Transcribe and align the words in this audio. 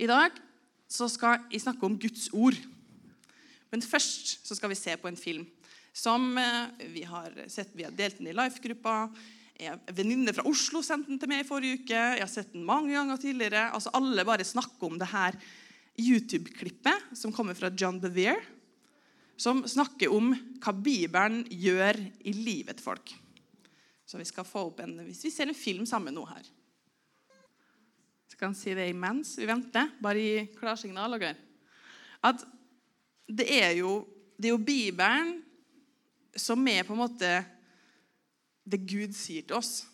I 0.00 0.08
dag 0.08 0.36
så 0.92 1.08
skal 1.10 1.44
jeg 1.52 1.62
snakke 1.64 1.86
om 1.86 1.98
Guds 2.00 2.28
ord. 2.32 2.56
Men 3.72 3.84
først 3.84 4.42
så 4.46 4.56
skal 4.56 4.72
vi 4.72 4.78
se 4.78 4.96
på 5.00 5.08
en 5.08 5.18
film 5.18 5.46
som 5.92 6.38
eh, 6.40 6.88
vi 6.92 7.04
har 7.08 7.34
sett, 7.52 7.72
vi 7.76 7.84
har 7.84 7.92
delt 7.96 8.20
den 8.20 8.30
i 8.30 8.36
Life-gruppa. 8.36 8.96
En 9.62 9.82
venninne 9.94 10.32
fra 10.34 10.44
Oslo 10.48 10.80
sendte 10.84 11.12
den 11.12 11.20
til 11.20 11.30
meg 11.30 11.44
i 11.44 11.48
forrige 11.48 11.82
uke. 11.82 11.98
Jeg 12.16 12.24
har 12.24 12.32
sett 12.32 12.54
den 12.54 12.64
mange 12.68 12.94
ganger 12.96 13.20
tidligere. 13.20 13.68
Altså 13.76 13.92
Alle 13.96 14.24
bare 14.28 14.46
snakker 14.48 14.88
om 14.88 14.96
det 15.00 15.10
her 15.12 15.36
YouTube-klippet 16.00 17.12
som 17.18 17.34
kommer 17.36 17.56
fra 17.56 17.70
John 17.76 18.00
Bevere, 18.00 18.40
som 19.36 19.60
snakker 19.68 20.12
om 20.12 20.32
hva 20.62 20.72
Bibelen 20.72 21.42
gjør 21.50 22.00
i 22.24 22.32
livet 22.36 22.78
til 22.78 22.86
folk. 22.86 23.12
Så 24.08 24.20
vi 24.20 24.26
skal 24.28 24.48
få 24.48 24.66
opp 24.70 24.80
en, 24.84 24.98
Hvis 25.06 25.24
vi 25.24 25.32
ser 25.32 25.48
en 25.48 25.56
film 25.56 25.86
sammen 25.88 26.16
nå 26.16 26.24
her 26.28 26.48
kan 28.42 28.56
si 28.58 28.74
det 28.74 28.88
imens 28.90 29.36
vi 29.38 29.46
venter. 29.46 29.92
Bare 30.02 30.20
gi 30.20 30.44
klarsignal. 30.58 31.14
Okay? 31.18 31.36
At 32.22 32.42
det 33.30 33.46
er, 33.54 33.70
jo, 33.78 34.02
det 34.36 34.50
er 34.50 34.56
jo 34.56 34.66
Bibelen 34.66 35.36
som 36.36 36.62
er 36.68 36.84
på 36.86 36.96
en 36.96 37.02
måte 37.04 37.32
det 38.62 38.80
Gud 38.88 39.14
sier 39.16 39.46
til 39.46 39.58
oss. 39.58 39.84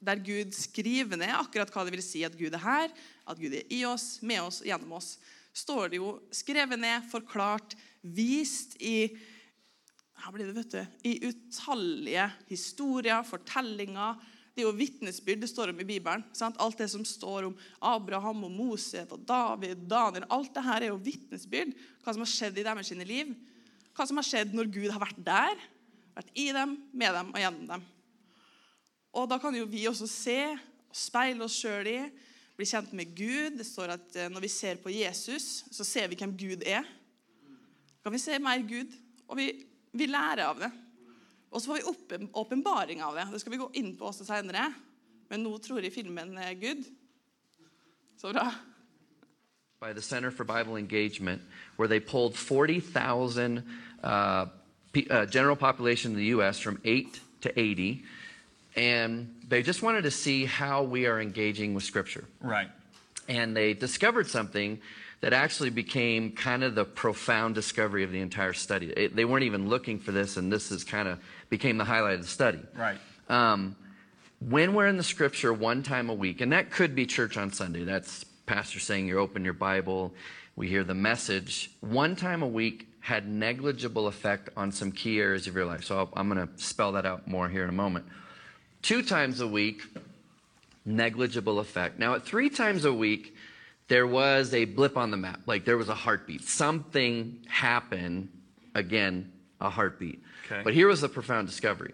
Der 0.00 0.20
Gud 0.20 0.54
skriver 0.56 1.18
ned 1.20 1.32
akkurat 1.36 1.72
hva 1.72 1.84
det 1.84 1.92
vil 1.96 2.04
si 2.04 2.22
at 2.24 2.36
Gud 2.38 2.54
er 2.56 2.64
her, 2.64 2.92
at 3.28 3.40
Gud 3.40 3.52
er 3.56 3.68
i 3.72 3.82
oss, 3.88 4.20
med 4.24 4.40
oss, 4.42 4.62
gjennom 4.64 4.96
oss. 4.96 5.14
Står 5.56 5.92
det 5.92 6.00
jo 6.00 6.14
skrevet 6.32 6.80
ned, 6.80 7.04
forklart, 7.10 7.76
vist 8.00 8.78
i 8.80 9.10
her 10.20 10.34
blir 10.34 10.50
det, 10.50 10.56
vet 10.58 10.74
du, 10.74 10.96
i 11.08 11.12
utallige 11.30 12.26
historier, 12.50 13.22
fortellinger. 13.24 14.18
Det 14.50 14.62
er 14.62 14.66
jo 14.66 14.74
vitnesbyrd 14.74 15.44
det 15.44 15.48
står 15.50 15.70
om 15.70 15.82
i 15.82 15.86
Bibelen. 15.86 16.24
Sant? 16.36 16.58
Alt 16.60 16.80
det 16.80 16.88
som 16.90 17.04
står 17.06 17.46
om 17.48 17.54
Abraham 17.86 18.42
og 18.48 18.50
Moses 18.52 19.12
og 19.14 19.22
David, 19.26 19.86
Daniel 19.90 20.26
Alt 20.28 20.50
det 20.56 20.64
her 20.66 20.86
er 20.86 20.90
jo 20.90 20.98
vitnesbyrd. 21.00 21.76
Hva 22.02 22.14
som 22.16 22.24
har 22.24 22.32
skjedd 22.32 22.58
i 22.58 22.66
deres 22.66 22.90
liv. 23.06 23.30
Hva 23.94 24.06
som 24.08 24.18
har 24.18 24.26
skjedd 24.26 24.56
når 24.56 24.72
Gud 24.74 24.90
har 24.90 25.02
vært 25.02 25.22
der, 25.22 25.62
vært 26.16 26.34
i 26.34 26.48
dem, 26.54 26.76
med 26.92 27.14
dem 27.14 27.30
og 27.30 27.38
gjennom 27.38 27.70
dem. 27.70 27.86
Og 29.14 29.30
Da 29.30 29.38
kan 29.42 29.54
jo 29.54 29.68
vi 29.70 29.86
også 29.90 30.08
se 30.10 30.40
og 30.90 30.98
speile 30.98 31.46
oss 31.46 31.58
sjøl 31.58 31.86
i, 31.86 31.98
bli 32.58 32.66
kjent 32.66 32.92
med 32.96 33.14
Gud. 33.16 33.56
Det 33.58 33.66
står 33.66 33.94
at 33.94 34.16
eh, 34.18 34.30
Når 34.30 34.44
vi 34.44 34.50
ser 34.52 34.82
på 34.82 34.92
Jesus, 34.92 35.64
så 35.70 35.86
ser 35.86 36.10
vi 36.10 36.18
hvem 36.18 36.34
Gud 36.36 36.66
er. 36.66 36.86
Da 38.00 38.08
kan 38.08 38.16
vi 38.16 38.22
se 38.22 38.38
mer 38.42 38.62
Gud, 38.66 38.92
og 39.28 39.38
vi, 39.38 39.50
vi 39.92 40.10
lærer 40.10 40.48
av 40.48 40.60
det. 40.62 40.70
Og 41.50 41.60
så 41.60 41.70
får 41.70 41.80
vi 41.82 42.28
åpenbaring 42.32 43.02
av 43.02 43.18
det. 43.18 43.26
Det 43.32 43.40
skal 43.42 43.52
vi 43.52 43.62
gå 43.62 43.70
inn 43.80 43.94
på 43.98 44.08
også 44.10 44.26
senere. 44.28 44.68
Men 45.30 45.42
nå 45.46 45.56
tror 45.62 45.82
jeg 45.82 45.94
filmen 45.94 46.36
er 46.38 46.58
good. 46.58 46.84
Så 48.20 48.32
bra. 48.32 48.50
by 49.80 49.94
the 49.94 50.02
Center 50.02 50.30
for 50.30 50.44
Bible 50.44 50.76
Engagement, 50.76 51.40
where 51.76 51.88
they 51.88 52.00
pulled 52.00 52.36
40,000 52.36 53.64
uh, 54.04 54.06
uh, 55.08 55.26
general 55.26 55.56
population 55.56 56.12
in 56.12 56.18
the 56.18 56.26
U.S. 56.26 56.58
from 56.58 56.78
8 56.84 57.18
to 57.40 57.58
80, 57.58 58.04
and 58.76 59.34
they 59.48 59.62
just 59.62 59.82
wanted 59.82 60.02
to 60.02 60.10
see 60.10 60.44
how 60.44 60.82
we 60.82 61.06
are 61.06 61.18
engaging 61.18 61.72
with 61.72 61.82
Scripture. 61.82 62.24
Right. 62.42 62.68
And 63.26 63.56
they 63.56 63.72
discovered 63.72 64.26
something 64.26 64.80
that 65.20 65.32
actually 65.32 65.70
became 65.70 66.32
kind 66.32 66.64
of 66.64 66.74
the 66.74 66.84
profound 66.84 67.54
discovery 67.54 68.04
of 68.04 68.10
the 68.10 68.20
entire 68.20 68.52
study. 68.54 68.90
It- 68.96 69.14
they 69.14 69.24
weren't 69.24 69.44
even 69.44 69.68
looking 69.68 69.98
for 69.98 70.12
this, 70.12 70.36
and 70.36 70.50
this 70.52 70.70
is 70.70 70.82
kind 70.84 71.08
of 71.08 71.18
became 71.50 71.76
the 71.76 71.84
highlight 71.84 72.14
of 72.14 72.22
the 72.22 72.28
study. 72.28 72.60
Right. 72.74 72.98
Um, 73.28 73.76
when 74.40 74.72
we're 74.72 74.86
in 74.86 74.96
the 74.96 75.02
scripture 75.02 75.52
one 75.52 75.82
time 75.82 76.08
a 76.08 76.14
week, 76.14 76.40
and 76.40 76.52
that 76.52 76.70
could 76.70 76.94
be 76.94 77.04
church 77.04 77.36
on 77.36 77.52
Sunday, 77.52 77.84
that's 77.84 78.24
pastor 78.46 78.80
saying 78.80 79.06
you 79.06 79.18
open 79.18 79.44
your 79.44 79.52
Bible, 79.52 80.14
we 80.56 80.68
hear 80.68 80.84
the 80.84 80.94
message, 80.94 81.70
one 81.80 82.16
time 82.16 82.42
a 82.42 82.48
week 82.48 82.88
had 83.00 83.28
negligible 83.28 84.06
effect 84.06 84.48
on 84.56 84.72
some 84.72 84.90
key 84.92 85.20
areas 85.20 85.46
of 85.46 85.54
your 85.54 85.66
life. 85.66 85.84
So 85.84 85.98
I'll, 85.98 86.10
I'm 86.14 86.28
going 86.28 86.46
to 86.46 86.62
spell 86.62 86.92
that 86.92 87.04
out 87.04 87.28
more 87.28 87.48
here 87.48 87.62
in 87.62 87.68
a 87.68 87.72
moment. 87.72 88.06
Two 88.82 89.02
times 89.02 89.40
a 89.40 89.46
week, 89.46 89.82
negligible 90.84 91.58
effect. 91.58 91.98
Now, 91.98 92.14
at 92.14 92.24
three 92.24 92.50
times 92.50 92.84
a 92.84 92.92
week, 92.92 93.34
there 93.90 94.06
was 94.06 94.54
a 94.54 94.66
blip 94.66 94.96
on 94.96 95.10
the 95.10 95.16
map, 95.16 95.40
like 95.46 95.64
there 95.64 95.76
was 95.76 95.88
a 95.88 95.94
heartbeat. 95.94 96.42
Something 96.42 97.44
happened, 97.48 98.28
again, 98.72 99.32
a 99.60 99.68
heartbeat. 99.68 100.22
Okay. 100.46 100.62
But 100.62 100.74
here 100.74 100.86
was 100.86 101.00
the 101.00 101.08
profound 101.08 101.48
discovery. 101.48 101.92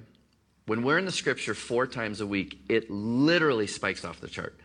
When 0.67 0.83
we're 0.83 0.99
in 0.99 1.07
the 1.07 1.13
scripture 1.13 1.55
four 1.55 1.87
times 1.87 2.21
a 2.21 2.27
week, 2.27 2.59
it 2.69 2.91
literally 2.91 3.67
spikes 3.67 4.05
off 4.05 4.21
the 4.21 4.29
chart. 4.29 4.59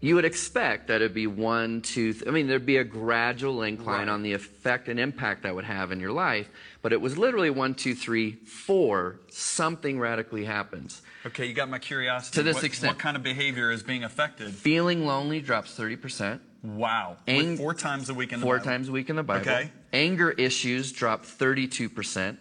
You 0.00 0.14
would 0.14 0.24
expect 0.24 0.88
that 0.88 0.96
it'd 0.96 1.12
be 1.12 1.26
one, 1.26 1.82
two, 1.82 2.14
th- 2.14 2.26
I 2.26 2.30
mean, 2.30 2.46
there'd 2.46 2.64
be 2.64 2.78
a 2.78 2.84
gradual 2.84 3.62
incline 3.62 4.08
on 4.08 4.22
the 4.22 4.32
effect 4.32 4.88
and 4.88 4.98
impact 4.98 5.42
that 5.42 5.54
would 5.54 5.64
have 5.64 5.92
in 5.92 6.00
your 6.00 6.12
life, 6.12 6.48
but 6.80 6.94
it 6.94 7.00
was 7.00 7.18
literally 7.18 7.50
one, 7.50 7.74
two, 7.74 7.94
three, 7.94 8.32
four, 8.32 9.20
something 9.28 9.98
radically 9.98 10.46
happens. 10.46 11.02
Okay, 11.26 11.44
you 11.44 11.52
got 11.52 11.68
my 11.68 11.78
curiosity. 11.78 12.36
To 12.36 12.42
this 12.42 12.56
what, 12.56 12.64
extent. 12.64 12.94
What 12.94 12.98
kind 12.98 13.16
of 13.18 13.22
behavior 13.22 13.70
is 13.70 13.82
being 13.82 14.04
affected? 14.04 14.50
Feeling 14.54 15.04
lonely 15.04 15.40
drops 15.40 15.78
30%. 15.78 16.40
Wow. 16.64 17.18
Ang- 17.28 17.58
four 17.58 17.74
times 17.74 18.08
a 18.08 18.14
week 18.14 18.32
in 18.32 18.40
the 18.40 18.44
four 18.44 18.56
Bible. 18.56 18.64
times 18.64 18.88
a 18.88 18.92
week 18.92 19.10
in 19.10 19.16
the 19.16 19.22
Bible. 19.22 19.42
Okay. 19.42 19.70
Anger 19.92 20.30
issues 20.30 20.90
drop 20.92 21.24
32%. 21.24 22.38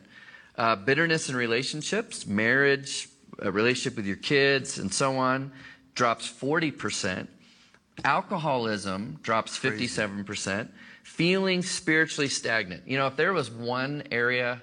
Uh, 0.55 0.75
bitterness 0.77 1.29
in 1.29 1.35
relationships, 1.35 2.25
marriage, 2.25 3.09
a 3.39 3.51
relationship 3.51 3.97
with 3.97 4.05
your 4.05 4.15
kids, 4.15 4.77
and 4.77 4.93
so 4.93 5.17
on, 5.17 5.51
drops 5.93 6.27
40%. 6.31 7.27
Alcoholism 8.05 9.19
drops 9.21 9.57
57%. 9.57 10.69
Feeling 11.03 11.61
spiritually 11.61 12.29
stagnant. 12.29 12.87
You 12.87 12.97
know, 12.97 13.07
if 13.07 13.17
there 13.17 13.33
was 13.33 13.51
one 13.51 14.03
area 14.09 14.61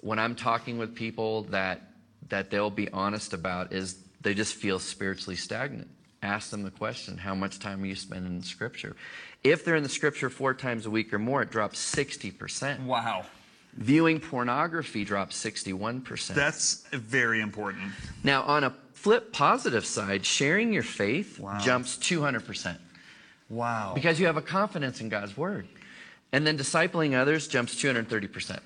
when 0.00 0.18
I'm 0.18 0.34
talking 0.34 0.78
with 0.78 0.94
people 0.94 1.44
that 1.44 1.82
that 2.28 2.50
they'll 2.50 2.70
be 2.70 2.88
honest 2.90 3.32
about 3.32 3.72
is 3.72 3.96
they 4.20 4.34
just 4.34 4.54
feel 4.54 4.78
spiritually 4.78 5.34
stagnant. 5.34 5.88
Ask 6.22 6.50
them 6.50 6.62
the 6.62 6.70
question, 6.70 7.16
how 7.16 7.34
much 7.34 7.58
time 7.58 7.82
are 7.82 7.86
you 7.86 7.94
spending 7.94 8.36
in 8.36 8.42
scripture? 8.42 8.94
If 9.42 9.64
they're 9.64 9.76
in 9.76 9.82
the 9.82 9.88
scripture 9.88 10.28
four 10.28 10.52
times 10.52 10.84
a 10.84 10.90
week 10.90 11.14
or 11.14 11.18
more, 11.18 11.40
it 11.42 11.50
drops 11.50 11.78
60%. 11.94 12.84
Wow. 12.84 13.24
Viewing 13.74 14.20
pornography 14.20 15.04
drops 15.04 15.42
61%. 15.42 16.34
That's 16.34 16.84
very 16.92 17.40
important. 17.40 17.92
now, 18.22 18.42
on 18.42 18.64
a 18.64 18.74
flip 18.92 19.32
positive 19.32 19.86
side, 19.86 20.26
sharing 20.26 20.74
your 20.74 20.82
faith 20.82 21.38
Wow. 21.38 21.58
jumps 21.58 21.96
200% 21.96 22.76
Wow. 23.48 23.92
because 23.94 24.20
you 24.20 24.26
have 24.26 24.36
a 24.36 24.42
confidence 24.42 25.00
in 25.00 25.08
God's 25.08 25.36
word. 25.38 25.66
And 26.32 26.46
then 26.46 26.58
discipling 26.58 27.18
others 27.18 27.48
jumps 27.48 27.74
230%. 27.76 28.60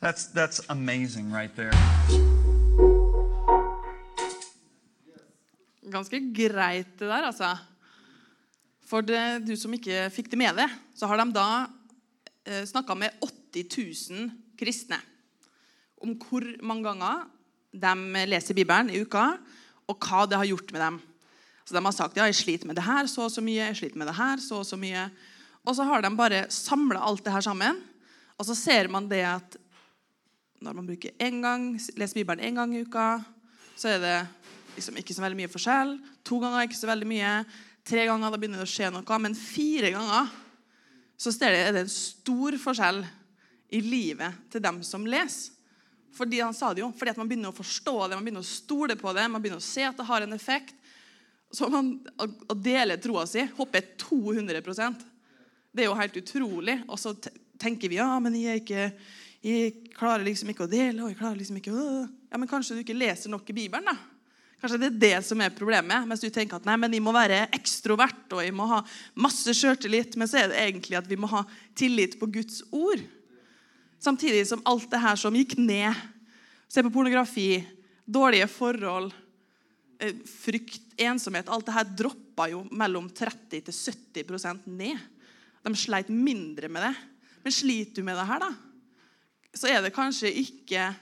That's 0.00 0.26
that's 0.26 0.60
amazing 0.68 1.30
right 1.32 1.54
there. 1.56 1.72
Ganske 5.96 6.20
greit, 6.36 6.92
det 7.00 7.08
der, 7.08 7.30
altså. 7.30 7.54
For 8.86 9.02
det, 9.02 9.46
du 9.46 9.54
som 9.58 9.72
ikke 9.72 10.06
fikk 10.12 10.28
det 10.32 10.38
med 10.38 10.58
deg, 10.58 10.72
så 10.94 11.08
har 11.08 11.18
de 11.22 11.32
da 11.34 11.48
eh, 12.44 12.64
snakka 12.68 12.94
med 12.98 13.16
80 13.24 14.12
000 14.12 14.28
kristne 14.60 14.98
om 16.04 16.12
hvor 16.20 16.44
mange 16.60 16.84
ganger 16.84 17.24
de 17.72 18.24
leser 18.28 18.56
Bibelen 18.56 18.92
i 18.92 19.00
uka, 19.00 19.24
og 19.88 20.04
hva 20.04 20.24
det 20.28 20.38
har 20.38 20.48
gjort 20.48 20.72
med 20.74 20.82
dem. 20.84 21.00
Så 21.66 21.74
De 21.74 21.82
har 21.82 21.94
sagt 21.96 22.18
ja, 22.18 22.28
jeg 22.28 22.38
sliter 22.38 22.68
med 22.68 22.76
det 22.78 22.86
her 22.86 23.08
så 23.10 23.26
og 23.26 23.32
så 23.32 23.42
mye, 23.44 23.70
jeg 23.70 23.78
sliter 23.80 23.98
med 23.98 24.10
det 24.10 24.18
her 24.18 24.42
så 24.42 24.60
og 24.60 24.68
så 24.68 24.78
mye. 24.78 25.08
Og 25.66 25.74
så 25.74 25.86
har 25.88 26.04
de 26.04 26.12
bare 26.14 26.44
samla 26.52 27.02
alt 27.02 27.24
det 27.24 27.32
her 27.34 27.42
sammen, 27.42 27.80
og 28.36 28.46
så 28.46 28.54
ser 28.54 28.92
man 28.92 29.08
det 29.10 29.24
at 29.26 29.56
når 30.60 30.76
man 30.76 30.86
bruker 30.88 31.16
en 31.20 31.42
gang, 31.42 31.64
leser 31.96 32.20
Bibelen 32.20 32.44
én 32.44 32.60
gang 32.60 32.74
i 32.76 32.84
uka, 32.84 33.16
så 33.76 33.96
er 33.96 33.98
det 34.00 34.18
liksom 34.76 34.98
ikke 35.00 35.16
så 35.16 35.24
veldig 35.24 35.40
mye 35.40 35.52
forskjell. 35.52 35.96
To 36.28 36.40
ganger 36.42 36.60
er 36.60 36.68
ikke 36.68 36.78
så 36.78 36.90
veldig 36.90 37.08
mye. 37.10 37.32
Tre 37.86 38.06
ganger 38.08 38.32
da 38.32 38.40
begynner 38.40 38.62
det 38.62 38.68
å 38.68 38.70
skje 38.70 38.90
noe. 38.94 39.20
Men 39.22 39.36
fire 39.38 39.92
ganger 39.94 40.32
så 41.16 41.32
er 41.46 41.72
det 41.72 41.84
en 41.84 41.92
stor 41.92 42.56
forskjell 42.60 43.04
i 43.76 43.82
livet 43.82 44.42
til 44.52 44.62
dem 44.62 44.82
som 44.86 45.06
leser. 45.08 45.54
Fordi 46.16 46.40
han 46.40 46.54
sa 46.56 46.70
det 46.72 46.80
jo, 46.80 46.88
fordi 46.96 47.12
at 47.12 47.18
man 47.20 47.28
begynner 47.28 47.52
å 47.52 47.56
forstå 47.56 47.96
det, 48.08 48.16
man 48.16 48.24
begynner 48.24 48.44
å 48.44 48.48
stole 48.48 48.94
på 48.96 49.12
det, 49.12 49.26
man 49.28 49.42
begynner 49.42 49.60
å 49.60 49.66
se 49.66 49.82
at 49.84 49.98
det 49.98 50.06
har 50.08 50.24
en 50.24 50.32
effekt. 50.32 50.72
Så 51.52 51.68
man 51.68 51.90
å 52.16 52.56
dele 52.56 52.96
troa 53.00 53.26
si 53.28 53.44
hopper 53.58 53.84
200% 54.00 55.04
Det 55.76 55.84
er 55.84 55.90
jo 55.90 55.98
helt 55.98 56.16
utrolig. 56.16 56.78
Og 56.88 56.98
så 57.00 57.12
tenker 57.60 57.92
vi 57.92 58.00
ja, 58.00 58.08
men 58.20 58.34
jeg, 58.38 58.48
er 58.48 58.62
ikke, 58.62 58.86
jeg 59.44 59.92
klarer 59.92 60.24
liksom 60.24 60.50
ikke 60.52 60.64
å 60.64 60.72
dele. 60.72 61.02
og 61.04 61.12
jeg 61.12 61.20
klarer 61.20 61.40
liksom 61.40 61.60
ikke 61.60 61.76
å... 61.76 61.86
Ja, 62.30 62.40
men 62.40 62.48
Kanskje 62.48 62.78
du 62.78 62.82
ikke 62.82 62.96
leser 62.96 63.32
nok 63.32 63.52
i 63.52 63.58
Bibelen? 63.60 63.92
da? 63.92 64.15
Kanskje 64.60 64.78
det 64.80 64.88
er 64.88 65.00
det 65.02 65.16
som 65.26 65.40
er 65.44 65.54
problemet. 65.54 66.06
Mens 66.08 66.22
du 66.22 66.30
tenker 66.32 66.58
at 66.58 66.66
nei, 66.68 66.78
men 66.80 66.92
vi 66.92 67.02
må 67.02 67.12
være 67.14 67.44
ekstrovert 67.56 68.32
og 68.32 68.42
vi 68.44 68.54
må 68.56 68.68
ha 68.70 68.80
masse 69.20 69.52
sjøltillit. 69.56 70.16
Men 70.16 70.30
så 70.30 70.40
er 70.40 70.50
det 70.52 70.62
egentlig 70.62 70.98
at 70.98 71.08
vi 71.10 71.18
må 71.20 71.28
ha 71.32 71.44
tillit 71.76 72.16
på 72.20 72.28
Guds 72.38 72.62
ord. 72.72 73.02
Samtidig 74.02 74.46
som 74.48 74.64
alt 74.68 74.88
det 74.92 75.02
her 75.02 75.18
som 75.20 75.36
gikk 75.36 75.56
ned 75.60 75.94
Se 76.66 76.82
på 76.82 76.90
pornografi, 76.90 77.60
dårlige 78.02 78.48
forhold, 78.50 79.12
eh, 80.02 80.16
frykt, 80.26 80.82
ensomhet 80.98 81.48
Alt 81.48 81.68
det 81.68 81.76
her 81.76 81.84
droppa 81.84 82.48
jo 82.50 82.64
mellom 82.74 83.06
30 83.06 83.60
til 83.68 83.72
70% 83.72 84.66
ned. 84.66 84.98
de 85.62 85.74
sleit 85.74 86.08
mindre 86.08 86.68
med 86.68 86.82
det. 86.82 86.96
Men 87.44 87.52
sliter 87.52 87.94
du 87.94 88.02
med 88.02 88.16
det 88.16 88.26
her, 88.26 88.38
da, 88.40 88.50
så 89.54 89.68
er 89.70 89.82
det 89.82 89.94
kanskje 89.94 90.32
ikke 90.42 90.94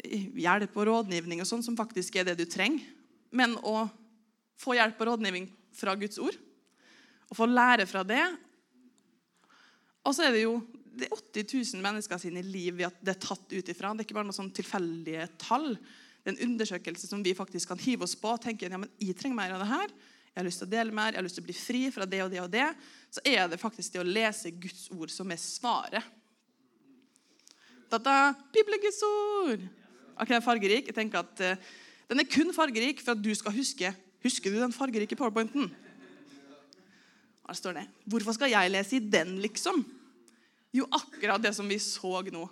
hjelp 0.00 0.76
og 0.76 0.88
rådgivning 0.88 1.42
og 1.42 1.48
sånn 1.48 1.64
som 1.64 1.76
faktisk 1.78 2.16
er 2.16 2.30
det 2.30 2.38
du 2.40 2.46
trenger, 2.48 2.84
men 3.32 3.56
å 3.64 3.86
få 4.60 4.76
hjelp 4.76 5.00
og 5.00 5.12
rådgivning 5.12 5.48
fra 5.76 5.94
Guds 5.98 6.20
ord. 6.22 6.36
Og 7.30 7.36
få 7.36 7.48
lære 7.48 7.86
fra 7.88 8.02
det. 8.04 8.22
Og 10.04 10.14
så 10.14 10.26
er 10.26 10.34
det 10.36 10.44
jo 10.44 10.60
det 10.92 11.06
er 11.06 11.14
80 11.16 11.46
000 11.78 11.84
mennesker 11.84 12.20
sine 12.20 12.42
liv 12.44 12.76
vi 12.76 12.84
det 13.00 13.14
er 13.14 13.20
tatt 13.20 13.46
ut 13.48 13.68
ifra. 13.72 13.94
Det 13.94 14.02
er 14.02 14.08
ikke 14.08 14.16
bare 14.18 14.28
noen 14.28 14.36
sånn 14.36 14.52
tilfeldige 14.52 15.24
tall. 15.40 15.70
Det 16.20 16.28
er 16.28 16.34
en 16.34 16.50
undersøkelse 16.50 17.08
som 17.08 17.22
vi 17.24 17.32
faktisk 17.36 17.72
kan 17.72 17.80
hive 17.80 18.04
oss 18.04 18.16
på 18.18 18.34
og 18.34 18.42
tenke 18.44 18.68
ja, 18.68 18.80
men 18.80 18.92
jeg 19.00 19.16
trenger 19.16 19.38
mer 19.38 19.54
av 19.56 19.64
det 19.64 19.70
her. 19.72 19.94
Jeg 20.32 20.40
har 20.40 20.48
lyst 20.48 20.62
til 20.62 20.68
å 20.68 20.72
dele 20.72 20.96
mer, 20.96 21.12
jeg 21.12 21.20
har 21.20 21.26
lyst 21.26 21.36
til 21.36 21.44
å 21.44 21.48
bli 21.48 21.56
fri 21.56 21.80
fra 21.92 22.08
det 22.08 22.20
og 22.24 22.30
det 22.32 22.40
og 22.40 22.52
det. 22.52 22.68
Så 23.12 23.24
er 23.28 23.48
det 23.52 23.60
faktisk 23.60 23.94
det 23.94 24.02
å 24.02 24.08
lese 24.08 24.52
Guds 24.52 24.86
ord 24.92 25.12
som 25.12 25.32
er 25.32 25.40
svaret. 25.40 26.20
Dette 27.92 28.18
Bibelguds 28.54 29.00
ord. 29.08 29.66
Ok, 30.22 30.30
den 30.30 30.38
er 30.38 30.44
fargerik. 30.44 30.86
Jeg 30.86 30.94
tenker 30.94 31.24
at 31.24 31.40
uh, 31.42 31.70
Den 32.10 32.22
er 32.22 32.28
kun 32.30 32.52
fargerik 32.54 33.00
for 33.02 33.16
at 33.16 33.22
du 33.22 33.32
skal 33.34 33.54
huske 33.56 33.90
Husker 34.22 34.54
du 34.54 34.60
den 34.60 34.74
fargerike 34.74 35.18
powerpointen? 35.18 35.72
Her 37.42 37.58
står 37.58 37.80
det. 37.80 37.88
Hvorfor 38.06 38.36
skal 38.36 38.52
jeg 38.52 38.70
lese 38.70 39.00
i 39.00 39.02
den, 39.02 39.40
liksom? 39.42 39.82
Jo, 40.72 40.86
akkurat 40.94 41.42
det 41.42 41.50
som 41.56 41.66
vi 41.66 41.80
så 41.82 42.20
nå. 42.30 42.44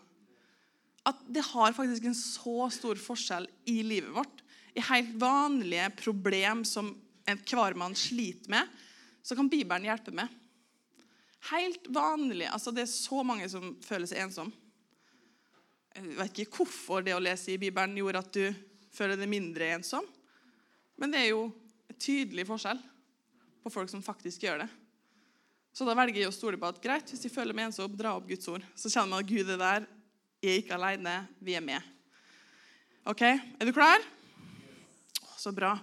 At 1.06 1.20
det 1.30 1.44
har 1.46 1.76
faktisk 1.76 2.08
en 2.10 2.16
så 2.18 2.66
stor 2.74 2.98
forskjell 2.98 3.46
i 3.70 3.78
livet 3.86 4.10
vårt. 4.12 4.42
I 4.74 4.82
helt 4.90 5.14
vanlige 5.22 5.86
problem 6.02 6.64
som 6.66 6.90
enhver 7.30 7.78
mann 7.78 7.94
sliter 7.94 8.50
med, 8.50 8.66
så 9.22 9.38
kan 9.38 9.48
Bibelen 9.48 9.86
hjelpe 9.86 10.10
med. 10.10 10.26
Helt 11.52 11.86
vanlig. 11.88 12.50
Altså, 12.50 12.74
det 12.74 12.84
er 12.84 12.92
så 12.92 13.22
mange 13.24 13.48
som 13.48 13.76
føler 13.86 14.10
seg 14.10 14.26
ensom. 14.26 14.50
Jeg 15.90 16.16
vet 16.16 16.42
ikke 16.44 16.60
hvorfor 16.60 17.02
det 17.04 17.16
å 17.16 17.22
lese 17.22 17.54
i 17.54 17.60
Bibelen 17.60 17.96
gjorde 17.98 18.22
at 18.22 18.34
du 18.34 18.44
føler 18.94 19.18
deg 19.18 19.30
mindre 19.30 19.72
ensom. 19.74 20.06
Men 21.00 21.12
det 21.12 21.24
er 21.24 21.32
jo 21.32 21.48
en 21.90 21.98
tydelig 21.98 22.46
forskjell 22.46 22.78
på 23.64 23.72
folk 23.72 23.90
som 23.90 24.04
faktisk 24.04 24.46
gjør 24.46 24.62
det. 24.64 24.68
Så 25.74 25.86
da 25.86 25.94
velger 25.98 26.22
jeg 26.22 26.30
å 26.30 26.34
stole 26.34 26.58
på 26.60 26.68
at 26.68 26.80
greit, 26.82 27.10
hvis 27.10 27.26
jeg 27.26 27.34
føler 27.34 27.56
meg 27.56 27.68
ensom, 27.68 27.92
dra 27.96 28.16
opp 28.18 28.26
Guds 28.28 28.48
ord. 28.50 28.64
Så 28.74 28.90
kjenner 28.90 29.14
man 29.14 29.24
at 29.24 29.30
Gud 29.30 29.50
er 29.54 29.60
der. 29.60 29.86
Jeg 30.40 30.52
er 30.52 30.62
ikke 30.62 30.76
alene. 30.78 31.14
Vi 31.42 31.54
er 31.58 31.64
med. 31.64 31.86
OK, 33.10 33.22
er 33.22 33.68
du 33.68 33.72
klar? 33.74 34.02
Så 35.40 35.54
bra. 35.56 35.74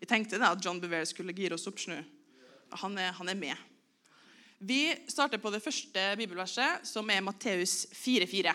Jeg 0.00 0.10
tenkte 0.10 0.40
da 0.40 0.52
at 0.52 0.62
John 0.64 0.80
Bevere 0.82 1.08
skulle 1.08 1.34
gire 1.36 1.56
oss 1.56 1.66
opp. 1.70 1.78
Snu. 1.80 1.96
Han 2.82 2.98
er, 3.00 3.14
han 3.16 3.30
er 3.32 3.38
med. 3.38 3.66
Vi 4.58 4.88
starter 5.08 5.40
på 5.40 5.52
det 5.52 5.62
første 5.64 6.08
bibelverset, 6.16 6.86
som 6.88 7.08
er 7.12 7.24
Matteus 7.24 7.84
4,4. 7.92 8.54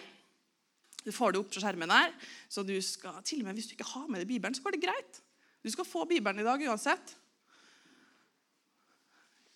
Du 1.06 1.12
får 1.14 1.34
det 1.34 1.42
opp 1.42 1.50
på 1.54 1.62
skjermen 1.64 1.92
her. 1.92 2.14
Så 2.52 2.64
du 2.66 2.76
skal, 2.86 3.20
til 3.26 3.42
og 3.42 3.50
med 3.50 3.58
hvis 3.58 3.72
du 3.72 3.76
ikke 3.76 3.90
har 3.94 4.08
med 4.08 4.22
deg 4.22 4.30
Bibelen, 4.30 4.56
så 4.56 4.64
går 4.66 4.78
det 4.78 4.84
greit. 4.86 5.22
Du 5.62 5.70
skal 5.74 5.88
få 5.88 6.06
Bibelen 6.10 6.42
i 6.42 6.46
dag 6.46 6.64
uansett. 6.70 7.16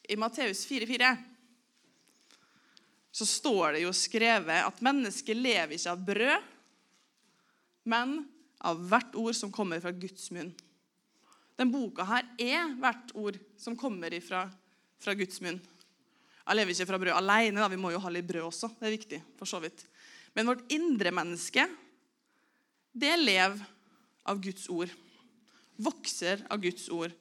I 0.10 0.18
Matteus 0.22 0.66
4,4 0.70 1.16
så 3.16 3.26
står 3.26 3.78
det 3.78 3.86
jo 3.86 3.94
skrevet 3.96 4.66
at 4.68 4.82
mennesket 4.84 5.38
lever 5.40 5.78
ikke 5.78 5.94
av 5.94 6.02
brød, 6.04 6.50
men 7.88 8.18
av 8.66 8.82
hvert 8.90 9.16
ord 9.16 9.38
som 9.38 9.54
kommer 9.56 9.80
fra 9.80 9.94
Guds 9.96 10.28
munn. 10.36 10.52
Den 11.56 11.72
boka 11.72 12.04
her 12.10 12.28
er 12.42 12.74
hvert 12.82 13.14
ord 13.16 13.40
som 13.62 13.78
kommer 13.80 14.12
ifra, 14.14 14.44
fra 15.00 15.16
Guds 15.16 15.40
munn. 15.46 15.62
Jeg 16.46 16.60
lever 16.60 16.76
ikke 16.76 16.90
fra 16.90 17.00
brød 17.02 17.16
alene, 17.16 17.62
da. 17.62 17.70
vi 17.72 17.80
må 17.80 17.94
jo 17.94 18.02
ha 18.04 18.12
litt 18.12 18.28
brød 18.28 18.50
også. 18.50 18.74
Det 18.76 18.90
er 18.90 18.98
viktig, 18.98 19.22
for 19.40 19.50
så 19.50 19.62
vidt. 19.64 19.86
Men 20.36 20.52
vårt 20.52 20.66
indre 20.72 21.14
menneske, 21.16 21.64
det 22.92 23.14
lever 23.20 23.62
av 24.28 24.42
Guds 24.44 24.68
ord. 24.72 24.92
Vokser 25.76 26.44
av 26.52 26.60
Guds 26.64 26.90
ord. 26.92 27.14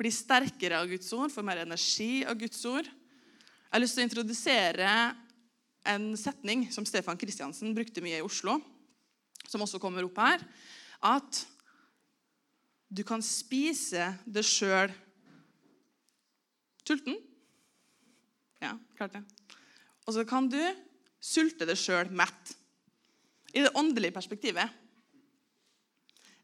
Blir 0.00 0.14
sterkere 0.14 0.80
av 0.80 0.88
Guds 0.88 1.12
ord, 1.12 1.32
får 1.32 1.44
mer 1.44 1.62
energi 1.66 2.24
av 2.24 2.38
Guds 2.40 2.62
ord. 2.68 2.88
Jeg 2.88 3.76
har 3.76 3.82
lyst 3.84 3.98
til 3.98 4.02
å 4.02 4.08
introdusere 4.08 4.92
en 5.90 6.10
setning 6.18 6.66
som 6.72 6.86
Stefan 6.88 7.18
Kristiansen 7.20 7.74
brukte 7.76 8.02
mye 8.04 8.20
i 8.20 8.24
Oslo, 8.24 8.58
som 9.48 9.62
også 9.64 9.80
kommer 9.82 10.04
opp 10.06 10.18
her, 10.20 10.42
at 11.04 11.44
du 12.90 13.04
kan 13.06 13.22
spise 13.24 14.10
det 14.26 14.44
sjøl 14.48 14.90
sulten. 16.84 17.20
Ja, 18.60 18.74
klart 18.98 19.14
det. 19.14 19.22
Og 20.08 20.16
så 20.16 20.24
kan 20.28 20.48
du 20.50 20.58
sulte 21.20 21.68
deg 21.68 21.78
sjøl 21.78 22.10
mett. 22.16 22.54
I 23.52 23.64
det 23.66 23.74
åndelige 23.78 24.14
perspektivet. 24.14 24.78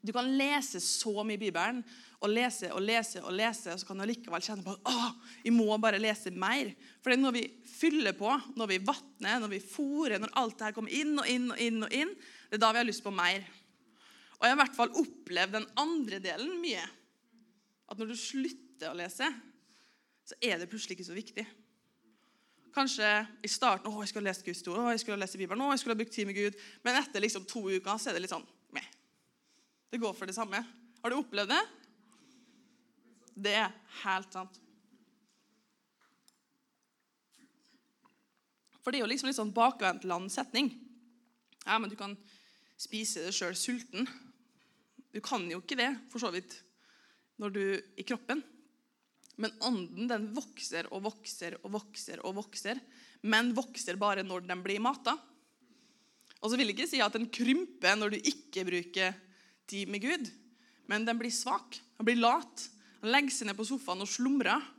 Du 0.07 0.13
kan 0.15 0.29
lese 0.39 0.79
så 0.83 1.25
mye 1.27 1.39
i 1.39 1.41
Bibelen 1.41 1.81
og 2.23 2.31
lese 2.31 2.71
og 2.73 2.83
lese, 2.85 3.21
og 3.27 3.35
lese, 3.37 3.73
og 3.73 3.81
så 3.81 3.89
kan 3.89 3.99
du 4.01 4.07
likevel 4.09 4.43
kjenne 4.45 4.65
på 4.65 4.75
at 4.77 4.91
Åh, 4.91 5.09
vi 5.45 5.53
må 5.55 5.67
bare 5.83 6.01
lese 6.01 6.31
mer. 6.31 6.71
For 7.03 7.15
når 7.19 7.35
vi 7.35 7.43
fyller 7.69 8.15
på, 8.17 8.31
når 8.57 8.71
vi 8.71 8.79
vatner, 8.87 9.41
når 9.43 9.53
vi 9.57 9.63
fôrer, 9.63 10.21
når 10.23 10.35
alt 10.39 10.57
det 10.59 10.69
her 10.69 10.77
kommer 10.77 10.95
inn 10.95 11.17
og 11.19 11.29
inn 11.31 11.51
og 11.51 11.63
inn, 11.63 11.83
og 11.87 11.97
inn, 11.97 12.15
det 12.49 12.59
er 12.59 12.63
da 12.63 12.73
vi 12.73 12.83
har 12.83 12.89
lyst 12.89 13.05
på 13.05 13.15
mer. 13.15 13.45
Og 14.37 14.45
jeg 14.45 14.53
har 14.53 14.57
i 14.57 14.63
hvert 14.63 14.79
fall 14.79 14.97
opplevd 15.03 15.59
den 15.59 15.69
andre 15.81 16.23
delen 16.23 16.57
mye. 16.63 16.87
At 17.91 17.99
når 17.99 18.13
du 18.13 18.19
slutter 18.21 18.93
å 18.93 18.99
lese, 18.99 19.29
så 20.27 20.39
er 20.43 20.59
det 20.61 20.71
plutselig 20.71 20.99
ikke 20.99 21.09
så 21.09 21.17
viktig. 21.17 21.47
Kanskje 22.77 23.09
i 23.41 23.49
starten 23.49 23.89
å, 23.89 24.03
jeg 24.05 24.11
skulle 24.13 24.29
lest 24.29 24.45
Guds 24.45 24.61
ord, 24.69 24.83
å, 24.83 24.91
jeg 24.93 25.01
skulle 25.01 25.17
ha 25.17 25.23
lest 25.23 25.39
Bibelen, 25.41 25.65
å, 25.65 25.71
jeg 25.73 25.81
skulle 25.81 25.97
brukt 25.97 26.13
tid 26.13 26.29
med 26.29 26.37
Gud. 26.37 26.59
Men 26.85 26.99
etter 27.01 27.25
liksom 27.25 27.47
to 27.49 27.63
uker 27.71 27.97
så 27.97 28.11
er 28.11 28.19
det 28.19 28.27
litt 28.27 28.35
sånn 28.35 28.45
meh. 28.77 28.91
Det 29.89 30.01
går 30.03 30.13
for 30.19 30.29
det 30.29 30.37
samme. 30.37 30.61
Har 31.01 31.13
du 31.13 31.17
opplevd 31.17 31.55
det? 31.55 31.63
Det 33.47 33.55
er 33.63 33.73
helt 34.03 34.37
sant. 34.37 34.61
For 38.85 38.93
det 38.93 39.01
er 39.01 39.07
jo 39.07 39.09
liksom 39.11 39.31
litt 39.31 39.39
sånn 39.39 39.55
bakvendtland 39.57 40.29
setning. 40.31 40.69
Ja, 41.65 41.79
men 41.81 41.91
du 41.91 41.97
kan 41.99 42.13
spise 42.79 43.25
det 43.25 43.33
sjøl 43.35 43.57
sulten. 43.59 44.07
Du 45.17 45.19
kan 45.25 45.49
jo 45.51 45.63
ikke 45.63 45.79
det, 45.81 45.89
for 46.13 46.23
så 46.23 46.29
vidt, 46.35 46.59
når 47.41 47.57
du 47.57 47.65
i 47.97 48.05
kroppen. 48.07 48.45
Men 49.43 49.53
ånden 49.69 50.09
den 50.09 50.31
vokser 50.37 50.89
og 50.95 51.05
vokser 51.05 51.59
og 51.63 51.75
vokser 51.75 52.23
og 52.25 52.39
vokser, 52.39 52.81
men 53.29 53.53
vokser 53.57 53.99
bare 54.01 54.25
når 54.25 54.47
den 54.49 54.63
blir 54.65 54.81
mata. 54.81 55.17
Og 56.41 56.51
så 56.51 56.57
vil 56.57 56.71
jeg 56.71 56.77
ikke 56.77 56.89
si 56.89 57.03
at 57.05 57.17
den 57.17 57.29
krymper 57.33 57.99
når 57.99 58.15
du 58.15 58.31
ikke 58.33 58.65
bruker 58.69 59.17
tid 59.69 59.91
med 59.93 60.05
Gud, 60.05 60.31
men 60.87 61.05
den 61.05 61.19
blir 61.19 61.35
svak. 61.35 61.81
Den 61.99 62.09
blir 62.09 62.21
lat. 62.21 62.67
Den 63.03 63.13
legger 63.13 63.35
seg 63.35 63.51
ned 63.51 63.59
på 63.59 63.67
sofaen 63.67 64.05
og 64.05 64.11
slumrer. 64.11 64.73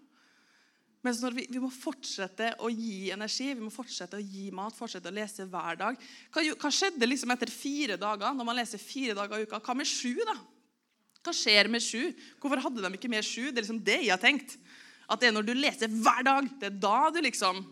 Mens 1.06 1.22
vi, 1.36 1.46
vi 1.52 1.62
må 1.62 1.70
fortsette 1.72 2.54
å 2.66 2.70
gi 2.74 3.12
energi, 3.14 3.52
vi 3.54 3.64
må 3.64 3.72
fortsette 3.72 4.18
å 4.18 4.24
gi 4.24 4.50
mat, 4.56 4.76
fortsette 4.76 5.12
å 5.12 5.16
lese 5.16 5.46
hver 5.48 5.78
dag. 5.80 6.00
Hva, 6.34 6.44
hva 6.58 6.72
skjedde 6.74 7.08
liksom 7.08 7.32
etter 7.36 7.52
fire 7.54 8.00
dager, 8.02 8.34
når 8.36 8.48
man 8.48 8.58
leser 8.58 8.82
fire 8.82 9.16
dager 9.18 9.40
i 9.40 9.48
uka? 9.48 9.62
Hva 9.64 9.76
med 9.78 9.88
sju, 9.88 10.16
da? 10.28 10.36
Hva 11.28 11.36
skjer 11.36 11.68
med 11.68 11.84
sju? 11.84 12.14
Hvorfor 12.40 12.62
hadde 12.64 12.84
de 12.86 12.96
ikke 12.96 13.12
med 13.12 13.26
sju? 13.26 13.50
Det 13.50 13.60
er 13.60 13.66
liksom 13.66 13.84
det 13.84 13.98
jeg 14.06 14.14
har 14.14 14.22
tenkt. 14.22 14.56
At 15.08 15.20
det 15.20 15.30
er 15.30 15.36
når 15.36 15.48
du 15.48 15.54
leser 15.58 15.92
hver 15.92 16.24
dag, 16.24 16.48
det 16.60 16.70
er 16.70 16.80
da 16.84 17.00
du 17.12 17.20
liksom 17.24 17.66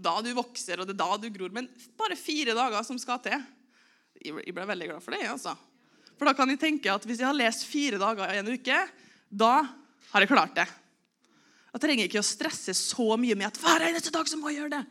Da 0.00 0.14
du 0.24 0.30
vokser, 0.32 0.80
og 0.80 0.86
det 0.88 0.94
er 0.94 1.02
da 1.02 1.16
du 1.20 1.26
gror. 1.28 1.50
Men 1.52 1.66
bare 1.98 2.16
fire 2.16 2.54
dager 2.56 2.82
som 2.86 2.96
skal 2.98 3.18
til. 3.20 3.42
Jeg 4.24 4.54
ble 4.56 4.64
veldig 4.68 4.88
glad 4.88 5.04
for 5.04 5.12
det, 5.12 5.26
altså. 5.28 5.52
For 6.16 6.28
da 6.28 6.32
kan 6.36 6.48
jeg 6.48 6.60
tenke 6.60 6.92
at 6.92 7.04
hvis 7.04 7.20
jeg 7.20 7.28
har 7.28 7.36
lest 7.36 7.66
fire 7.68 8.00
dager 8.00 8.32
i 8.32 8.40
en 8.40 8.48
uke, 8.48 8.78
da 9.28 9.52
har 10.10 10.24
jeg 10.24 10.30
klart 10.32 10.56
det. 10.56 10.66
Da 11.70 11.80
trenger 11.80 12.04
jeg 12.04 12.10
ikke 12.10 12.24
å 12.24 12.26
stresse 12.26 12.74
så 12.76 13.06
mye 13.20 13.36
med 13.38 13.50
at 13.50 13.60
hver 13.60 13.86
eneste 13.90 14.12
dag 14.14 14.28
så 14.28 14.40
må 14.40 14.50
jeg 14.50 14.62
gjøre 14.62 14.78
det. 14.78 14.82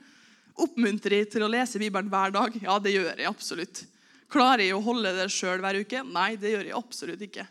Oppmuntrer 0.62 1.20
jeg 1.20 1.32
til 1.34 1.46
å 1.46 1.51
lese 1.51 1.82
Bibelen 1.82 2.10
hver 2.12 2.34
dag? 2.36 2.56
Ja, 2.63 2.77
det 2.82 2.94
gjør 2.94 3.12
jeg 3.12 3.29
absolutt. 3.29 3.84
Klarer 4.29 4.65
jeg 4.68 4.77
å 4.77 4.84
holde 4.86 5.12
det 5.18 5.29
sjøl 5.34 5.62
hver 5.63 5.82
uke? 5.82 6.06
Nei, 6.06 6.36
det 6.38 6.53
gjør 6.53 6.70
jeg 6.70 6.77
absolutt 6.77 7.25
ikke. 7.25 7.50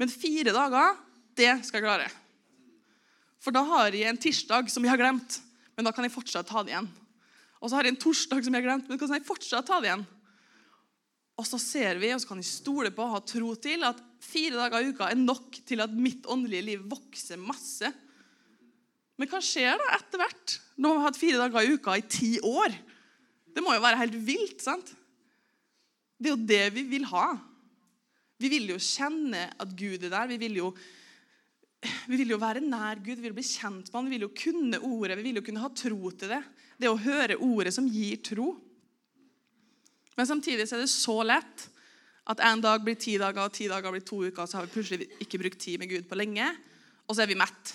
Men 0.00 0.10
fire 0.10 0.54
dager, 0.54 0.98
det 1.38 1.52
skal 1.66 1.80
jeg 1.80 1.86
klare. 1.86 2.10
For 3.42 3.54
da 3.54 3.62
har 3.68 3.94
jeg 3.94 4.08
en 4.08 4.20
tirsdag 4.20 4.70
som 4.72 4.84
jeg 4.84 4.94
har 4.94 5.00
glemt, 5.00 5.38
men 5.76 5.86
da 5.86 5.92
kan 5.94 6.06
jeg 6.06 6.14
fortsatt 6.14 6.48
ta 6.48 6.62
det 6.64 6.72
igjen. 6.72 6.88
Og 7.60 7.70
så 7.70 7.78
har 7.78 7.86
jeg 7.86 7.94
en 7.94 8.02
torsdag 8.02 8.44
som 8.44 8.54
jeg 8.54 8.62
har 8.62 8.68
glemt, 8.68 8.88
men 8.88 8.96
da 8.96 9.06
kan 9.06 9.16
jeg 9.16 9.26
fortsatt 9.28 9.68
ta 9.68 9.80
det 9.80 9.90
igjen. 9.90 10.06
Og 11.34 11.46
så 11.48 11.58
ser 11.58 11.98
vi, 11.98 12.12
og 12.14 12.22
så 12.22 12.30
kan 12.30 12.40
jeg 12.40 12.50
stole 12.50 12.92
på 12.94 13.04
og 13.04 13.16
ha 13.16 13.20
tro 13.26 13.54
til 13.58 13.82
at 13.86 14.00
fire 14.22 14.58
dager 14.58 14.84
i 14.84 14.92
uka 14.94 15.08
er 15.10 15.18
nok 15.18 15.58
til 15.66 15.82
at 15.82 15.94
mitt 15.94 16.28
åndelige 16.30 16.66
liv 16.68 16.84
vokser 16.90 17.40
masse. 17.40 17.90
Men 19.18 19.30
hva 19.30 19.40
skjer 19.42 19.78
da 19.80 19.94
etter 19.96 20.20
hvert, 20.22 20.58
når 20.76 20.88
man 20.90 21.02
har 21.02 21.08
hatt 21.08 21.20
fire 21.20 21.40
dager 21.42 21.64
i 21.66 21.74
uka 21.74 21.96
i 21.98 22.06
ti 22.10 22.30
år? 22.38 22.76
Det 23.54 23.62
må 23.62 23.74
jo 23.74 23.82
være 23.82 24.00
helt 24.02 24.16
vilt, 24.26 24.62
sant? 24.62 24.94
Det 26.18 26.30
er 26.30 26.36
jo 26.36 26.48
det 26.48 26.64
vi 26.74 26.86
vil 26.94 27.06
ha. 27.10 27.26
Vi 28.44 28.50
vil 28.52 28.74
jo 28.74 28.76
kjenne 28.76 29.46
at 29.56 29.72
Gud 29.72 30.04
er 30.04 30.12
der. 30.12 30.28
Vi 30.28 30.38
vil 30.42 30.60
jo 30.60 30.74
vi 32.08 32.16
vil 32.16 32.32
jo 32.32 32.40
være 32.40 32.62
nær 32.64 33.00
Gud, 33.04 33.18
vi 33.18 33.26
vil 33.26 33.36
bli 33.36 33.44
kjent 33.44 33.90
med 33.90 33.96
han, 33.96 34.06
vi 34.08 34.16
vil 34.16 34.24
jo 34.24 34.34
kunne 34.36 34.78
ordet, 34.80 35.18
vi 35.18 35.26
vil 35.26 35.40
jo 35.40 35.44
kunne 35.44 35.60
ha 35.60 35.68
tro 35.76 36.10
til 36.16 36.32
det. 36.32 36.40
Det 36.80 36.88
å 36.88 36.96
høre 36.96 37.36
ordet 37.44 37.74
som 37.76 37.88
gir 37.88 38.22
tro. 38.24 38.54
Men 40.16 40.28
samtidig 40.28 40.64
så 40.68 40.78
er 40.78 40.84
det 40.84 40.92
så 40.92 41.18
lett 41.26 41.66
at 42.32 42.40
en 42.40 42.62
dag 42.64 42.80
blir 42.84 42.96
ti 42.96 43.18
dager, 43.20 43.44
og 43.44 43.52
ti 43.52 43.68
dager 43.68 43.92
blir 43.92 44.04
to 44.06 44.22
uker, 44.24 44.48
så 44.48 44.58
har 44.58 44.68
vi 44.68 44.72
plutselig 44.78 45.08
ikke 45.20 45.42
brukt 45.42 45.60
tid 45.60 45.82
med 45.82 45.90
Gud 45.92 46.08
på 46.08 46.16
lenge, 46.16 46.46
og 47.04 47.16
så 47.16 47.24
er 47.24 47.28
vi 47.28 47.36
mett. 47.36 47.74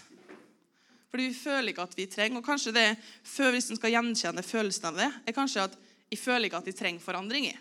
Fordi 1.10 1.28
vi 1.30 1.38
føler 1.38 1.72
ikke 1.72 1.86
at 1.86 1.98
vi 1.98 2.08
trenger, 2.10 2.42
og 2.42 2.46
kanskje 2.46 2.74
det, 2.74 2.88
Hvis 3.24 3.70
en 3.70 3.78
skal 3.78 3.94
gjenkjenne 3.94 4.46
følelsen 4.46 4.90
av 4.90 4.98
det, 4.98 5.10
er 5.26 5.38
kanskje 5.38 5.68
at 5.70 5.78
jeg 6.10 6.22
føler 6.22 6.50
ikke 6.50 6.62
at 6.64 6.70
jeg 6.70 6.78
trenger 6.78 7.06
forandring. 7.06 7.52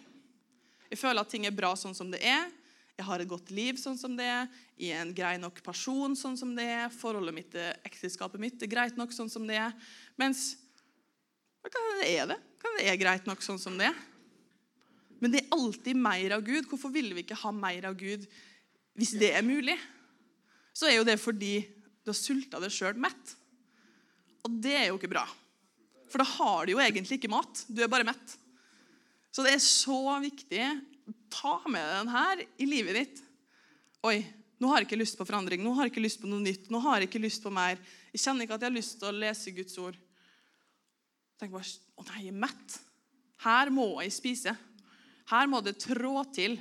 Jeg 0.89 0.99
føler 0.99 1.21
at 1.21 1.29
ting 1.29 1.45
er 1.45 1.53
bra 1.53 1.75
sånn 1.77 1.97
som 1.97 2.11
det 2.11 2.23
er. 2.25 2.49
Jeg 2.99 3.07
har 3.07 3.23
et 3.23 3.31
godt 3.31 3.53
liv 3.55 3.77
sånn 3.79 3.99
som 3.99 4.17
det 4.19 4.27
er. 4.27 4.49
Jeg 4.75 4.97
er 4.97 5.05
en 5.05 5.15
grei 5.15 5.37
nok 5.39 5.61
person 5.63 6.17
sånn 6.19 6.35
som 6.39 6.51
det 6.57 6.67
er. 6.67 6.89
Forholdet 6.91 7.37
mitt 7.37 7.53
til 7.53 7.69
ekteskapet 7.87 8.43
mitt 8.43 8.63
er 8.65 8.71
greit 8.71 8.99
nok 8.99 9.15
sånn 9.15 9.31
som 9.31 9.47
det 9.47 9.61
er. 9.63 9.77
Mens 10.19 10.57
hva 11.63 11.85
er 12.03 12.27
det? 12.33 12.39
Hva 12.59 12.73
er 12.81 12.91
det 12.91 12.99
greit 12.99 13.29
nok 13.29 13.45
sånn 13.45 13.61
som 13.63 13.79
det 13.79 13.93
er? 13.93 14.01
Men 15.23 15.31
det 15.35 15.45
er 15.45 15.55
alltid 15.55 15.99
mer 15.99 16.35
av 16.37 16.43
Gud. 16.47 16.67
Hvorfor 16.71 16.91
vil 16.95 17.13
vi 17.15 17.23
ikke 17.23 17.39
ha 17.39 17.55
mer 17.55 17.87
av 17.91 17.97
Gud 17.99 18.27
hvis 18.99 19.15
det 19.19 19.31
er 19.39 19.47
mulig? 19.47 19.79
Så 20.75 20.91
er 20.91 20.99
jo 20.99 21.07
det 21.07 21.19
fordi 21.23 21.61
du 22.03 22.11
har 22.11 22.19
sulta 22.19 22.59
deg 22.63 22.75
sjøl 22.75 22.99
mett. 22.99 23.35
Og 24.47 24.59
det 24.63 24.75
er 24.75 24.87
jo 24.91 24.99
ikke 24.99 25.11
bra. 25.15 25.25
For 26.11 26.23
da 26.23 26.27
har 26.39 26.67
du 26.67 26.75
jo 26.75 26.83
egentlig 26.83 27.19
ikke 27.19 27.31
mat. 27.31 27.63
Du 27.71 27.83
er 27.85 27.91
bare 27.91 28.07
mett. 28.07 28.39
Så 29.31 29.45
det 29.45 29.55
er 29.55 29.63
så 29.63 30.01
viktig 30.23 30.65
ta 31.33 31.61
med 31.69 31.83
deg 31.83 31.97
den 32.01 32.13
her 32.15 32.43
i 32.45 32.69
livet 32.69 32.99
ditt. 32.99 33.23
Oi, 34.07 34.19
nå 34.59 34.71
har 34.71 34.83
jeg 34.83 34.89
ikke 34.89 35.01
lyst 35.01 35.19
på 35.19 35.27
forandring, 35.29 35.63
nå 35.63 35.73
har 35.77 35.87
jeg 35.87 35.95
ikke 35.95 36.05
lyst 36.05 36.23
på 36.23 36.31
noe 36.31 36.43
nytt. 36.43 36.71
nå 36.71 36.81
har 36.83 37.01
Jeg 37.01 37.11
ikke 37.11 37.23
lyst 37.23 37.43
på 37.43 37.51
mer. 37.55 37.79
Jeg 38.13 38.23
kjenner 38.25 38.45
ikke 38.45 38.57
at 38.59 38.65
jeg 38.65 38.71
har 38.71 38.79
lyst 38.79 38.99
til 38.99 39.09
å 39.09 39.19
lese 39.19 39.55
Guds 39.55 39.79
ord. 39.79 39.99
Tenk 41.39 41.53
bare, 41.55 41.71
å 41.95 42.07
nei, 42.09 42.25
jeg 42.25 42.33
er 42.35 42.43
mett. 42.43 42.79
Her 43.45 43.71
må 43.71 44.01
jeg 44.03 44.17
spise. 44.17 44.55
Her 45.31 45.47
må 45.47 45.61
det 45.63 45.79
trå 45.79 46.25
til. 46.35 46.59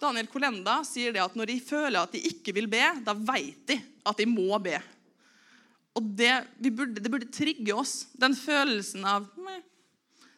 Daniel 0.00 0.28
Kolenda 0.32 0.78
sier 0.84 1.12
det 1.12 1.22
at 1.24 1.36
når 1.36 1.52
de 1.52 1.56
føler 1.64 2.00
at 2.00 2.12
de 2.12 2.22
ikke 2.30 2.54
vil 2.56 2.68
be, 2.72 2.84
da 3.04 3.12
vet 3.16 3.64
de 3.68 3.76
at 4.06 4.20
de 4.20 4.28
må 4.28 4.56
be. 4.62 4.78
Og 5.96 6.08
det, 6.16 6.32
burde, 6.60 7.00
det 7.00 7.12
burde 7.12 7.32
trigge 7.32 7.72
oss, 7.72 8.06
den 8.16 8.36
følelsen 8.36 9.04
av 9.08 9.28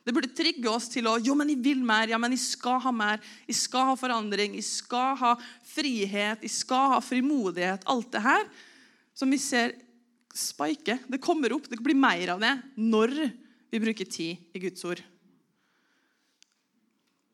det 0.09 0.15
burde 0.17 0.31
trigge 0.33 0.71
oss 0.73 0.87
til 0.89 1.05
å 1.05 1.19
jo, 1.21 1.35
men 1.37 1.51
jeg 1.53 1.61
vil 1.61 1.83
mer, 1.85 2.09
ja, 2.09 2.17
men 2.17 2.33
jeg 2.33 2.41
skal 2.41 2.79
ha 2.81 2.93
mer. 2.97 3.21
Jeg 3.45 3.59
skal 3.59 3.91
ha 3.91 3.97
forandring, 4.01 4.55
jeg 4.57 4.65
skal 4.65 5.19
ha 5.21 5.35
frihet, 5.69 6.47
jeg 6.47 6.55
skal 6.55 6.95
ha 6.95 7.01
frimodighet. 7.05 7.85
Alt 7.93 8.09
det 8.15 8.23
her 8.25 8.47
som 9.13 9.29
vi 9.29 9.37
ser 9.43 9.75
spike. 10.33 10.97
Det 11.13 11.21
kommer 11.21 11.53
opp, 11.53 11.69
det 11.69 11.77
blir 11.85 11.99
mer 11.99 12.33
av 12.33 12.41
det 12.41 12.55
når 12.81 13.13
vi 13.69 13.83
bruker 13.85 14.09
tid 14.09 14.57
i 14.57 14.65
Guds 14.65 14.89
ord. 14.89 15.05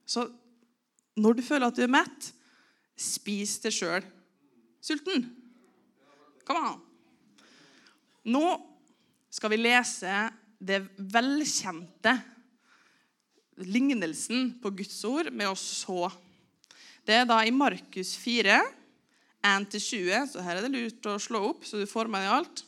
Så 0.02 0.26
når 1.14 1.38
du 1.38 1.47
føler 1.47 1.71
at 1.71 1.78
du 1.78 1.87
er 1.87 1.95
mett, 1.95 2.31
spis 2.99 3.54
det 3.62 3.71
sjøl. 3.78 4.02
Sulten? 4.83 5.28
Kom 6.43 6.59
an. 6.59 6.83
Nå 8.35 8.47
skal 9.31 9.54
vi 9.54 9.62
lese 9.62 10.25
det 10.59 10.83
velkjente 10.99 12.19
lignelsen 13.56 14.54
på 14.62 14.73
Guds 14.75 14.96
ord 15.06 15.30
med 15.32 15.50
å 15.50 15.56
så. 15.58 16.08
Det 17.04 17.20
er 17.20 17.26
da 17.28 17.40
i 17.44 17.52
Markus 17.54 18.14
4, 18.18 18.58
1-20, 19.44 20.30
så 20.32 20.44
her 20.44 20.58
er 20.58 20.64
det 20.64 20.73
lurt 20.73 21.11
å 21.11 21.18
slå 21.20 21.42
opp, 21.50 21.66
så 21.68 21.80
du 21.80 21.88
får 21.88 22.08
med 22.08 22.25
deg 22.25 22.37
alt. 22.38 22.64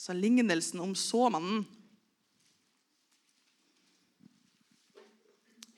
Så 0.00 0.16
lignelsen 0.16 0.80
om 0.80 0.94
såmannen. 0.96 1.66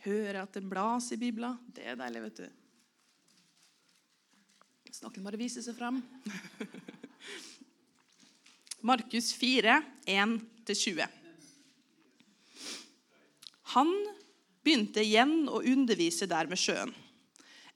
Hører 0.04 0.42
at 0.44 0.54
det 0.54 0.62
blas 0.68 1.10
i 1.12 1.18
Bibelen. 1.20 1.58
Det 1.74 1.88
er 1.88 1.98
deilig, 1.98 2.22
vet 2.28 2.42
du. 2.44 2.48
Hvis 4.86 5.02
noen 5.02 5.26
bare 5.26 5.40
viser 5.40 5.64
seg 5.64 5.74
fram. 5.76 5.98
Markus 8.88 9.32
4, 9.34 9.80
1-20. 10.06 11.17
Han 13.74 13.90
begynte 14.64 15.02
igjen 15.04 15.48
å 15.50 15.60
undervise 15.60 16.28
der 16.30 16.48
med 16.48 16.60
sjøen. 16.60 16.94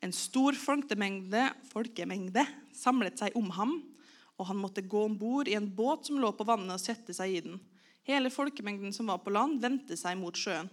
En 0.03 0.15
stor 0.17 0.57
folkemengde, 0.59 1.51
folkemengde 1.71 2.47
samlet 2.75 3.21
seg 3.21 3.37
om 3.39 3.51
ham, 3.55 3.75
og 4.41 4.49
han 4.49 4.59
måtte 4.59 4.83
gå 4.83 5.05
om 5.07 5.15
bord 5.19 5.51
i 5.51 5.55
en 5.59 5.69
båt 5.69 6.09
som 6.09 6.19
lå 6.19 6.33
på 6.35 6.47
vannet, 6.49 6.75
og 6.75 6.83
sette 6.83 7.15
seg 7.15 7.37
i 7.37 7.43
den. 7.45 7.61
Hele 8.09 8.33
folkemengden 8.35 8.95
som 8.97 9.13
var 9.13 9.21
på 9.23 9.31
land, 9.31 9.61
vendte 9.63 9.99
seg 9.99 10.17
mot 10.19 10.35
sjøen. 10.35 10.71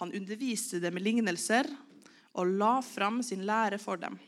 Han 0.00 0.12
underviste 0.12 0.80
dem 0.82 0.98
med 0.98 1.04
lignelser 1.06 1.68
og 2.32 2.52
la 2.58 2.74
fram 2.84 3.22
sin 3.24 3.44
lære 3.48 3.78
for 3.80 4.00
dem. 4.00 4.18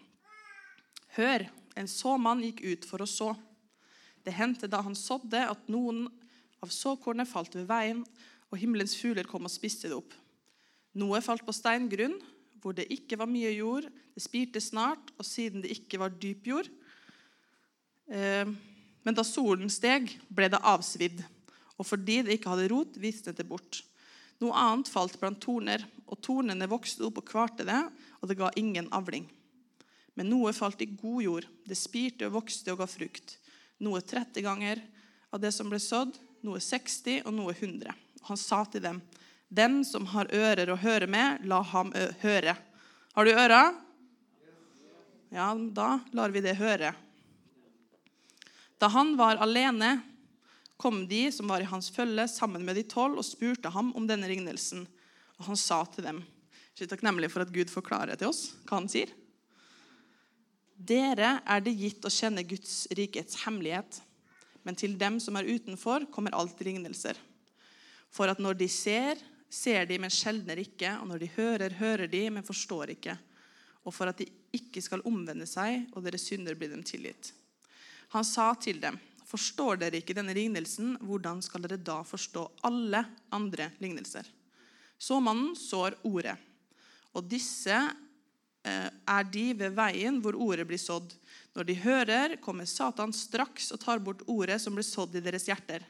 Hør, 1.19 1.47
en 1.75 1.91
såmann 1.91 2.43
gikk 2.45 2.63
ut 2.65 2.87
for 2.89 3.03
å 3.05 3.09
så. 3.09 3.33
Det 4.25 4.33
hendte 4.37 4.71
da 4.71 4.81
han 4.85 4.97
sådde, 4.97 5.43
at 5.51 5.69
noen 5.73 6.07
av 6.65 6.73
såkornet 6.73 7.29
falt 7.29 7.57
ved 7.59 7.67
veien, 7.69 8.05
og 8.53 8.61
himmelens 8.61 8.95
fugler 8.99 9.27
kom 9.29 9.47
og 9.49 9.53
spiste 9.53 9.91
det 9.91 9.97
opp. 9.97 10.15
Noe 10.99 11.21
falt 11.25 11.45
på 11.47 11.55
steingrunn, 11.55 12.17
hvor 12.63 12.77
det 12.77 12.87
ikke 12.93 13.19
var 13.21 13.29
mye 13.29 13.51
jord. 13.53 13.89
Det 14.15 14.23
spirte 14.23 14.63
snart, 14.63 15.11
og 15.19 15.27
siden 15.27 15.65
det 15.65 15.73
ikke 15.75 15.99
var 16.01 16.15
dyp 16.23 16.47
jord 16.49 16.69
eh, 18.09 18.47
Men 19.05 19.17
da 19.17 19.25
solen 19.27 19.69
steg, 19.69 20.15
ble 20.33 20.49
det 20.49 20.63
avsvidd, 20.65 21.19
og 21.77 21.85
fordi 21.85 22.23
det 22.25 22.39
ikke 22.39 22.55
hadde 22.55 22.71
rot, 22.73 22.95
visnet 22.97 23.37
det 23.37 23.45
bort. 23.49 23.83
Noe 24.41 24.55
annet 24.57 24.89
falt 24.89 25.19
blant 25.21 25.43
torner, 25.43 25.85
og 26.07 26.23
tornene 26.25 26.71
vokste 26.71 27.05
opp 27.05 27.21
og 27.21 27.27
kvarte 27.29 27.67
det, 27.69 27.81
og 28.23 28.31
det 28.31 28.39
ga 28.39 28.49
ingen 28.57 28.89
avling. 28.97 29.27
Men 30.15 30.31
noe 30.31 30.55
falt 30.57 30.81
i 30.81 30.89
god 30.89 31.21
jord. 31.27 31.51
Det 31.67 31.77
spirte 31.77 32.31
og 32.31 32.39
vokste 32.39 32.73
og 32.73 32.81
ga 32.81 32.89
frukt. 32.89 33.37
Noe 33.83 34.01
30 34.01 34.47
ganger 34.47 34.81
av 35.35 35.43
det 35.43 35.51
som 35.53 35.69
ble 35.69 35.83
sådd, 35.83 36.17
noe 36.47 36.63
60 36.63 37.27
og 37.27 37.35
noe 37.35 37.53
100 37.53 38.04
han 38.29 38.37
sa 38.41 38.65
til 38.65 38.83
dem, 38.83 39.03
'Den 39.49 39.85
som 39.85 40.07
har 40.07 40.27
ører 40.33 40.71
å 40.71 40.81
høre 40.81 41.07
med, 41.07 41.45
la 41.47 41.63
ham 41.63 41.93
høre.' 41.93 42.57
Har 43.15 43.25
du 43.25 43.31
ører? 43.31 43.75
Ja, 45.31 45.55
da 45.55 46.01
lar 46.13 46.31
vi 46.31 46.41
det 46.41 46.57
høre. 46.59 46.95
Da 48.79 48.89
han 48.89 49.17
var 49.17 49.37
alene, 49.37 50.03
kom 50.77 51.07
de 51.07 51.31
som 51.33 51.49
var 51.49 51.61
i 51.61 51.69
hans 51.71 51.91
følge, 51.91 52.27
sammen 52.29 52.65
med 52.65 52.77
de 52.77 52.83
tolv 52.83 53.19
og 53.19 53.25
spurte 53.25 53.71
ham 53.71 53.93
om 53.95 54.07
denne 54.07 54.27
lignelsen. 54.27 54.87
Og 55.39 55.45
han 55.47 55.57
sa 55.57 55.85
til 55.85 56.05
dem 56.05 56.25
er 56.83 56.91
takknemlig 56.91 57.31
for 57.31 57.45
at 57.45 57.53
Gud 57.55 57.71
forklarer 57.71 58.19
til 58.19 58.33
oss 58.33 58.49
hva 58.67 58.81
han 58.81 58.91
sier. 58.91 59.13
Dere 60.75 61.37
er 61.47 61.63
det 61.63 61.77
gitt 61.79 62.03
å 62.03 62.11
kjenne 62.11 62.43
Guds 62.43 62.89
rikets 62.99 63.45
hemmelighet, 63.45 64.01
men 64.67 64.75
til 64.75 64.97
dem 64.99 65.21
som 65.23 65.39
er 65.39 65.47
utenfor, 65.47 66.09
kommer 66.11 66.35
alt 66.35 66.59
lignelser 66.67 67.21
for 68.15 68.31
at 68.31 68.43
når 68.43 68.59
de 68.59 68.69
ser, 68.71 69.19
ser 69.51 69.89
de, 69.91 69.99
men 69.99 70.13
sjeldner 70.13 70.61
ikke, 70.63 70.93
og 71.01 71.09
når 71.11 71.25
de 71.25 71.31
hører, 71.35 71.75
hører 71.81 72.11
de, 72.11 72.23
men 72.31 72.47
forstår 72.47 72.95
ikke. 72.95 73.17
Og 73.85 73.95
for 73.95 74.11
at 74.11 74.21
de 74.23 74.29
ikke 74.55 74.83
skal 74.85 75.03
omvende 75.09 75.49
seg, 75.51 75.89
og 75.93 76.05
deres 76.07 76.29
synder 76.29 76.57
blir 76.59 76.71
dem 76.71 76.85
tilgitt. 76.87 77.33
Han 78.15 78.27
sa 78.27 78.53
til 78.61 78.79
dem, 78.83 78.97
forstår 79.27 79.81
dere 79.83 79.99
ikke 79.99 80.15
denne 80.15 80.35
lignelsen, 80.37 80.95
hvordan 81.03 81.43
skal 81.43 81.65
dere 81.65 81.81
da 81.81 81.99
forstå 82.07 82.47
alle 82.69 83.03
andre 83.35 83.73
lignelser? 83.83 84.29
Så 84.99 85.19
mannen 85.21 85.57
sår 85.59 85.99
ordet, 86.07 86.37
og 87.15 87.27
disse 87.31 87.75
eh, 87.75 88.91
er 88.91 89.27
de 89.31 89.45
ved 89.59 89.75
veien 89.75 90.21
hvor 90.23 90.39
ordet 90.39 90.67
blir 90.67 90.81
sådd. 90.81 91.13
Når 91.55 91.67
de 91.67 91.77
hører, 91.83 92.37
kommer 92.43 92.67
Satan 92.67 93.15
straks 93.15 93.73
og 93.75 93.83
tar 93.83 94.03
bort 94.03 94.23
ordet 94.31 94.61
som 94.63 94.75
blir 94.75 94.87
sådd 94.87 95.19
i 95.19 95.23
deres 95.23 95.47
hjerter. 95.51 95.85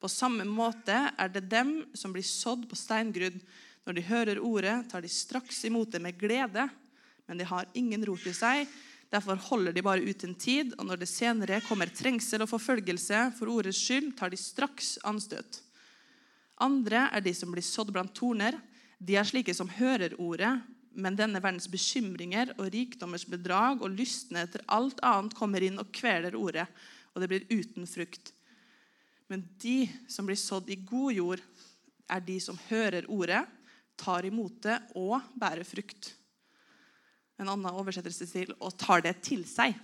På 0.00 0.08
samme 0.12 0.44
måte 0.44 0.96
er 1.16 1.30
det 1.32 1.46
dem 1.50 1.78
som 1.96 2.12
blir 2.12 2.26
sådd 2.26 2.66
på 2.68 2.76
steingrunn. 2.78 3.38
Når 3.86 3.96
de 3.96 4.08
hører 4.08 4.42
ordet, 4.42 4.74
tar 4.90 5.04
de 5.04 5.08
straks 5.10 5.62
imot 5.68 5.92
det 5.94 6.02
med 6.02 6.18
glede, 6.18 6.66
men 7.26 7.38
de 7.38 7.46
har 7.46 7.68
ingen 7.74 8.04
rot 8.06 8.26
i 8.26 8.34
seg. 8.34 8.66
Derfor 9.10 9.38
holder 9.38 9.72
de 9.72 9.84
bare 9.86 10.02
ut 10.02 10.24
en 10.26 10.34
tid, 10.34 10.74
og 10.76 10.88
når 10.88 11.00
det 11.00 11.08
senere 11.10 11.62
kommer 11.64 11.90
trengsel 11.94 12.42
og 12.42 12.50
forfølgelse 12.50 13.22
for 13.38 13.52
ordets 13.54 13.78
skyld, 13.78 14.12
tar 14.18 14.32
de 14.34 14.40
straks 14.40 14.96
anstøt. 15.06 15.62
Andre 16.62 17.06
er 17.14 17.22
de 17.22 17.34
som 17.36 17.52
blir 17.52 17.64
sådd 17.64 17.92
blant 17.94 18.14
torner. 18.16 18.58
De 18.98 19.16
er 19.16 19.28
slike 19.28 19.54
som 19.54 19.70
hører 19.70 20.16
ordet, 20.18 20.54
men 20.96 21.16
denne 21.16 21.42
verdens 21.44 21.68
bekymringer 21.70 22.54
og 22.56 22.70
rikdommers 22.72 23.26
bedrag 23.28 23.84
og 23.84 23.92
lystne 23.94 24.46
etter 24.46 24.64
alt 24.72 25.02
annet 25.04 25.36
kommer 25.36 25.62
inn 25.62 25.78
og 25.80 25.92
kveler 25.94 26.36
ordet, 26.38 26.66
og 27.12 27.22
det 27.22 27.28
blir 27.30 27.46
uten 27.52 27.86
frukt. 27.88 28.32
Men 29.26 29.42
de 29.58 29.88
som 30.08 30.26
blir 30.26 30.38
sådd 30.38 30.70
i 30.70 30.78
god 30.78 31.12
jord, 31.12 31.42
er 32.06 32.22
de 32.22 32.36
som 32.40 32.58
hører 32.68 33.08
ordet, 33.10 33.42
tar 33.98 34.26
imot 34.28 34.60
det 34.62 34.76
og 34.94 35.18
bærer 35.34 35.66
frukt. 35.66 36.14
en 37.38 37.50
annen 37.52 37.74
oversettelse 37.76 38.24
til, 38.30 38.52
og 38.64 38.78
tar 38.80 39.02
det 39.04 39.18
til 39.20 39.42
seg. 39.44 39.74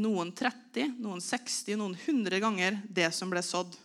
Noen 0.00 0.30
30, 0.32 0.94
noen 0.96 1.20
60, 1.20 1.76
noen 1.76 1.92
100 1.92 2.40
ganger 2.40 2.78
det 2.88 3.10
som 3.12 3.28
ble 3.28 3.42
sådd. 3.44 3.76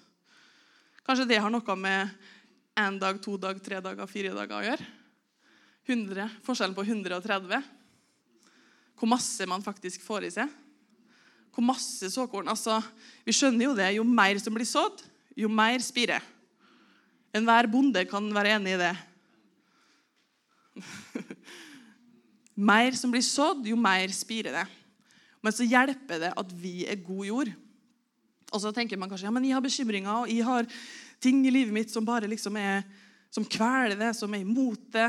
Kanskje 1.03 1.27
det 1.27 1.41
har 1.43 1.51
noe 1.51 1.75
med 1.75 2.07
én 2.79 2.99
dag, 3.01 3.19
to 3.19 3.35
dag, 3.35 3.59
tre 3.59 3.81
dager, 3.83 4.07
fire 4.07 4.31
dager 4.31 4.55
å 4.55 4.63
gjøre? 4.63 4.87
100, 5.89 6.29
forskjellen 6.45 6.77
på 6.77 6.85
130. 6.87 7.67
Hvor 8.95 9.11
masse 9.11 9.47
man 9.49 9.63
faktisk 9.65 10.03
får 10.05 10.29
i 10.29 10.33
seg. 10.37 10.51
Hvor 11.51 11.65
masse 11.67 12.09
såkorn. 12.13 12.47
Altså, 12.51 12.79
vi 13.27 13.35
skjønner 13.35 13.67
jo 13.67 13.77
det. 13.77 13.89
Jo 13.97 14.05
mer 14.07 14.39
som 14.39 14.55
blir 14.55 14.67
sådd, 14.67 15.03
jo 15.37 15.49
mer 15.51 15.83
spirer. 15.83 16.23
Enhver 17.35 17.67
bonde 17.71 18.03
kan 18.09 18.27
være 18.35 18.55
enig 18.57 18.75
i 18.75 18.81
det. 18.81 18.93
mer 22.71 22.95
som 22.99 23.11
blir 23.11 23.23
sådd, 23.25 23.67
jo 23.67 23.79
mer 23.79 24.11
spirer 24.15 24.61
det. 24.61 24.67
Men 25.41 25.55
så 25.55 25.65
hjelper 25.65 26.21
det 26.21 26.31
at 26.37 26.55
vi 26.61 26.85
er 26.89 27.03
god 27.03 27.25
jord. 27.27 27.53
Og 28.51 28.59
så 28.61 28.71
tenker 28.75 28.99
man 28.99 29.09
kanskje 29.09 29.29
ja, 29.29 29.33
men 29.33 29.47
jeg 29.47 29.55
har 29.55 29.63
bekymringer 29.63 30.11
og 30.11 30.31
jeg 30.31 30.45
har 30.45 30.67
ting 31.23 31.39
i 31.47 31.53
livet 31.53 31.73
mitt 31.73 31.91
som 31.93 32.05
bare 32.05 32.29
liksom 32.29 32.57
er, 32.59 32.83
som 33.31 33.45
kveler 33.47 33.95
det, 33.97 34.11
som 34.17 34.33
er 34.35 34.43
imot 34.43 34.89
det. 34.93 35.07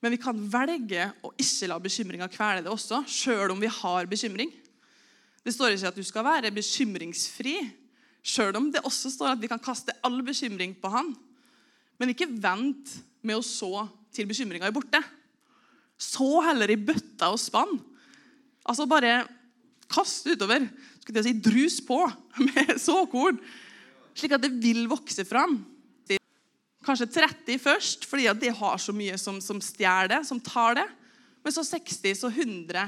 Men 0.00 0.14
vi 0.14 0.20
kan 0.20 0.38
velge 0.50 1.10
å 1.22 1.30
ikke 1.38 1.68
la 1.70 1.78
bekymringa 1.82 2.28
kvele 2.32 2.64
det 2.64 2.72
også, 2.72 3.02
sjøl 3.06 3.52
om 3.54 3.60
vi 3.60 3.70
har 3.70 4.08
bekymring. 4.10 4.50
Det 5.44 5.54
står 5.54 5.74
ikke 5.74 5.92
at 5.92 5.98
du 5.98 6.04
skal 6.04 6.26
være 6.26 6.52
bekymringsfri, 6.52 7.56
sjøl 8.20 8.58
om 8.58 8.68
det 8.72 8.82
også 8.84 9.12
står 9.12 9.32
at 9.32 9.40
vi 9.40 9.48
kan 9.48 9.62
kaste 9.62 9.94
all 10.04 10.20
bekymring 10.24 10.74
på 10.76 10.90
Han. 10.92 11.14
Men 12.00 12.12
ikke 12.12 12.28
vent 12.28 12.92
med 13.24 13.38
å 13.38 13.44
så 13.44 13.86
til 14.12 14.28
bekymringa 14.28 14.68
er 14.68 14.74
borte. 14.76 15.00
Så 16.00 16.40
heller 16.44 16.72
i 16.72 16.80
bøtta 16.80 17.30
og 17.32 17.40
spann. 17.40 17.76
Altså 18.68 18.88
bare 18.88 19.24
kast 19.90 20.28
utover. 20.28 20.64
Skulle 21.00 21.20
jeg 21.20 21.28
si 21.30 21.42
drus 21.44 21.80
på 21.84 21.98
med 22.46 22.76
såkorn, 22.80 23.40
slik 24.16 24.36
at 24.36 24.44
det 24.44 24.52
vil 24.60 24.86
vokse 24.90 25.24
fram. 25.28 25.58
Kanskje 26.84 27.10
30 27.12 27.60
først, 27.60 28.06
fordi 28.08 28.26
at 28.30 28.38
det 28.40 28.54
har 28.56 28.78
så 28.80 28.92
mye 28.96 29.16
som, 29.20 29.36
som 29.44 29.58
stjeler 29.60 30.08
det, 30.14 30.22
som 30.28 30.40
tar 30.40 30.78
det. 30.78 30.86
Men 31.44 31.52
så 31.52 31.64
60, 31.66 32.14
så 32.16 32.30
100. 32.32 32.86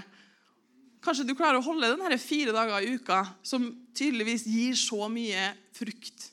Kanskje 1.02 1.26
du 1.26 1.34
klarer 1.34 1.58
å 1.58 1.66
holde 1.66 1.90
den 1.90 2.04
her 2.06 2.14
fire 2.20 2.52
dager 2.54 2.84
i 2.84 2.92
uka, 2.94 3.24
som 3.42 3.64
tydeligvis 3.96 4.44
gir 4.46 4.76
så 4.78 5.08
mye 5.10 5.48
frukt. 5.74 6.28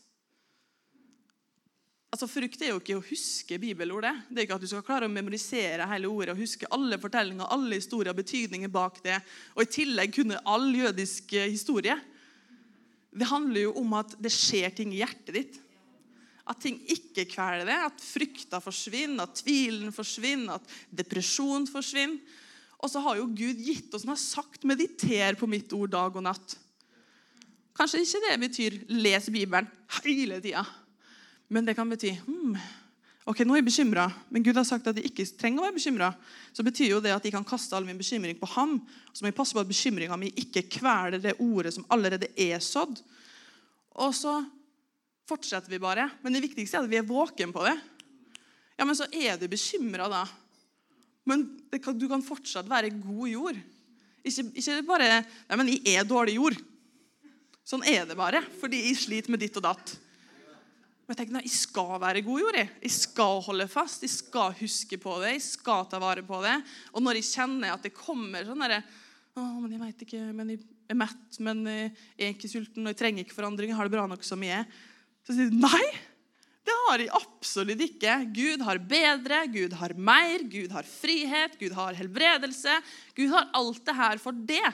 Altså, 2.09 2.27
Frukt 2.29 2.61
er 2.61 2.71
jo 2.71 2.79
ikke 2.81 2.97
å 2.97 3.05
huske 3.05 3.57
bibelordet. 3.61 4.11
Det 4.29 4.41
er 4.41 4.45
ikke 4.47 4.57
at 4.59 4.65
du 4.65 4.69
skal 4.69 4.85
klare 4.85 5.09
å 5.09 5.13
memorisere 5.13 5.87
hele 5.89 6.09
ordet 6.09 6.33
og 6.35 6.41
huske 6.41 6.69
alle 6.73 6.97
fortellinger, 7.01 7.49
alle 7.49 7.77
historier, 7.77 8.17
betydninger 8.17 8.71
bak 8.73 8.99
det, 9.05 9.17
og 9.55 9.63
i 9.65 9.71
tillegg 9.73 10.13
kunne 10.17 10.41
all 10.49 10.69
jødisk 10.73 11.33
historie. 11.37 11.97
Det 13.09 13.29
handler 13.29 13.67
jo 13.67 13.73
om 13.81 13.95
at 13.97 14.13
det 14.21 14.33
skjer 14.33 14.73
ting 14.77 14.93
i 14.93 15.01
hjertet 15.01 15.33
ditt. 15.37 15.57
At 16.49 16.61
ting 16.61 16.77
ikke 16.89 17.27
kveler 17.29 17.65
det, 17.69 17.77
at 17.89 18.05
frykta 18.05 18.61
forsvinner, 18.61 19.25
at 19.25 19.41
tvilen 19.41 19.93
forsvinner, 19.93 20.57
at 20.57 20.77
depresjon 21.01 21.65
forsvinner. 21.69 22.21
Og 22.79 22.91
så 22.91 23.01
har 23.03 23.19
jo 23.19 23.27
Gud 23.27 23.59
gitt 23.59 23.93
oss, 23.93 24.05
han 24.07 24.15
har 24.15 24.21
sagt 24.21 24.63
'mediter 24.63 25.35
på 25.35 25.47
mitt 25.47 25.73
ord 25.73 25.91
dag 25.91 26.15
og 26.15 26.23
natt'. 26.23 26.57
Kanskje 27.75 28.03
ikke 28.03 28.23
det 28.27 28.39
betyr 28.39 28.71
'les 28.87 29.29
Bibelen' 29.29 29.67
hele 30.03 30.41
tida. 30.41 30.65
Men 31.49 31.65
det 31.65 31.75
kan 31.75 31.89
bety 31.89 32.11
hmm, 32.13 32.57
ok, 33.25 33.39
nå 33.45 33.53
er 33.53 33.61
jeg 33.61 33.65
bekymra, 33.65 34.05
men 34.29 34.43
Gud 34.43 34.55
har 34.55 34.63
sagt 34.63 34.87
at 34.87 34.95
jeg 34.95 35.05
ikke 35.05 35.25
trenger 35.37 35.61
å 35.61 35.65
være 35.65 35.77
bekymra. 35.77 36.09
Så 36.53 36.63
betyr 36.63 36.89
jo 36.89 36.99
det 37.01 37.11
at 37.11 37.23
jeg 37.23 37.33
kan 37.33 37.45
kaste 37.45 37.75
all 37.75 37.85
min 37.85 37.97
bekymring 37.97 38.37
på 38.39 38.45
ham. 38.45 38.79
Så 39.13 39.21
må 39.21 39.27
jeg 39.27 39.35
passe 39.35 39.53
på 39.53 39.59
at 39.59 39.67
bekymringa 39.67 40.17
mi 40.17 40.31
ikke 40.35 40.67
kveler 40.69 41.19
det 41.19 41.37
ordet 41.39 41.73
som 41.73 41.85
allerede 41.89 42.29
er 42.37 42.59
sådd. 42.59 43.01
Og 43.95 44.15
så 44.15 44.45
fortsetter 45.29 45.69
vi 45.69 45.81
bare. 45.81 46.09
Men 46.23 46.33
det 46.33 46.43
viktigste 46.47 46.77
er 46.77 46.83
at 46.83 46.91
vi 46.91 46.99
er 46.99 47.07
våken 47.07 47.53
på 47.53 47.65
det. 47.67 47.75
Ja, 48.79 48.85
men 48.85 48.95
så 48.95 49.09
er 49.11 49.37
du 49.37 49.49
bekymra 49.51 50.07
da. 50.09 50.23
Men 51.29 51.45
kan, 51.83 51.97
du 51.97 52.07
kan 52.09 52.25
fortsatt 52.25 52.69
være 52.69 52.91
god 52.97 53.29
jord. 53.29 53.59
Ikke, 54.25 54.49
ikke 54.59 54.81
bare 54.87 55.09
Nei, 55.21 55.57
men 55.57 55.71
jeg 55.71 55.95
er 55.95 56.07
dårlig 56.07 56.39
jord. 56.39 56.59
Sånn 57.69 57.85
er 57.85 58.07
det 58.09 58.17
bare, 58.17 58.41
fordi 58.59 58.81
jeg 58.87 58.97
sliter 58.97 59.33
med 59.33 59.43
ditt 59.43 59.57
og 59.59 59.67
datt. 59.67 59.91
Men 61.05 61.13
jeg 61.13 61.19
tenker, 61.19 61.35
nei, 61.37 61.43
jeg 61.45 61.53
skal 61.57 61.91
være 62.01 62.23
god 62.25 62.41
jord. 62.41 62.57
Jeg. 62.57 62.69
jeg 62.85 62.95
skal 62.95 63.43
holde 63.45 63.69
fast, 63.69 64.03
jeg 64.05 64.13
skal 64.13 64.55
huske 64.57 64.97
på 65.01 65.15
det, 65.21 65.35
jeg 65.35 65.45
skal 65.45 65.85
ta 65.89 66.01
vare 66.01 66.25
på 66.25 66.41
det. 66.45 66.55
Og 66.93 67.05
når 67.05 67.19
jeg 67.19 67.29
kjenner 67.29 67.75
at 67.75 67.85
det 67.85 67.95
kommer 67.97 68.45
sånn 68.45 68.65
derre 68.65 68.83
Å, 69.37 69.43
men 69.61 69.71
jeg 69.71 69.79
veit 69.79 69.99
ikke, 70.03 70.19
men 70.35 70.49
jeg 70.51 70.59
er 70.89 70.97
mett, 70.97 71.37
men 71.45 71.59
jeg 71.69 71.91
er 72.17 72.31
ikke 72.33 72.49
sulten, 72.49 72.81
og 72.83 72.91
jeg 72.91 72.97
trenger 72.99 73.23
ikke 73.23 73.37
forandring, 73.37 73.69
jeg 73.71 73.77
har 73.77 73.87
det 73.87 73.93
bra 73.93 74.07
nok 74.09 74.25
som 74.25 74.41
jeg 74.43 74.63
er. 74.63 74.79
Så 75.23 75.35
sier 75.37 75.51
du 75.53 75.59
nei. 75.61 75.83
Det 76.65 76.75
har 76.85 77.01
de 77.01 77.07
absolutt 77.15 77.81
ikke. 77.85 78.15
Gud 78.35 78.63
har 78.65 78.81
bedre, 78.81 79.41
Gud 79.51 79.73
har 79.79 79.95
mer, 79.95 80.43
Gud 80.51 80.73
har 80.75 80.87
frihet, 80.87 81.55
Gud 81.59 81.73
har 81.77 81.97
helbredelse. 81.97 82.75
Gud 83.17 83.31
har 83.33 83.49
alt 83.57 83.81
det 83.87 83.95
her 83.97 84.21
for 84.21 84.35
det. 84.35 84.67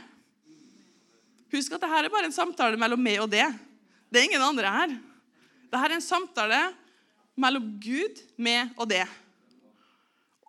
Husk 1.53 1.75
at 1.75 1.83
dette 1.83 1.99
er 2.01 2.11
bare 2.11 2.29
en 2.29 2.35
samtale 2.35 2.79
mellom 2.79 3.01
meg 3.01 3.21
og 3.23 3.29
det. 3.31 3.45
Det 4.09 4.19
er 4.21 4.27
ingen 4.27 4.43
andre 4.43 4.71
her. 4.71 4.97
Dette 5.69 5.83
er 5.85 5.95
en 5.95 6.03
samtale 6.03 6.59
mellom 7.39 7.69
Gud, 7.83 8.19
meg 8.41 8.73
og 8.79 8.89
det. 8.91 9.05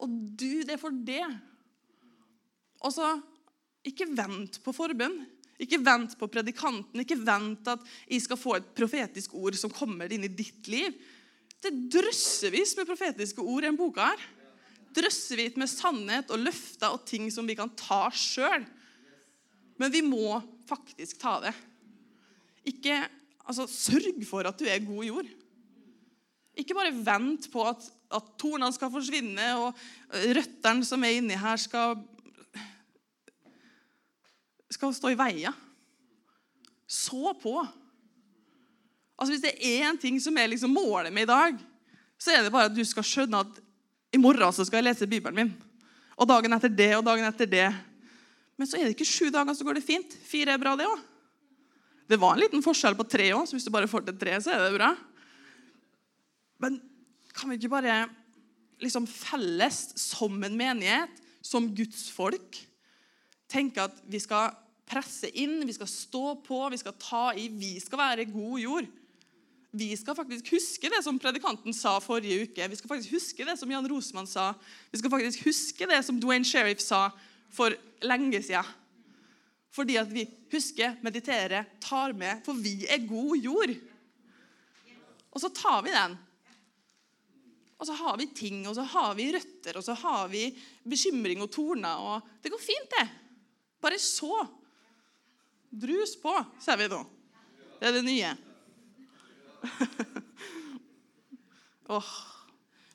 Og 0.02 0.10
du, 0.10 0.62
det 0.64 0.76
er 0.76 0.80
for 0.80 0.94
det. 1.06 1.24
Og 2.84 2.92
så 2.94 3.16
ikke 3.86 4.08
vent 4.10 4.60
på 4.64 4.74
forbønn. 4.74 5.20
Ikke 5.62 5.80
vent 5.80 6.16
på 6.20 6.28
predikanten. 6.28 7.00
Ikke 7.00 7.18
vent 7.18 7.68
at 7.70 7.84
jeg 8.04 8.24
skal 8.24 8.40
få 8.40 8.56
et 8.58 8.72
profetisk 8.76 9.36
ord 9.38 9.56
som 9.58 9.72
kommer 9.72 10.10
inn 10.12 10.26
i 10.26 10.32
ditt 10.32 10.68
liv. 10.70 10.96
Det 11.64 11.72
drøssevis 11.92 12.74
med 12.78 12.88
profetiske 12.88 13.42
ord 13.42 13.62
i 13.62 13.66
denne 13.66 13.80
boka. 13.80 14.10
her. 14.12 14.24
Drøssevis 14.96 15.56
med 15.56 15.70
sannhet 15.70 16.30
og 16.30 16.42
løfter 16.44 16.92
og 16.92 17.04
ting 17.08 17.30
som 17.32 17.46
vi 17.48 17.56
kan 17.58 17.72
ta 17.76 18.06
sjøl. 18.10 18.64
Men 19.76 19.92
vi 19.92 20.02
må 20.04 20.40
faktisk 20.68 21.18
ta 21.20 21.38
det. 21.44 21.54
Ikke 22.66 23.04
Altså, 23.46 23.66
Sørg 23.70 24.24
for 24.26 24.42
at 24.48 24.58
du 24.58 24.66
er 24.66 24.82
god 24.82 25.04
jord. 25.06 25.28
Ikke 26.58 26.74
bare 26.74 26.90
vent 26.90 27.46
på 27.52 27.62
at, 27.68 27.84
at 28.10 28.30
tornene 28.40 28.74
skal 28.74 28.90
forsvinne, 28.90 29.46
og 29.60 29.76
røttene 30.10 30.86
som 30.88 31.04
er 31.06 31.18
inni 31.18 31.36
her, 31.38 31.60
skal, 31.60 31.94
skal 34.72 34.96
stå 34.96 35.12
i 35.14 35.18
veien. 35.20 35.54
Så 36.90 37.36
på. 37.42 37.60
Altså, 39.16 39.32
Hvis 39.32 39.44
det 39.44 39.54
er 39.56 39.88
én 39.88 39.98
ting 40.00 40.20
som 40.20 40.36
er 40.36 40.50
liksom 40.52 40.72
målet 40.76 41.12
med 41.12 41.24
i 41.24 41.32
dag, 41.32 41.58
så 42.20 42.32
er 42.32 42.44
det 42.44 42.52
bare 42.52 42.70
at 42.70 42.76
du 42.76 42.84
skal 42.84 43.04
skjønne 43.04 43.42
at 43.44 43.60
i 44.14 44.20
morgen 44.20 44.52
så 44.54 44.64
skal 44.64 44.80
jeg 44.80 44.88
lese 44.90 45.08
Bibelen 45.08 45.36
min. 45.36 45.52
Og 46.16 46.28
dagen 46.28 46.52
etter 46.56 46.72
det 46.72 46.92
og 46.96 47.04
dagen 47.04 47.26
etter 47.28 47.48
det. 47.48 47.68
Men 48.56 48.68
så 48.68 48.78
er 48.78 48.86
det 48.86 48.94
ikke 48.96 49.08
sju 49.08 49.28
dager, 49.32 49.56
så 49.56 49.66
går 49.66 49.76
det 49.76 49.84
fint. 49.84 50.16
Fire 50.24 50.54
er 50.54 50.60
bra, 50.60 50.76
det 50.78 50.88
òg. 50.88 51.00
Det 52.06 52.18
var 52.22 52.36
en 52.36 52.44
liten 52.44 52.62
forskjell 52.64 52.96
på 52.96 53.08
tre 53.08 53.32
òg, 53.34 53.44
så 53.48 53.56
hvis 53.56 53.66
du 53.66 53.72
bare 53.74 53.90
får 53.90 54.06
til 54.06 54.16
tre, 54.20 54.36
så 54.40 54.54
er 54.54 54.62
det 54.64 54.76
bra. 54.78 54.92
Men 56.62 56.78
kan 57.36 57.50
vi 57.50 57.58
ikke 57.58 57.72
bare 57.72 58.04
liksom 58.80 59.08
felles 59.08 59.80
som 60.00 60.36
en 60.44 60.56
menighet, 60.56 61.22
som 61.44 61.68
Guds 61.76 62.08
folk, 62.12 62.58
tenke 63.50 63.84
at 63.84 63.98
vi 64.10 64.18
skal 64.22 64.54
presse 64.86 65.28
inn, 65.38 65.60
vi 65.66 65.74
skal 65.74 65.90
stå 65.90 66.24
på, 66.46 66.60
vi 66.72 66.80
skal 66.80 66.96
ta 67.00 67.24
i, 67.38 67.48
vi 67.52 67.76
skal 67.82 68.00
være 68.00 68.28
god 68.30 68.62
jord? 68.62 68.88
Vi 69.76 69.90
skal 69.98 70.16
faktisk 70.16 70.54
huske 70.54 70.88
det 70.88 71.02
som 71.04 71.18
predikanten 71.20 71.74
sa 71.76 71.98
forrige 72.00 72.46
uke. 72.46 72.68
Vi 72.72 72.78
skal 72.78 72.88
faktisk 72.94 73.12
huske 73.18 73.44
det 73.44 73.58
som 73.60 73.70
Jan 73.70 73.88
Rosemann 73.90 74.28
sa. 74.30 74.54
Vi 74.92 75.00
skal 75.02 75.12
faktisk 75.12 75.44
huske 75.44 75.88
det 75.90 75.98
som 76.06 76.20
Dwayne 76.22 76.48
Sheriff 76.48 76.80
sa 76.80 77.10
for 77.52 77.76
lenge 78.06 78.40
siden. 78.40 78.64
Fordi 79.76 79.98
at 80.00 80.08
vi 80.08 80.24
husker, 80.52 80.96
mediterer, 81.04 81.66
tar 81.84 82.14
med. 82.16 82.40
For 82.46 82.56
vi 82.56 82.86
er 82.88 83.04
god 83.04 83.36
jord. 83.36 83.74
Og 85.36 85.42
så 85.42 85.52
tar 85.52 85.82
vi 85.84 85.92
den. 85.92 86.16
Og 87.76 87.84
så 87.84 87.92
har 87.98 88.16
vi 88.16 88.30
ting, 88.32 88.62
og 88.64 88.72
så 88.78 88.86
har 88.88 89.12
vi 89.18 89.28
røtter, 89.34 89.76
og 89.76 89.84
så 89.84 89.92
har 90.00 90.30
vi 90.32 90.46
bekymring 90.88 91.42
og 91.44 91.50
torner. 91.52 92.00
og 92.00 92.40
Det 92.40 92.54
går 92.54 92.62
fint, 92.62 92.88
det. 92.96 93.08
Bare 93.84 94.00
så. 94.00 94.32
Drus 95.68 96.16
på, 96.16 96.32
sier 96.64 96.80
vi 96.80 96.88
nå. 96.88 97.02
Det 97.76 97.90
er 97.90 97.98
det 97.98 98.06
nye. 98.06 98.32
oh. 101.96 102.14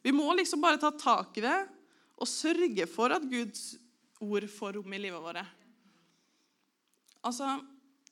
Vi 0.02 0.14
må 0.16 0.26
liksom 0.34 0.64
bare 0.64 0.82
ta 0.82 0.90
tak 0.98 1.38
i 1.38 1.46
det 1.46 1.60
og 2.22 2.30
sørge 2.30 2.88
for 2.90 3.14
at 3.14 3.26
Guds 3.30 3.76
ord 4.22 4.46
får 4.50 4.78
rom 4.78 4.94
i 4.94 5.02
livet 5.02 5.22
vårt. 5.22 5.42
Altså, 7.26 7.60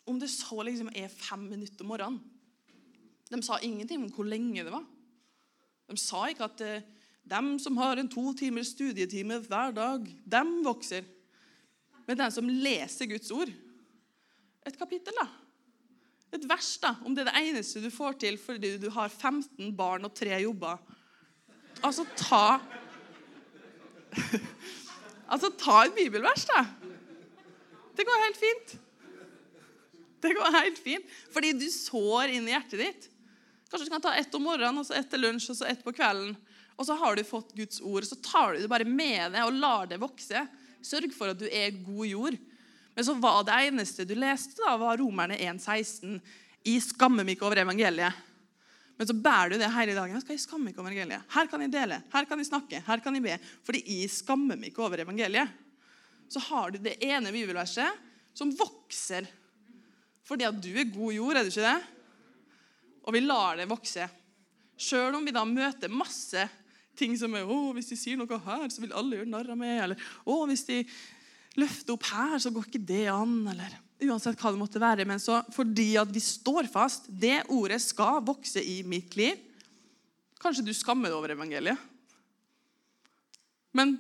Om 0.06 0.20
det 0.20 0.30
så 0.30 0.64
liksom 0.66 0.90
er 0.96 1.08
fem 1.08 1.44
minutter 1.52 1.86
om 1.86 1.92
morgenen 1.92 2.22
De 3.30 3.38
sa 3.46 3.60
ingenting 3.62 4.02
om 4.02 4.10
hvor 4.10 4.26
lenge 4.26 4.64
det 4.64 4.72
var. 4.74 4.86
De 5.90 5.98
sa 5.98 6.26
ikke 6.30 6.48
at 6.48 6.58
det, 6.58 6.84
Dem 7.30 7.60
som 7.60 7.78
har 7.78 7.98
en 7.98 8.10
to 8.10 8.34
timers 8.34 8.72
studietime 8.74 9.38
hver 9.46 9.72
dag, 9.72 10.06
dem 10.26 10.64
vokser. 10.66 11.04
Men 12.08 12.18
den 12.18 12.32
som 12.32 12.50
leser 12.50 13.06
Guds 13.06 13.30
ord 13.32 13.52
Et 14.66 14.78
kapittel, 14.78 15.14
da. 15.14 15.28
Et 16.36 16.46
vers, 16.46 16.70
da, 16.82 16.94
om 17.06 17.16
det 17.16 17.24
er 17.24 17.32
det 17.32 17.42
eneste 17.50 17.82
du 17.82 17.90
får 17.94 18.20
til 18.22 18.38
fordi 18.42 18.76
du 18.82 18.90
har 18.94 19.10
15 19.10 19.72
barn 19.78 20.06
og 20.06 20.14
tre 20.18 20.36
jobber. 20.44 20.78
Altså, 21.82 22.06
ta 22.20 22.60
Altså, 25.30 25.52
ta 25.54 25.84
et 25.86 25.94
bibelvers, 25.94 26.48
da. 26.50 26.64
Det 27.98 28.06
går 28.08 28.24
helt 28.26 28.40
fint. 28.40 28.72
Det 30.24 30.32
går 30.36 30.56
helt 30.56 30.80
fint, 30.82 31.12
fordi 31.32 31.52
du 31.56 31.68
sår 31.72 32.34
inn 32.34 32.48
i 32.50 32.56
hjertet 32.56 32.82
ditt. 32.82 33.10
Kanskje 33.70 33.86
du 33.86 33.94
kan 33.94 34.04
ta 34.04 34.16
ett 34.18 34.34
om 34.36 34.48
morgenen, 34.48 34.82
og 34.82 34.88
så 34.88 34.98
ett 34.98 35.10
til 35.12 35.22
lunsj, 35.22 35.52
og 35.54 35.60
så 35.60 35.68
ett 35.70 35.84
på 35.86 35.94
kvelden. 35.94 36.34
Og 36.80 36.88
så 36.88 36.96
har 36.98 37.16
du 37.16 37.24
fått 37.28 37.54
Guds 37.54 37.82
ord. 37.86 38.08
Så 38.08 38.18
tar 38.24 38.56
du 38.56 38.64
det 38.64 38.72
bare 38.72 38.88
med 38.88 39.36
deg 39.36 39.46
og 39.46 39.60
lar 39.60 39.90
det 39.92 40.00
vokse. 40.02 40.46
Sørg 40.82 41.14
for 41.16 41.34
at 41.34 41.40
du 41.40 41.46
er 41.46 41.76
god 41.76 42.06
jord. 42.08 42.40
Men 43.00 43.06
så 43.08 43.14
var 43.16 43.44
det 43.48 43.56
eneste 43.64 44.04
du 44.04 44.12
leste, 44.20 44.58
da, 44.60 44.74
var 44.76 44.98
Romerne 45.00 45.38
1,16. 45.40 46.18
I 46.68 46.74
skammer 46.84 47.24
meg 47.24 47.38
ikke 47.38 47.46
over 47.48 47.62
evangeliet. 47.62 48.18
Men 49.00 49.08
så 49.08 49.14
bærer 49.16 49.54
du 49.54 49.62
det 49.62 49.70
hele 49.72 49.94
dagen. 49.96 50.18
Jeg 50.18 50.26
skal 50.26 50.36
jeg 50.36 50.42
skamme 50.44 50.74
ikke 50.74 50.82
over 50.82 50.92
evangeliet. 50.92 51.30
Her 51.32 51.48
kan 51.48 51.62
jeg 51.64 51.72
dele, 51.72 52.02
her 52.12 52.26
kan 52.28 52.42
jeg 52.44 52.50
snakke, 52.50 52.82
her 52.84 53.00
kan 53.06 53.16
jeg 53.16 53.24
be. 53.24 53.38
Fordi 53.64 53.80
jeg 53.88 54.12
skammer 54.12 54.60
meg 54.60 54.74
ikke 54.74 54.84
over 54.84 55.00
evangeliet. 55.00 55.54
Så 56.28 56.44
har 56.50 56.74
du 56.76 56.82
det 56.84 56.98
ene 57.08 57.32
bibelverset 57.32 58.04
som 58.36 58.52
vokser. 58.60 59.30
Fordi 60.28 60.50
at 60.50 60.60
du 60.60 60.74
er 60.74 60.92
god 60.92 61.16
jord, 61.16 61.40
er 61.40 61.48
du 61.48 61.54
ikke 61.54 61.70
det? 61.70 61.78
Og 63.08 63.16
vi 63.16 63.22
lar 63.24 63.62
det 63.62 63.70
vokse. 63.72 64.10
Sjøl 64.76 65.16
om 65.16 65.24
vi 65.24 65.38
da 65.40 65.46
møter 65.48 65.88
masse 65.88 66.44
ting 67.00 67.16
som 67.16 67.32
er 67.40 67.48
å, 67.48 67.62
hvis 67.80 67.94
de 67.94 68.02
sier 68.04 68.20
noe 68.20 68.42
her, 68.44 68.68
så 68.68 68.84
vil 68.84 68.92
alle 68.92 69.22
gjøre 69.22 69.32
narr 69.38 69.56
av 69.56 69.64
meg. 69.64 69.86
Eller 69.86 70.12
å, 70.28 70.42
hvis 70.52 70.68
de 70.68 70.82
løfter 71.60 71.96
opp 71.96 72.08
her, 72.10 72.36
så 72.42 72.52
går 72.54 72.68
ikke 72.68 72.82
det 72.90 73.06
an. 73.12 73.38
Eller 73.52 73.78
uansett 74.08 74.40
hva 74.40 74.54
det 74.54 74.62
måtte 74.62 74.82
være. 74.82 75.06
Men 75.08 75.22
så 75.22 75.42
fordi 75.56 75.92
at 76.02 76.12
vi 76.14 76.24
står 76.24 76.70
fast, 76.72 77.10
det 77.10 77.44
ordet 77.54 77.82
skal 77.84 78.24
vokse 78.26 78.64
i 78.64 78.82
mitt 78.88 79.18
liv. 79.20 79.40
Kanskje 80.40 80.66
du 80.66 80.74
skammer 80.76 81.12
deg 81.12 81.20
over 81.20 81.36
evangeliet. 81.36 81.88
Men 83.76 83.98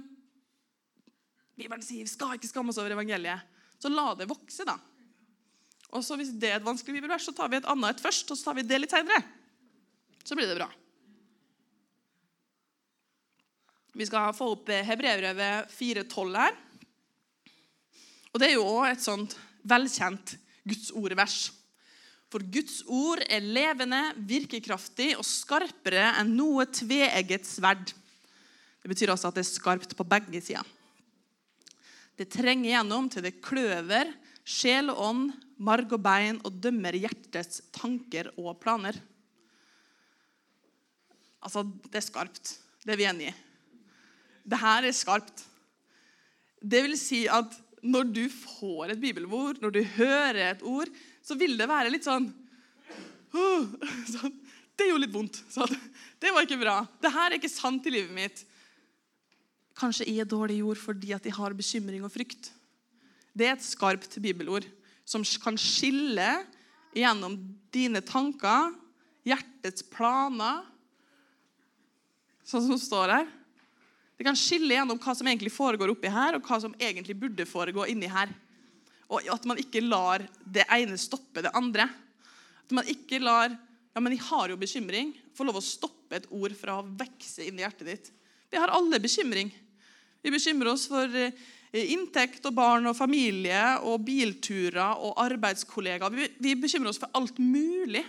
Bibelen 1.60 1.84
sier 1.84 2.06
vi 2.08 2.12
skal 2.12 2.38
ikke 2.38 2.50
skamme 2.50 2.72
oss 2.72 2.80
over 2.80 2.96
evangeliet. 2.96 3.44
Så 3.80 3.92
la 3.92 4.14
det 4.18 4.30
vokse, 4.30 4.64
da. 4.68 4.78
Og 5.96 6.04
så 6.06 6.16
Hvis 6.20 6.32
det 6.38 6.52
er 6.52 6.60
et 6.60 6.66
vanskelig 6.66 7.00
bibelvers, 7.00 7.26
så 7.26 7.34
tar 7.36 7.50
vi 7.52 7.58
et 7.60 7.68
annet 7.68 7.96
et 7.96 8.04
først, 8.04 8.30
og 8.32 8.38
så 8.38 8.50
tar 8.50 8.60
vi 8.60 8.68
det 8.68 8.80
litt 8.80 8.94
senere. 8.94 9.24
Så 10.24 10.38
blir 10.38 10.48
det 10.48 10.60
bra. 10.60 10.70
Vi 13.98 14.06
skal 14.06 14.36
få 14.38 14.52
opp 14.54 14.70
Hebrevrevet 14.70 15.72
4,12 15.74 16.38
her. 16.38 16.58
Og 18.34 18.40
Det 18.40 18.50
er 18.50 18.58
jo 18.58 18.66
også 18.66 18.92
et 18.92 19.06
sånt 19.06 19.38
velkjent 19.68 20.36
Guds 20.70 20.92
ord-vers. 20.94 21.38
For 22.30 22.46
Guds 22.46 22.84
ord 22.86 23.24
er 23.26 23.42
levende, 23.42 24.02
virkekraftig 24.30 25.16
og 25.18 25.26
skarpere 25.26 26.12
enn 26.20 26.36
noe 26.38 26.68
tveegget 26.70 27.48
sverd. 27.50 27.90
Det 28.80 28.92
betyr 28.92 29.16
altså 29.16 29.32
at 29.32 29.40
det 29.40 29.48
er 29.48 29.50
skarpt 29.50 29.96
på 29.98 30.06
begge 30.08 30.42
sider. 30.46 30.66
Det 32.20 32.30
trenger 32.30 32.76
gjennom 32.76 33.08
til 33.10 33.26
det 33.26 33.40
kløver 33.42 34.12
sjel 34.50 34.92
og 34.92 35.02
ånd, 35.10 35.28
marg 35.60 35.92
og 35.96 36.02
bein 36.04 36.40
og 36.46 36.58
dømmer 36.62 36.96
hjertets 36.96 37.64
tanker 37.76 38.30
og 38.38 38.58
planer. 38.62 38.96
Altså, 41.40 41.64
det 41.64 42.02
er 42.02 42.06
skarpt. 42.06 42.54
Det 42.84 42.94
er 42.94 43.00
vi 43.00 43.08
enige 43.10 43.32
i. 43.32 43.38
Det 44.50 44.60
her 44.60 44.86
er 44.88 44.96
skarpt. 44.96 45.44
Det 46.60 46.82
vil 46.86 46.98
si 47.00 47.26
at 47.32 47.54
når 47.82 48.12
du 48.12 48.24
får 48.32 48.94
et 48.94 49.02
bibelord, 49.02 49.60
når 49.62 49.74
du 49.76 49.82
hører 49.96 50.42
et 50.50 50.64
ord, 50.68 50.92
så 51.24 51.38
vil 51.40 51.58
det 51.60 51.68
være 51.70 51.92
litt 51.94 52.08
sånn, 52.08 52.30
sånn 54.16 54.38
Det 54.80 54.88
gjorde 54.88 55.04
litt 55.04 55.12
vondt. 55.12 55.42
Sånn, 55.56 55.74
det 56.24 56.32
var 56.32 56.46
ikke 56.46 56.62
bra. 56.62 56.78
Det 57.04 57.12
her 57.12 57.28
er 57.28 57.36
ikke 57.36 57.52
sant 57.52 57.84
i 57.90 57.92
livet 57.92 58.14
mitt. 58.16 58.46
Kanskje 59.76 60.08
jeg 60.08 60.24
er 60.24 60.30
dårlig 60.30 60.62
jord 60.62 60.80
fordi 60.80 61.12
at 61.12 61.28
jeg 61.28 61.36
har 61.36 61.56
bekymring 61.58 62.06
og 62.08 62.14
frykt. 62.14 62.48
Det 63.36 63.50
er 63.50 63.58
et 63.58 63.66
skarpt 63.66 64.16
bibelord 64.24 64.64
som 65.04 65.26
kan 65.44 65.60
skille 65.60 66.30
gjennom 66.96 67.36
dine 67.76 68.00
tanker, 68.08 68.72
hjertets 69.28 69.84
planer, 69.92 70.64
sånn 72.48 72.66
som 72.72 72.80
står 72.80 73.14
her. 73.18 73.28
Det 74.20 74.26
kan 74.28 74.36
skille 74.36 74.76
gjennom 74.76 75.00
hva 75.00 75.14
som 75.16 75.28
egentlig 75.32 75.54
foregår 75.56 75.94
oppi 75.94 76.10
her, 76.12 76.36
og 76.36 76.44
hva 76.44 76.58
som 76.60 76.74
egentlig 76.76 77.16
burde 77.16 77.46
foregå 77.48 77.86
inni 77.88 78.10
her. 78.12 78.34
Og 79.08 79.24
at 79.32 79.46
man 79.48 79.62
ikke 79.62 79.80
lar 79.80 80.26
det 80.44 80.66
ene 80.76 81.00
stoppe 81.00 81.40
det 81.46 81.54
andre. 81.56 81.86
At 82.68 82.76
man 82.76 82.90
ikke 82.92 83.22
lar 83.24 83.56
ja, 83.96 84.02
men 84.04 84.14
jeg 84.14 84.26
har 84.28 84.52
jo 84.52 84.58
bekymring, 84.60 85.14
få 85.36 85.48
lov 85.48 85.62
å 85.62 85.64
stoppe 85.64 86.20
et 86.20 86.28
ord 86.36 86.54
fra 86.60 86.78
å 86.78 86.86
vokse 86.86 87.48
inn 87.48 87.58
i 87.58 87.64
hjertet 87.64 87.88
ditt. 87.88 88.12
Vi 88.52 88.60
har 88.60 88.72
alle 88.76 89.00
bekymring. 89.02 89.50
Vi 90.20 90.36
bekymrer 90.36 90.74
oss 90.74 90.86
for 90.92 91.16
eh, 91.16 91.34
inntekt 91.96 92.44
og 92.52 92.56
barn 92.60 92.92
og 92.92 92.98
familie 92.98 93.64
og 93.88 94.04
bilturer 94.06 95.00
og 95.00 95.16
arbeidskollegaer. 95.24 96.16
Vi, 96.16 96.30
vi 96.44 96.56
bekymrer 96.60 96.92
oss 96.92 97.02
for 97.02 97.12
alt 97.16 97.40
mulig. 97.40 98.04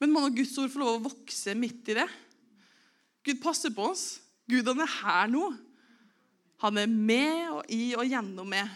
Men 0.00 0.16
må 0.16 0.24
nå 0.24 0.32
Guds 0.34 0.56
ord 0.60 0.72
få 0.72 0.80
lov 0.80 0.96
å 0.96 1.06
vokse 1.10 1.54
midt 1.56 1.92
i 1.92 1.98
det? 2.00 2.08
Gud 3.24 3.40
passer 3.44 3.72
på 3.74 3.88
oss. 3.92 4.06
Gud 4.50 4.68
han 4.68 4.82
er 4.84 4.96
her 5.00 5.30
nå. 5.32 5.46
Han 6.64 6.80
er 6.80 6.90
med 6.90 7.48
og 7.52 7.72
i 7.72 7.94
og 7.96 8.08
gjennom 8.08 8.48
med. 8.48 8.68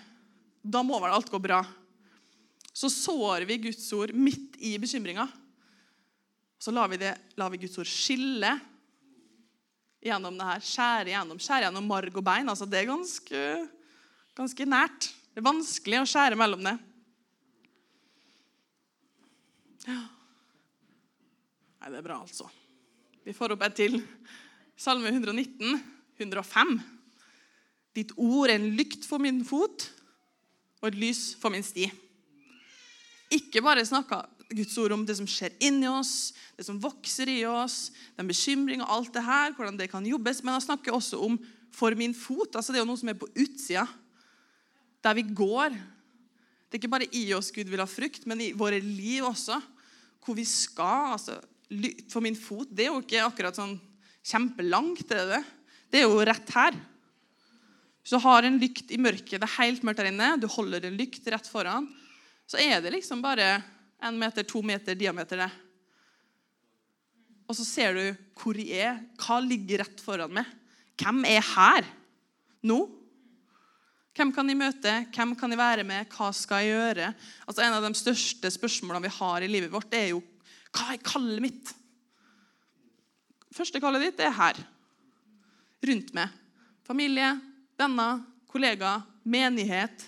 Da 0.62 0.83
må 0.85 0.98
vel 1.00 1.14
alt 1.14 1.31
gå 1.33 1.40
bra. 1.40 1.62
Så 2.72 2.90
sår 2.92 3.46
vi 3.48 3.61
Guds 3.68 3.87
ord 3.96 4.12
midt 4.14 4.59
i 4.62 4.76
bekymringa. 4.81 5.26
Så 6.59 6.74
lar 6.74 6.90
vi, 6.90 6.98
det, 7.00 7.14
lar 7.38 7.50
vi 7.50 7.61
Guds 7.62 7.78
ord 7.78 7.88
skille 7.88 8.52
gjennom 10.04 10.37
det 10.38 10.48
her. 10.48 10.64
Skjære 10.64 11.14
gjennom, 11.14 11.40
skjære 11.42 11.68
gjennom 11.68 11.88
marg 11.90 12.18
og 12.18 12.26
bein. 12.26 12.50
Altså, 12.50 12.66
det 12.70 12.83
er 12.83 12.90
ganske, 12.90 13.42
ganske 14.38 14.68
nært. 14.68 15.11
Det 15.33 15.42
er 15.42 15.48
vanskelig 15.48 16.02
å 16.02 16.09
skjære 16.09 16.38
mellom 16.38 16.64
det. 16.66 16.74
Ja. 19.88 20.00
Nei, 21.78 21.92
det 21.94 22.00
er 22.00 22.07
bra, 22.07 22.18
altså. 22.20 22.48
Vi 23.24 23.35
får 23.37 23.54
opp 23.54 23.64
et 23.68 23.76
til. 23.78 24.00
Salme 24.79 25.11
119, 25.11 25.81
105. 26.21 26.77
Ditt 27.99 28.12
ord 28.14 28.47
er 28.47 28.61
en 28.61 28.77
lykt 28.79 29.09
for 29.09 29.19
min 29.19 29.41
fot 29.47 29.88
og 30.79 30.93
et 30.93 30.99
lys 31.01 31.33
for 31.41 31.51
min 31.51 31.64
sti. 31.67 31.88
Ikke 33.35 33.62
bare 33.64 33.83
snakka 33.83 34.21
Guds 34.55 34.77
ord 34.79 34.95
om 34.95 35.03
det 35.05 35.17
som 35.19 35.27
skjer 35.29 35.57
inni 35.67 35.88
oss, 35.91 36.31
det 36.55 36.64
som 36.69 36.79
vokser 36.81 37.29
i 37.29 37.41
oss, 37.51 37.91
den 38.17 38.31
bekymring 38.31 38.85
og 38.85 38.93
alt 38.95 39.11
det 39.19 39.25
her, 39.27 39.51
hvordan 39.57 39.81
det 39.81 39.91
kan 39.91 40.07
jobbes, 40.07 40.45
men 40.45 40.55
han 40.55 40.64
snakker 40.64 40.95
også 40.95 41.19
om 41.27 41.37
'for 41.75 41.95
min 41.99 42.14
fot'. 42.14 42.55
altså 42.55 42.73
Det 42.73 42.79
er 42.79 42.87
jo 42.87 42.93
noe 42.93 42.97
som 43.03 43.09
er 43.09 43.19
på 43.19 43.29
utsida, 43.35 43.87
der 45.03 45.14
vi 45.14 45.23
går. 45.23 45.71
Det 45.71 46.75
er 46.75 46.79
ikke 46.79 46.97
bare 46.97 47.14
i 47.14 47.33
oss 47.35 47.51
Gud 47.51 47.64
vil 47.64 47.79
ha 47.81 47.85
frukt, 47.85 48.27
men 48.27 48.41
i 48.41 48.53
våre 48.53 48.81
liv 48.81 49.25
også. 49.25 49.61
Hvor 50.25 50.35
vi 50.35 50.45
skal. 50.45 51.12
altså 51.12 51.41
For 52.09 52.21
min 52.21 52.37
fot 52.37 52.69
det 52.71 52.87
er 52.87 52.93
jo 52.93 53.01
ikke 53.01 53.25
akkurat 53.25 53.57
sånn 53.57 53.81
kjempelangt. 54.26 55.11
er 55.11 55.26
det 55.33 55.42
Det 55.90 56.00
er 56.00 56.09
jo 56.09 56.24
rett 56.24 56.50
her. 56.54 56.76
Hvis 58.02 58.16
du 58.16 58.24
har 58.24 58.42
en 58.42 58.59
lykt 58.59 58.90
i 58.90 58.98
mørket, 58.98 59.38
det 59.40 59.46
er 59.46 59.59
helt 59.61 59.83
mørkt 59.85 60.00
der 60.00 60.11
inne, 60.11 60.37
du 60.40 60.46
holder 60.48 60.87
en 60.88 60.96
lykt 60.96 61.26
rett 61.28 61.46
foran, 61.46 61.88
så 62.48 62.57
er 62.57 62.81
det 62.81 62.94
liksom 62.94 63.20
bare 63.20 63.62
en 64.00 64.18
meter, 64.18 64.46
to 64.48 64.62
meter 64.62 64.94
diameter. 64.96 65.37
det. 65.37 65.50
Og 67.48 67.57
så 67.57 67.64
ser 67.64 67.96
du 67.96 68.04
hvor 68.38 68.57
jeg 68.57 68.81
er. 68.81 69.02
Hva 69.20 69.40
ligger 69.44 69.83
rett 69.83 70.00
foran 70.00 70.33
meg? 70.33 70.48
Hvem 70.98 71.24
er 71.28 71.44
her 71.44 71.87
nå? 72.64 72.78
Hvem 74.18 74.33
kan 74.35 74.48
jeg 74.50 74.59
møte? 74.59 74.94
Hvem 75.14 75.35
kan 75.38 75.52
jeg 75.52 75.61
være 75.61 75.85
med? 75.87 76.09
Hva 76.11 76.33
skal 76.35 76.64
jeg 76.64 76.74
gjøre? 76.74 77.12
Altså 77.46 77.62
En 77.62 77.76
av 77.76 77.85
de 77.87 77.92
største 77.94 78.50
spørsmålene 78.50 79.07
vi 79.07 79.16
har 79.20 79.44
i 79.44 79.50
livet 79.50 79.72
vårt, 79.72 79.92
er 79.94 80.11
jo 80.14 80.22
hva 80.74 80.92
er 80.92 81.04
kallet 81.04 81.40
mitt? 81.42 81.70
Første 83.59 83.81
kallet 83.83 84.07
ditt 84.07 84.21
er 84.23 84.35
her. 84.35 84.59
Rundt 85.88 86.12
meg. 86.14 86.35
Familie, 86.87 87.33
venner, 87.79 88.21
kollegaer, 88.49 89.03
menighet, 89.27 90.05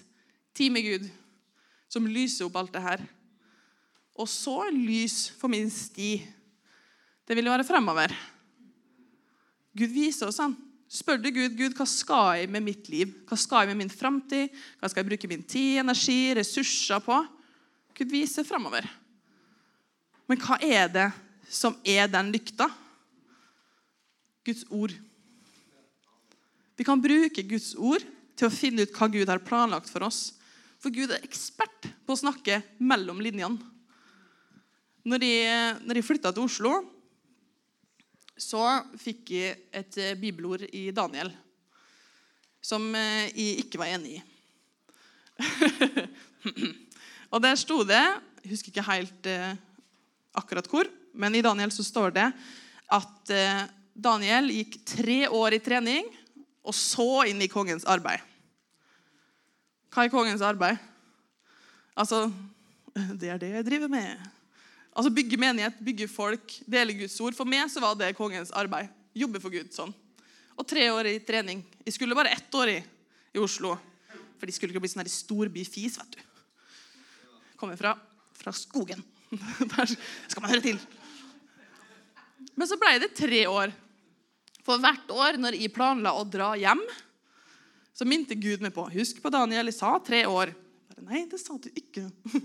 tid 0.54 0.72
med 0.72 0.86
Gud, 0.86 1.08
som 1.90 2.06
lyser 2.06 2.46
opp 2.46 2.58
alt 2.60 2.72
det 2.74 2.84
her. 2.84 3.02
Og 4.14 4.28
så 4.30 4.68
lys 4.70 5.28
for 5.40 5.50
min 5.50 5.70
sti. 5.72 6.18
Det 7.26 7.36
vil 7.36 7.50
være 7.50 7.66
fremover. 7.66 8.14
Gud 9.76 9.92
viser 9.94 10.30
oss 10.30 10.40
han. 10.42 10.54
Spør 10.90 11.20
du 11.22 11.28
Gud 11.30 11.54
Gud, 11.54 11.74
hva 11.78 11.86
skal 11.86 12.40
jeg 12.40 12.50
med 12.50 12.64
mitt 12.66 12.88
liv? 12.90 13.12
Hva 13.28 13.38
skal 13.38 13.64
jeg 13.64 13.70
med 13.70 13.84
min 13.84 13.92
framtid? 13.92 14.50
Hva 14.80 14.90
skal 14.90 15.04
jeg 15.04 15.10
bruke 15.12 15.30
min 15.30 15.44
tid, 15.46 15.78
energi, 15.82 16.32
ressurser 16.34 17.02
på? 17.04 17.18
Gud 17.98 18.10
viser 18.10 18.46
fremover. 18.46 18.88
Men 20.26 20.40
hva 20.42 20.58
er 20.62 20.90
det 20.90 21.08
som 21.50 21.76
er 21.86 22.10
den 22.10 22.32
lykta? 22.34 22.66
Guds 24.46 24.64
ord. 24.70 24.94
Vi 26.76 26.86
kan 26.86 27.00
bruke 27.02 27.44
Guds 27.44 27.74
ord 27.76 28.04
til 28.38 28.48
å 28.48 28.54
finne 28.54 28.86
ut 28.86 28.94
hva 28.96 29.10
Gud 29.12 29.28
har 29.28 29.42
planlagt 29.44 29.90
for 29.92 30.06
oss. 30.06 30.30
For 30.80 30.92
Gud 30.94 31.12
er 31.12 31.24
ekspert 31.26 31.90
på 32.06 32.14
å 32.14 32.20
snakke 32.22 32.62
mellom 32.80 33.20
linjene. 33.20 33.60
Når 35.04 35.24
jeg, 35.24 35.76
når 35.84 35.98
jeg 35.98 36.06
flytta 36.06 36.32
til 36.32 36.44
Oslo, 36.44 36.72
så 38.40 38.64
fikk 39.00 39.32
jeg 39.36 39.56
et 39.76 39.96
eh, 40.00 40.16
bibelord 40.16 40.64
i 40.72 40.88
Daniel 40.96 41.28
som 42.64 42.84
eh, 42.96 43.28
jeg 43.32 43.66
ikke 43.66 43.80
var 43.80 43.92
enig 43.96 44.18
i. 44.18 44.22
og 47.32 47.40
der 47.40 47.56
sto 47.56 47.78
det 47.88 48.00
Jeg 48.42 48.50
husker 48.50 48.72
ikke 48.72 48.84
helt 48.88 49.28
eh, 49.28 49.52
akkurat 50.36 50.68
hvor, 50.68 50.88
men 51.12 51.36
i 51.36 51.44
Daniel 51.44 51.72
så 51.72 51.84
står 51.84 52.12
det 52.16 52.26
at 52.90 53.32
Daniel 53.94 54.50
gikk 54.54 54.78
tre 54.88 55.22
år 55.28 55.56
i 55.56 55.62
trening 55.62 56.06
og 56.60 56.76
så 56.76 57.24
inn 57.30 57.40
i 57.42 57.50
kongens 57.50 57.86
arbeid. 57.88 58.20
Hva 59.90 60.06
er 60.06 60.12
kongens 60.12 60.44
arbeid? 60.44 60.78
Altså 61.98 62.28
Det 63.18 63.30
er 63.30 63.38
det 63.40 63.50
jeg 63.54 63.66
driver 63.66 63.90
med. 63.90 64.28
Altså 64.94 65.10
Bygge 65.14 65.38
menighet, 65.38 65.78
bygge 65.84 66.08
folk, 66.10 66.54
dele 66.66 66.94
Guds 66.98 67.18
ord. 67.22 67.36
For 67.36 67.48
meg 67.48 67.70
så 67.70 67.82
var 67.82 67.98
det 67.98 68.16
kongens 68.18 68.50
arbeid. 68.50 68.90
Jobbe 69.14 69.40
for 69.42 69.52
Gud 69.52 69.70
sånn. 69.74 69.92
Og 70.58 70.66
tre 70.68 70.88
år 70.92 71.08
i 71.10 71.20
trening. 71.24 71.62
Jeg 71.86 71.96
skulle 71.96 72.16
bare 72.18 72.34
ett 72.34 72.54
år 72.54 72.74
i, 72.74 72.78
i 73.34 73.42
Oslo. 73.42 73.76
For 74.38 74.48
de 74.48 74.54
skulle 74.54 74.74
ikke 74.74 74.82
bli 74.82 74.90
sånn 74.92 75.08
storbyfis, 75.10 75.98
vet 76.00 76.18
du. 76.18 76.22
Kommer 77.60 77.78
fra, 77.80 77.94
fra 78.38 78.52
skogen. 78.56 79.02
Der 79.74 79.94
skal 79.94 80.42
man 80.42 80.52
høre 80.52 80.64
til. 80.64 80.80
Men 82.58 82.68
så 82.68 82.78
ble 82.80 82.96
det 83.02 83.12
tre 83.16 83.44
år. 83.50 83.72
For 84.66 84.80
hvert 84.82 85.12
år 85.14 85.38
når 85.40 85.56
jeg 85.58 85.72
planla 85.74 86.12
å 86.16 86.26
dra 86.28 86.52
hjem, 86.58 86.82
så 87.96 88.06
minte 88.08 88.36
Gud 88.38 88.62
meg 88.64 88.74
på 88.76 88.86
Husk 88.94 89.18
på 89.22 89.32
Daniel, 89.32 89.68
jeg 89.70 89.76
sa 89.76 89.94
tre 90.04 90.22
år. 90.28 90.52
Bare, 90.90 91.04
Nei, 91.08 91.24
det 91.30 91.40
sa 91.42 91.56
du 91.60 91.68
ikke. 91.72 92.06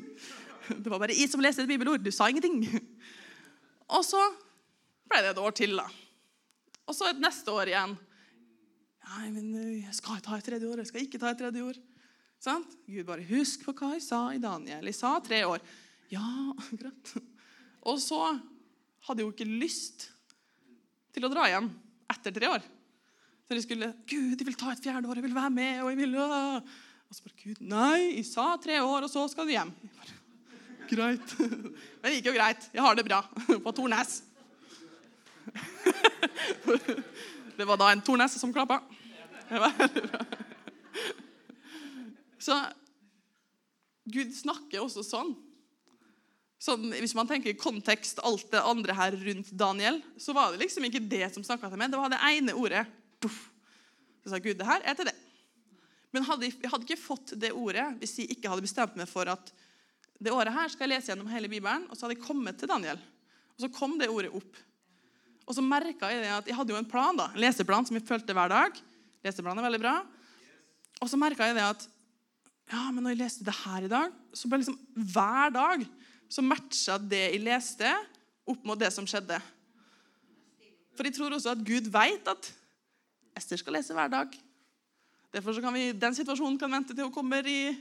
Det 0.66 0.90
var 0.90 0.98
bare 0.98 1.14
jeg 1.14 1.30
som 1.30 1.44
leste 1.44 1.62
et 1.62 1.70
bibelord. 1.70 2.02
Du 2.02 2.10
sa 2.10 2.26
ingenting. 2.26 2.64
Og 3.94 4.02
så 4.02 4.18
ble 5.06 5.20
det 5.22 5.36
et 5.36 5.42
år 5.42 5.54
til, 5.54 5.76
da. 5.78 5.86
Og 6.90 6.98
så 6.98 7.12
et 7.12 7.22
neste 7.22 7.54
år 7.54 7.70
igjen. 7.70 7.94
Nei, 9.06 9.28
men 9.30 9.52
jeg 9.84 9.94
skal 9.94 10.24
ta 10.26 10.40
et 10.40 10.48
tredje 10.48 10.66
år. 10.66 10.82
Jeg 10.82 10.90
skal 10.90 11.06
ikke 11.06 11.22
ta 11.22 11.30
et 11.30 11.40
tredje 11.44 11.62
år. 11.62 11.78
Sant? 12.42 12.74
Gud 12.90 13.06
bare 13.06 13.26
Husk 13.30 13.68
på 13.68 13.76
hva 13.78 13.94
jeg 13.94 14.04
sa 14.06 14.24
i 14.34 14.42
Daniel. 14.42 14.90
Jeg 14.90 14.98
sa 14.98 15.14
tre 15.24 15.44
år. 15.46 15.62
Ja, 16.10 16.26
greit. 16.82 17.14
Og 17.86 18.02
så 18.02 18.22
hadde 19.08 19.26
jo 19.26 19.32
ikke 19.32 19.48
lyst 19.48 20.10
til 21.16 21.26
å 21.26 21.32
dra 21.32 21.46
hjem 21.50 21.70
etter 22.12 22.34
tre 22.36 22.50
år. 22.58 22.66
Så 23.46 23.54
de 23.54 23.62
skulle 23.62 23.92
Gud, 24.10 24.34
jeg 24.34 24.48
vil 24.48 24.58
ta 24.58 24.72
et 24.74 24.82
fjerde 24.82 25.10
år. 25.10 25.20
Jeg 25.20 25.28
vil 25.28 25.38
være 25.38 25.54
med. 25.54 25.82
Og 25.84 25.92
jeg 25.92 26.00
vil. 26.02 26.16
Og 26.18 27.14
så 27.14 27.26
bare 27.26 27.42
Gud, 27.44 27.60
nei, 27.62 28.00
jeg 28.18 28.26
sa 28.28 28.48
tre 28.62 28.80
år, 28.82 29.06
og 29.06 29.12
så 29.12 29.28
skal 29.30 29.46
du 29.46 29.54
hjem. 29.54 29.74
Jeg 29.84 29.92
bare, 30.00 30.16
greit. 30.90 31.36
Men 32.02 32.08
det 32.10 32.16
gikk 32.18 32.32
jo 32.32 32.38
greit. 32.40 32.70
Jeg 32.74 32.86
har 32.86 32.98
det 32.98 33.06
bra 33.06 33.22
på 33.66 33.76
Tornes. 33.78 34.18
Det 37.56 37.64
var 37.64 37.78
da 37.80 37.88
en 37.94 38.02
Tornes 38.04 38.34
som 38.36 38.52
klappa. 38.52 38.82
Så 42.42 42.58
Gud 44.12 44.34
snakker 44.36 44.82
også 44.84 45.06
sånn. 45.06 45.32
Sånn. 46.66 46.90
Hvis 46.98 47.16
man 47.18 47.30
tenker 47.30 47.56
kontekst, 47.60 48.22
alt 48.26 48.48
det 48.54 48.64
andre 48.66 48.96
her 48.98 49.18
rundt 49.28 49.52
Daniel, 49.58 50.00
så 50.22 50.36
var 50.36 50.54
det 50.54 50.64
liksom 50.64 50.88
ikke 50.88 51.04
det 51.12 51.28
som 51.34 51.46
snakka 51.46 51.70
til 51.70 51.82
meg. 51.82 51.94
Det 51.94 52.02
var 52.02 52.14
det 52.14 52.22
ene 52.32 52.56
ordet. 52.58 52.86
Så 54.26 54.32
sa 54.34 54.42
Gud, 54.42 54.58
det 54.58 54.68
her 54.68 54.84
er 54.86 54.98
til 54.98 55.10
det. 55.10 55.16
Men 56.16 56.26
hadde, 56.26 56.48
jeg 56.48 56.72
hadde 56.72 56.88
ikke 56.88 57.02
fått 57.02 57.36
det 57.40 57.52
ordet 57.52 57.86
hvis 58.00 58.16
jeg 58.22 58.38
ikke 58.38 58.50
hadde 58.52 58.64
bestemt 58.64 58.96
meg 58.98 59.10
for 59.12 59.28
at 59.28 59.52
det 60.24 60.32
året 60.32 60.56
her 60.56 60.70
skal 60.72 60.88
jeg 60.88 60.96
lese 60.96 61.12
gjennom 61.12 61.28
hele 61.30 61.50
Bibelen. 61.52 61.90
Og 61.90 61.98
så 61.98 62.06
hadde 62.06 62.16
jeg 62.16 62.24
kommet 62.24 62.58
til 62.60 62.72
Daniel. 62.72 63.02
Og 63.56 63.66
så 63.66 63.72
kom 63.76 63.98
det 64.00 64.10
ordet 64.12 64.32
opp. 64.36 64.62
Og 65.46 65.58
så 65.58 65.62
merka 65.62 66.10
jeg 66.10 66.24
det 66.24 66.32
at 66.34 66.48
jeg 66.50 66.58
hadde 66.58 66.74
jo 66.74 66.80
en 66.80 66.88
plan, 66.90 67.18
da, 67.20 67.28
en 67.34 67.44
leseplan 67.44 67.86
som 67.86 67.98
jeg 67.98 68.08
fulgte 68.08 68.34
hver 68.34 68.50
dag. 68.50 68.80
Leseplanen 69.26 69.62
er 69.62 69.68
veldig 69.68 69.82
bra. 69.84 69.98
Og 71.04 71.12
så 71.12 71.20
merka 71.20 71.50
jeg 71.50 71.58
det 71.60 71.68
at 71.68 71.86
ja, 72.72 72.88
men 72.90 73.04
når 73.04 73.14
jeg 73.14 73.22
leste 73.22 73.46
det 73.46 73.54
her 73.60 73.86
i 73.86 73.92
dag, 73.92 74.14
så 74.34 74.50
ble 74.50 74.64
liksom 74.64 74.80
hver 75.14 75.52
dag 75.54 75.84
så 76.30 76.44
matcha 76.46 76.98
det 77.02 77.22
jeg 77.30 77.44
leste, 77.44 77.92
opp 78.46 78.66
mot 78.68 78.80
det 78.80 78.92
som 78.94 79.08
skjedde. 79.10 79.40
For 80.96 81.08
jeg 81.08 81.16
tror 81.18 81.36
også 81.36 81.54
at 81.56 81.64
Gud 81.66 81.90
vet 81.92 82.30
at 82.32 82.52
Ester 83.36 83.60
skal 83.60 83.76
lese 83.76 83.96
hver 83.96 84.12
dag. 84.12 84.36
Derfor 85.36 85.56
så 85.56 85.64
kan 85.64 85.76
vi, 85.76 85.90
den 85.92 86.16
situasjonen 86.16 86.60
kan 86.60 86.72
vente 86.72 86.96
til 86.96 87.08
hun 87.08 87.14
kommer 87.14 87.44
i 87.50 87.74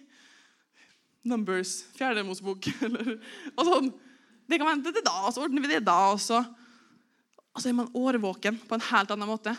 Numbers, 1.25 1.85
fjerde 1.95 2.25
Mosebok. 2.27 2.67
Eller, 2.87 3.15
og 3.55 3.69
sånn. 3.69 3.93
Det 4.45 4.59
kan 4.61 4.69
vente 4.69 4.93
til 4.93 5.05
da, 5.07 5.15
og 5.25 5.33
så 5.33 5.45
ordner 5.47 5.63
vi 5.63 5.71
det 5.71 5.85
da. 5.87 5.97
Og 6.13 6.19
så, 6.21 6.43
og 7.55 7.63
så 7.63 7.71
er 7.71 7.79
man 7.79 7.93
årvåken 7.97 8.59
på 8.67 8.77
en 8.77 8.87
helt 8.91 9.15
annen 9.15 9.31
måte. 9.31 9.55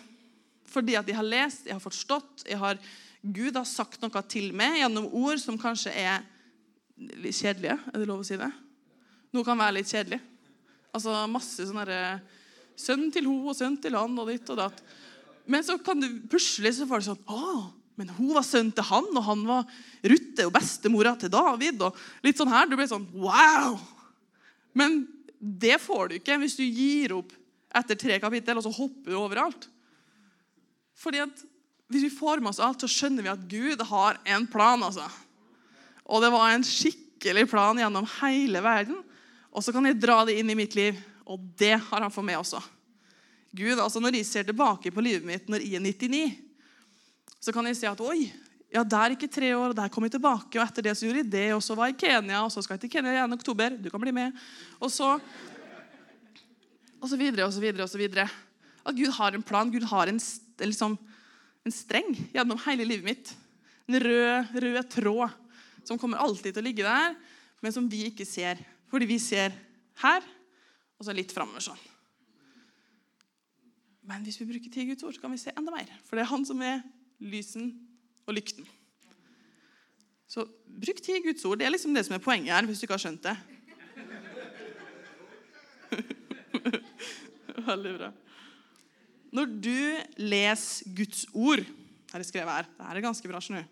Fordi 0.69 0.97
at 0.99 1.07
jeg 1.07 1.17
har 1.17 1.25
lest, 1.25 1.65
jeg 1.69 1.77
har 1.77 1.81
forstått, 1.81 2.45
jeg 2.49 2.59
har, 2.59 2.77
Gud 3.23 3.55
har 3.55 3.65
sagt 3.69 4.03
noe 4.03 4.25
til 4.29 4.51
meg 4.57 4.81
gjennom 4.81 5.07
ord 5.15 5.39
som 5.41 5.57
kanskje 5.61 5.95
er 5.95 6.27
kjedelige. 7.31 7.79
Er 7.79 8.01
det 8.01 8.09
lov 8.11 8.21
å 8.21 8.27
si 8.27 8.37
det? 8.39 8.51
Noe 9.35 9.43
kan 9.47 9.59
være 9.59 9.81
litt 9.81 9.91
kjedelig. 9.91 10.21
Altså 10.95 11.25
masse 11.27 11.67
sånn 11.67 11.81
herre 11.83 12.01
Sønn 12.75 13.07
til 13.13 13.27
ho 13.29 13.37
og 13.51 13.55
sønn 13.55 13.77
til 13.79 13.95
han 13.95 14.15
og 14.19 14.27
ditt 14.27 14.49
og 14.51 14.57
datt. 14.59 14.79
Men 15.47 15.63
så 15.63 15.77
kan 15.79 16.01
du 16.01 16.09
plutselig 16.27 16.73
så 16.75 16.87
får 16.89 17.01
du 17.01 17.07
sånn 17.07 17.29
Å, 17.31 17.51
men 17.95 18.11
hun 18.17 18.33
var 18.35 18.43
sønn 18.43 18.71
til 18.75 18.83
han, 18.89 19.07
og 19.15 19.23
han 19.23 19.45
var 19.47 19.69
Rutte 20.03 20.47
og 20.49 20.53
bestemora 20.57 21.13
til 21.19 21.31
David. 21.31 21.85
og 21.87 21.95
litt 22.25 22.39
sånn 22.39 22.51
her. 22.51 22.67
Du 22.67 22.75
blir 22.75 22.89
sånn 22.91 23.07
Wow! 23.15 23.79
Men 24.75 25.05
det 25.39 25.77
får 25.83 26.09
du 26.09 26.17
ikke 26.17 26.39
hvis 26.41 26.57
du 26.59 26.65
gir 26.65 27.15
opp 27.15 27.31
etter 27.75 27.97
tre 27.99 28.19
kapittel, 28.23 28.59
og 28.59 28.65
så 28.65 28.75
hopper 28.75 29.11
du 29.11 29.19
overalt. 29.19 29.69
Fordi 30.99 31.23
at 31.27 31.45
Hvis 31.85 32.07
vi 32.07 32.17
får 32.17 32.39
med 32.41 32.49
oss 32.49 32.59
alt, 32.59 32.81
så 32.81 32.89
skjønner 32.89 33.21
vi 33.21 33.29
at 33.29 33.41
Gud 33.45 33.81
har 33.85 34.17
en 34.25 34.47
plan. 34.49 34.81
altså. 34.81 35.05
Og 36.09 36.23
det 36.23 36.31
var 36.33 36.49
en 36.49 36.63
skikkelig 36.65 37.43
plan 37.51 37.77
gjennom 37.77 38.07
hele 38.23 38.57
verden. 38.65 39.03
Og 39.55 39.63
så 39.63 39.71
kan 39.71 39.87
jeg 39.87 39.99
dra 40.01 40.19
det 40.27 40.35
inn 40.39 40.51
i 40.51 40.57
mitt 40.57 40.75
liv, 40.75 40.97
og 41.23 41.39
det 41.57 41.77
har 41.79 42.03
han 42.03 42.11
for 42.11 42.27
meg 42.27 42.41
også. 42.41 42.59
Gud, 43.55 43.79
altså 43.79 44.01
Når 44.03 44.19
jeg 44.19 44.27
ser 44.27 44.43
tilbake 44.43 44.91
på 44.91 45.03
livet 45.03 45.23
mitt 45.23 45.47
når 45.47 45.63
jeg 45.63 45.79
er 45.79 45.85
99, 45.85 46.25
så 47.39 47.53
kan 47.55 47.67
jeg 47.69 47.77
si 47.79 47.87
at 47.87 48.01
oi, 48.03 48.25
ja, 48.73 48.81
der 48.83 49.13
gikk 49.13 49.27
jeg 49.27 49.33
tre 49.37 49.49
år, 49.55 49.71
og 49.71 49.77
der 49.77 49.91
kom 49.93 50.03
jeg 50.03 50.15
tilbake. 50.17 50.57
Og 50.57 50.63
etter 50.65 50.83
det 50.83 50.95
så 50.97 51.05
gjorde 51.05 51.21
jeg 51.21 51.31
det, 51.31 51.45
og 51.55 51.61
så 51.63 51.77
var 51.77 51.87
jeg 51.87 51.95
i 51.95 52.01
Kenya, 52.03 52.41
og 52.43 52.51
så 52.51 52.63
skal 52.65 52.75
jeg 52.75 52.83
til 52.83 52.91
Kenya 52.97 53.13
igjen 53.13 53.31
i 53.31 53.37
oktober. 53.37 53.77
Du 53.79 53.87
kan 53.93 54.03
bli 54.03 54.11
med. 54.15 54.35
Og 54.81 54.91
så 54.91 55.15
Og 56.99 57.09
så 57.11 57.17
videre 57.19 57.45
og 57.45 57.53
så 57.53 57.61
videre 57.61 57.85
og 57.85 57.89
så 57.91 57.99
videre. 58.01 58.23
At 58.81 58.95
Gud 58.97 59.11
har 59.13 59.35
en 59.35 59.43
plan. 59.43 59.69
Gud 59.69 59.83
har 59.85 60.09
en, 60.09 60.19
liksom, 60.59 60.97
en 61.63 61.71
streng 61.71 62.15
gjennom 62.33 62.57
hele 62.65 62.87
livet 62.87 63.05
mitt. 63.05 63.33
En 63.85 63.99
rød, 64.01 64.55
rød 64.63 64.89
tråd 64.89 65.35
som 65.85 65.99
kommer 66.01 66.17
alltid 66.17 66.55
til 66.55 66.63
å 66.63 66.65
ligge 66.65 66.87
der, 66.87 67.13
men 67.61 67.71
som 67.75 67.85
vi 67.85 68.07
ikke 68.09 68.25
ser. 68.25 68.57
Fordi 68.91 69.07
vi 69.09 69.19
ser 69.21 69.53
her, 70.01 70.25
og 70.99 71.07
så 71.07 71.15
litt 71.15 71.33
framover 71.35 71.63
sånn. 71.63 71.83
Men 74.05 74.23
hvis 74.25 74.37
vi 74.39 74.47
bruker 74.49 74.71
ti 74.71 74.85
Guds 74.89 75.03
ord, 75.03 75.15
så 75.15 75.21
kan 75.23 75.33
vi 75.33 75.41
se 75.41 75.53
enda 75.57 75.73
mer. 75.73 75.89
For 76.05 76.17
det 76.17 76.25
er 76.25 76.31
han 76.31 76.45
som 76.45 76.61
er 76.61 76.83
lysen 77.23 77.71
og 78.27 78.35
lykten. 78.37 78.67
Så 80.29 80.45
bruk 80.65 81.01
ti 81.01 81.17
Guds 81.25 81.45
ord. 81.47 81.57
Det 81.59 81.65
er 81.67 81.73
liksom 81.73 81.95
det 81.95 82.05
som 82.05 82.15
er 82.17 82.23
poenget 82.23 82.53
her, 82.53 82.67
hvis 82.69 82.81
du 82.81 82.85
ikke 82.85 82.97
har 82.97 83.05
skjønt 83.05 83.25
det. 83.25 83.37
Veldig 87.71 87.95
bra. 87.97 88.11
Når 89.35 89.45
du 89.63 89.79
leser 90.21 90.93
Guds 90.95 91.25
ord 91.33 91.65
her 92.15 92.23
er 92.23 92.27
skrevet 92.27 92.53
her, 92.53 92.67
det 92.77 92.85
her 92.87 92.95
er 92.95 93.03
ganske 93.03 93.27
bra, 93.27 93.41
skjønner 93.43 93.65
du, 93.65 93.71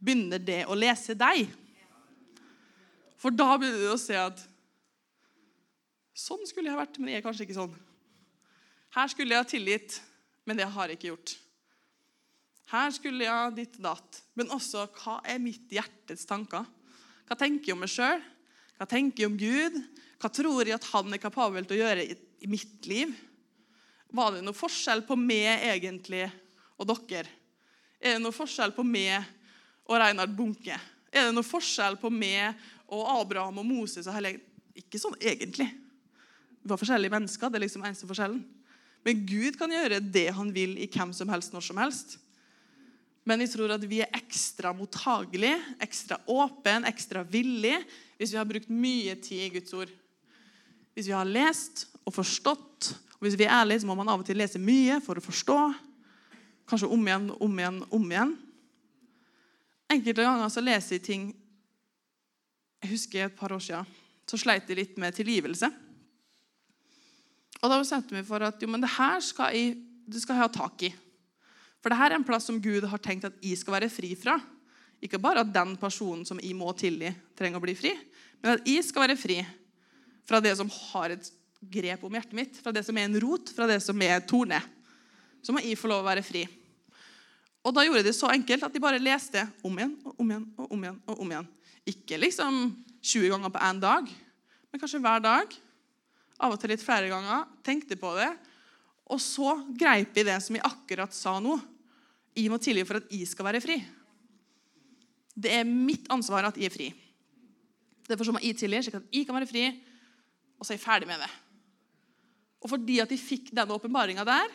begynner 0.00 0.40
det 0.40 0.62
å 0.70 0.76
lese 0.78 1.12
deg. 1.18 1.50
For 3.18 3.34
da 3.34 3.56
begynner 3.56 3.82
du 3.82 3.90
å 3.92 4.00
se 4.00 4.16
at 4.18 4.40
sånn 6.18 6.46
skulle 6.46 6.70
jeg 6.70 6.78
vært, 6.78 6.98
men 6.98 7.12
jeg 7.12 7.20
er 7.20 7.26
kanskje 7.26 7.46
ikke 7.46 7.58
sånn. 7.58 7.74
Her 8.94 9.10
skulle 9.12 9.34
jeg 9.34 9.44
ha 9.44 9.48
tilgitt, 9.48 9.98
men 10.48 10.58
det 10.58 10.66
har 10.70 10.88
jeg 10.88 10.98
ikke 10.98 11.12
gjort. 11.12 11.34
Her 12.68 12.90
skulle 12.92 13.24
jeg 13.24 13.32
ha 13.32 13.52
ditt 13.54 13.78
datt. 13.80 14.20
Men 14.36 14.52
også 14.54 14.86
hva 15.00 15.18
er 15.26 15.40
mitt 15.40 15.70
hjertes 15.72 16.26
tanker? 16.28 16.66
Hva 17.28 17.36
tenker 17.38 17.70
jeg 17.70 17.76
om 17.76 17.82
meg 17.84 17.92
sjøl? 17.92 18.20
Hva 18.78 18.86
tenker 18.88 19.24
jeg 19.24 19.30
om 19.30 19.38
Gud? 19.40 19.78
Hva 20.20 20.30
tror 20.32 20.66
jeg 20.66 20.76
at 20.76 20.88
han 20.92 21.14
er 21.14 21.22
kapabel 21.22 21.66
til 21.66 21.78
å 21.78 21.82
gjøre 21.82 22.04
i, 22.04 22.16
i 22.44 22.50
mitt 22.50 22.88
liv? 22.90 23.14
Var 24.14 24.36
det 24.36 24.44
noe 24.44 24.56
forskjell 24.56 25.04
på 25.08 25.16
meg 25.20 25.66
egentlig 25.68 26.26
og 26.78 26.88
dere? 26.88 27.28
Er 27.98 28.16
det 28.16 28.22
noe 28.22 28.36
forskjell 28.36 28.72
på 28.76 28.84
meg 28.86 29.26
og 29.88 29.98
Reinhard 29.98 30.36
Bunke? 30.36 30.76
Er 31.08 31.28
det 31.28 31.34
noe 31.36 31.46
forskjell 31.46 31.96
på 32.00 32.10
meg 32.12 32.56
og 32.88 33.08
Abraham 33.20 33.60
og 33.60 33.66
Moses 33.68 34.06
og 34.06 34.16
hele 34.16 34.38
Ikke 34.78 35.00
sånn 35.00 35.16
egentlig. 35.18 35.66
Vi 36.62 36.70
var 36.70 36.78
forskjellige 36.78 37.10
mennesker. 37.10 37.50
det 37.50 37.58
er 37.58 37.64
liksom 37.64 37.84
eneste 37.84 38.06
forskjellen. 38.06 38.44
Men 39.02 39.24
Gud 39.26 39.56
kan 39.58 39.72
gjøre 39.72 39.98
det 39.98 40.28
han 40.36 40.52
vil 40.54 40.76
i 40.78 40.86
hvem 40.86 41.12
som 41.16 41.30
helst, 41.32 41.52
når 41.52 41.64
som 41.66 41.80
helst. 41.82 42.18
Men 43.26 43.42
jeg 43.42 43.52
tror 43.52 43.74
at 43.74 43.84
vi 43.84 44.00
er 44.00 44.14
ekstra 44.16 44.70
mottagelige, 44.72 45.58
ekstra 45.84 46.16
åpen, 46.30 46.86
ekstra 46.88 47.24
villige 47.28 47.82
hvis 48.16 48.32
vi 48.32 48.38
har 48.40 48.48
brukt 48.48 48.70
mye 48.72 49.16
tid 49.20 49.44
i 49.44 49.50
Guds 49.58 49.74
ord. 49.76 49.90
Hvis 50.94 51.10
vi 51.10 51.14
har 51.14 51.28
lest 51.28 51.88
og 52.06 52.14
forstått. 52.16 52.92
Og 53.18 53.26
hvis 53.26 53.36
vi 53.38 53.44
er 53.44 53.60
ærlige, 53.60 53.82
så 53.82 53.90
må 53.90 53.98
man 53.98 54.08
av 54.08 54.22
og 54.22 54.26
til 54.26 54.38
lese 54.40 54.62
mye 54.62 54.96
for 55.04 55.18
å 55.18 55.24
forstå. 55.24 55.58
Kanskje 56.68 56.88
om 56.94 57.04
igjen, 57.06 57.28
om 57.42 57.58
igjen, 57.60 57.82
om 57.94 58.08
igjen. 58.10 58.34
Enkelte 59.92 60.24
ganger 60.24 60.50
så 60.52 60.64
leser 60.64 60.96
jeg 60.96 61.04
ting 61.04 61.28
Jeg 62.82 62.92
husker 62.92 63.26
et 63.26 63.36
par 63.38 63.52
år 63.54 63.62
siden 63.64 63.96
så 64.28 64.36
sleit 64.36 64.68
jeg 64.68 64.76
litt 64.76 64.98
med 65.00 65.16
tilgivelse. 65.16 65.70
Og 67.58 67.70
da 67.72 67.78
bestemte 67.80 68.14
vi 68.14 68.22
for 68.26 68.44
at 68.44 68.60
jo, 68.60 68.68
men 68.70 68.82
det 68.82 68.90
her 68.92 69.22
skal 69.24 69.54
jeg, 69.56 69.78
det 70.06 70.20
skal 70.22 70.36
jeg 70.36 70.44
ha 70.44 70.50
tak 70.52 70.84
i. 70.86 70.90
For 71.80 71.90
det 71.90 71.98
her 71.98 72.12
er 72.12 72.18
en 72.18 72.26
plass 72.26 72.46
som 72.48 72.60
Gud 72.62 72.84
har 72.90 73.02
tenkt 73.02 73.26
at 73.26 73.38
jeg 73.42 73.58
skal 73.58 73.78
være 73.78 73.90
fri 73.90 74.12
fra. 74.18 74.36
Ikke 75.02 75.20
bare 75.22 75.44
at 75.44 75.54
den 75.54 75.76
personen 75.80 76.26
som 76.28 76.40
jeg 76.42 76.54
må 76.58 76.70
tilgi, 76.76 77.10
trenger 77.38 77.60
å 77.60 77.64
bli 77.64 77.74
fri, 77.78 77.94
men 78.42 78.56
at 78.56 78.68
jeg 78.68 78.84
skal 78.86 79.06
være 79.06 79.18
fri 79.18 79.40
fra 80.28 80.42
det 80.44 80.54
som 80.58 80.70
har 80.70 81.14
et 81.14 81.30
grep 81.72 82.04
om 82.06 82.14
hjertet 82.14 82.36
mitt, 82.36 82.58
fra 82.62 82.74
det 82.74 82.84
som 82.86 82.98
er 82.98 83.08
en 83.08 83.18
rot, 83.22 83.50
fra 83.54 83.66
det 83.70 83.78
som 83.82 84.02
er 84.04 84.20
torne. 84.28 84.60
Så 85.42 85.54
må 85.54 85.62
jeg 85.62 85.78
få 85.78 85.90
lov 85.90 86.02
å 86.02 86.08
være 86.08 86.26
fri. 86.26 86.44
Og 87.66 87.74
da 87.74 87.84
gjorde 87.86 88.02
jeg 88.02 88.08
det 88.10 88.16
så 88.18 88.30
enkelt 88.30 88.66
at 88.66 88.74
de 88.74 88.82
bare 88.82 89.02
leste 89.02 89.42
om 89.66 89.74
igjen 89.78 89.94
og 90.06 90.20
om 90.22 90.30
igjen 90.30 90.44
og 90.58 90.74
om 90.74 90.84
igjen. 90.84 91.00
og 91.06 91.22
om 91.24 91.32
igjen. 91.32 91.48
Ikke 91.86 92.18
liksom 92.18 92.72
20 93.02 93.30
ganger 93.34 93.52
på 93.54 93.62
én 93.68 93.80
dag, 93.82 94.08
men 94.68 94.80
kanskje 94.80 95.00
hver 95.02 95.22
dag. 95.22 95.54
Av 96.38 96.54
og 96.54 96.60
til 96.60 96.72
litt 96.72 96.84
flere 96.84 97.10
ganger. 97.10 97.46
Tenkte 97.66 97.98
på 97.98 98.12
det. 98.18 98.28
Og 99.08 99.20
så 99.22 99.56
greip 99.78 100.14
vi 100.16 100.26
det 100.28 100.36
som 100.44 100.56
vi 100.56 100.64
akkurat 100.64 101.14
sa 101.16 101.38
nå. 101.42 101.56
Jeg 102.36 102.52
må 102.52 102.60
tilgi 102.62 102.84
for 102.86 103.00
at 103.00 103.10
jeg 103.10 103.26
skal 103.26 103.48
være 103.48 103.62
fri. 103.64 103.78
Det 105.38 105.50
er 105.54 105.66
mitt 105.66 106.06
ansvar 106.12 106.48
at 106.48 106.58
jeg 106.58 106.68
er 106.68 106.74
fri. 106.74 106.88
Derfor 108.08 108.28
så 108.28 108.34
må 108.34 108.42
jeg 108.42 108.56
tilgi, 108.58 108.80
slik 108.86 108.98
at 108.98 109.10
jeg 109.12 109.26
kan 109.28 109.36
være 109.36 109.48
fri, 109.50 109.66
og 110.58 110.64
så 110.64 110.72
er 110.72 110.78
jeg 110.78 110.84
ferdig 110.84 111.08
med 111.10 111.20
det. 111.22 111.28
Og 112.64 112.72
fordi 112.72 112.96
at 113.02 113.12
jeg 113.12 113.22
fikk 113.22 113.52
den 113.54 113.74
åpenbaringa 113.74 114.24
der, 114.26 114.54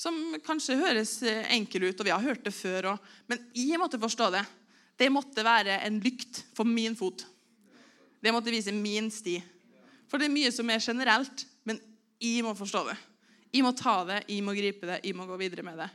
som 0.00 0.16
kanskje 0.44 0.78
høres 0.80 1.18
enkel 1.52 1.90
ut, 1.90 1.98
og 1.98 2.06
vi 2.06 2.12
har 2.14 2.24
hørt 2.24 2.46
det 2.46 2.54
før 2.56 2.94
òg, 2.94 3.10
men 3.28 3.42
jeg 3.52 3.80
måtte 3.80 4.00
forstå 4.00 4.30
det. 4.32 4.44
Det 5.00 5.08
måtte 5.12 5.44
være 5.46 5.78
en 5.86 6.00
lykt 6.04 6.42
for 6.56 6.68
min 6.68 6.96
fot. 6.98 7.24
Det 8.20 8.32
måtte 8.34 8.52
vise 8.52 8.74
min 8.76 9.08
sti. 9.12 9.38
For 10.10 10.20
det 10.20 10.28
er 10.28 10.34
mye 10.34 10.50
som 10.52 10.68
er 10.68 10.82
generelt, 10.84 11.46
men 11.64 11.78
jeg 12.20 12.44
må 12.44 12.52
forstå 12.58 12.84
det. 12.90 12.98
Jeg 13.50 13.64
må 13.64 13.72
ta 13.74 13.94
det, 14.06 14.20
jeg 14.28 14.44
må 14.44 14.52
gripe 14.54 14.86
det, 14.86 15.00
jeg 15.06 15.16
må 15.16 15.24
gå 15.26 15.38
videre 15.40 15.64
med 15.66 15.80
det. 15.80 15.88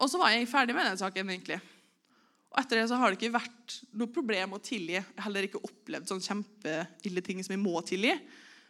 Og 0.00 0.08
så 0.08 0.18
var 0.18 0.32
jeg 0.32 0.48
ferdig 0.48 0.74
med 0.74 0.88
den 0.88 0.98
saken, 0.98 1.28
egentlig. 1.28 1.60
Og 2.50 2.58
etter 2.62 2.80
det 2.80 2.88
så 2.90 2.98
har 2.98 3.12
det 3.12 3.20
ikke 3.20 3.36
vært 3.36 3.76
noe 4.00 4.10
problem 4.10 4.56
å 4.56 4.62
tilgi. 4.64 4.96
Jeg 4.96 5.04
har 5.12 5.28
heller 5.28 5.46
ikke 5.46 5.60
opplevd 5.62 6.08
sånn 6.10 6.24
kjempeille 6.24 7.22
ting 7.26 7.42
som 7.44 7.54
jeg 7.54 7.62
må 7.62 7.82
tilgi. 7.86 8.14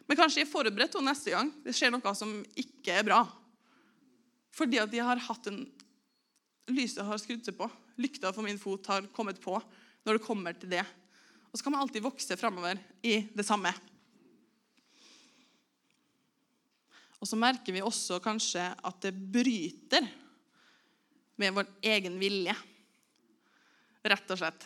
Men 0.05 0.19
kanskje 0.19 0.43
jeg 0.43 0.49
er 0.49 0.51
forberedt 0.51 0.91
til 0.93 1.05
neste 1.05 1.33
gang 1.33 1.49
det 1.63 1.73
skjer 1.77 1.93
noe 1.93 2.13
som 2.17 2.35
ikke 2.59 2.99
er 2.99 3.07
bra. 3.07 3.23
Fordi 4.53 4.81
at 4.83 4.93
jeg 4.93 5.07
har 5.07 5.23
hatt 5.29 5.47
en 5.49 5.63
Lyset 6.71 7.01
har 7.03 7.17
skrudd 7.19 7.41
seg 7.43 7.55
på. 7.57 7.65
Lykta 8.01 8.33
for 8.33 8.45
min 8.45 8.59
fot 8.59 8.89
har 8.91 9.07
kommet 9.15 9.39
på 9.41 9.55
når 10.03 10.17
det 10.17 10.25
kommer 10.25 10.57
til 10.57 10.71
det. 10.73 10.83
Og 11.51 11.59
så 11.59 11.65
kan 11.65 11.75
man 11.75 11.83
alltid 11.83 12.03
vokse 12.03 12.37
framover 12.39 12.79
i 13.05 13.19
det 13.35 13.45
samme. 13.45 13.73
Og 17.21 17.29
så 17.29 17.37
merker 17.37 17.75
vi 17.75 17.83
også 17.85 18.17
kanskje 18.23 18.63
at 18.73 19.01
det 19.03 19.13
bryter 19.13 20.07
med 21.41 21.53
vår 21.53 21.67
egen 21.93 22.17
vilje. 22.21 22.55
Rett 24.01 24.33
og 24.33 24.39
slett. 24.41 24.65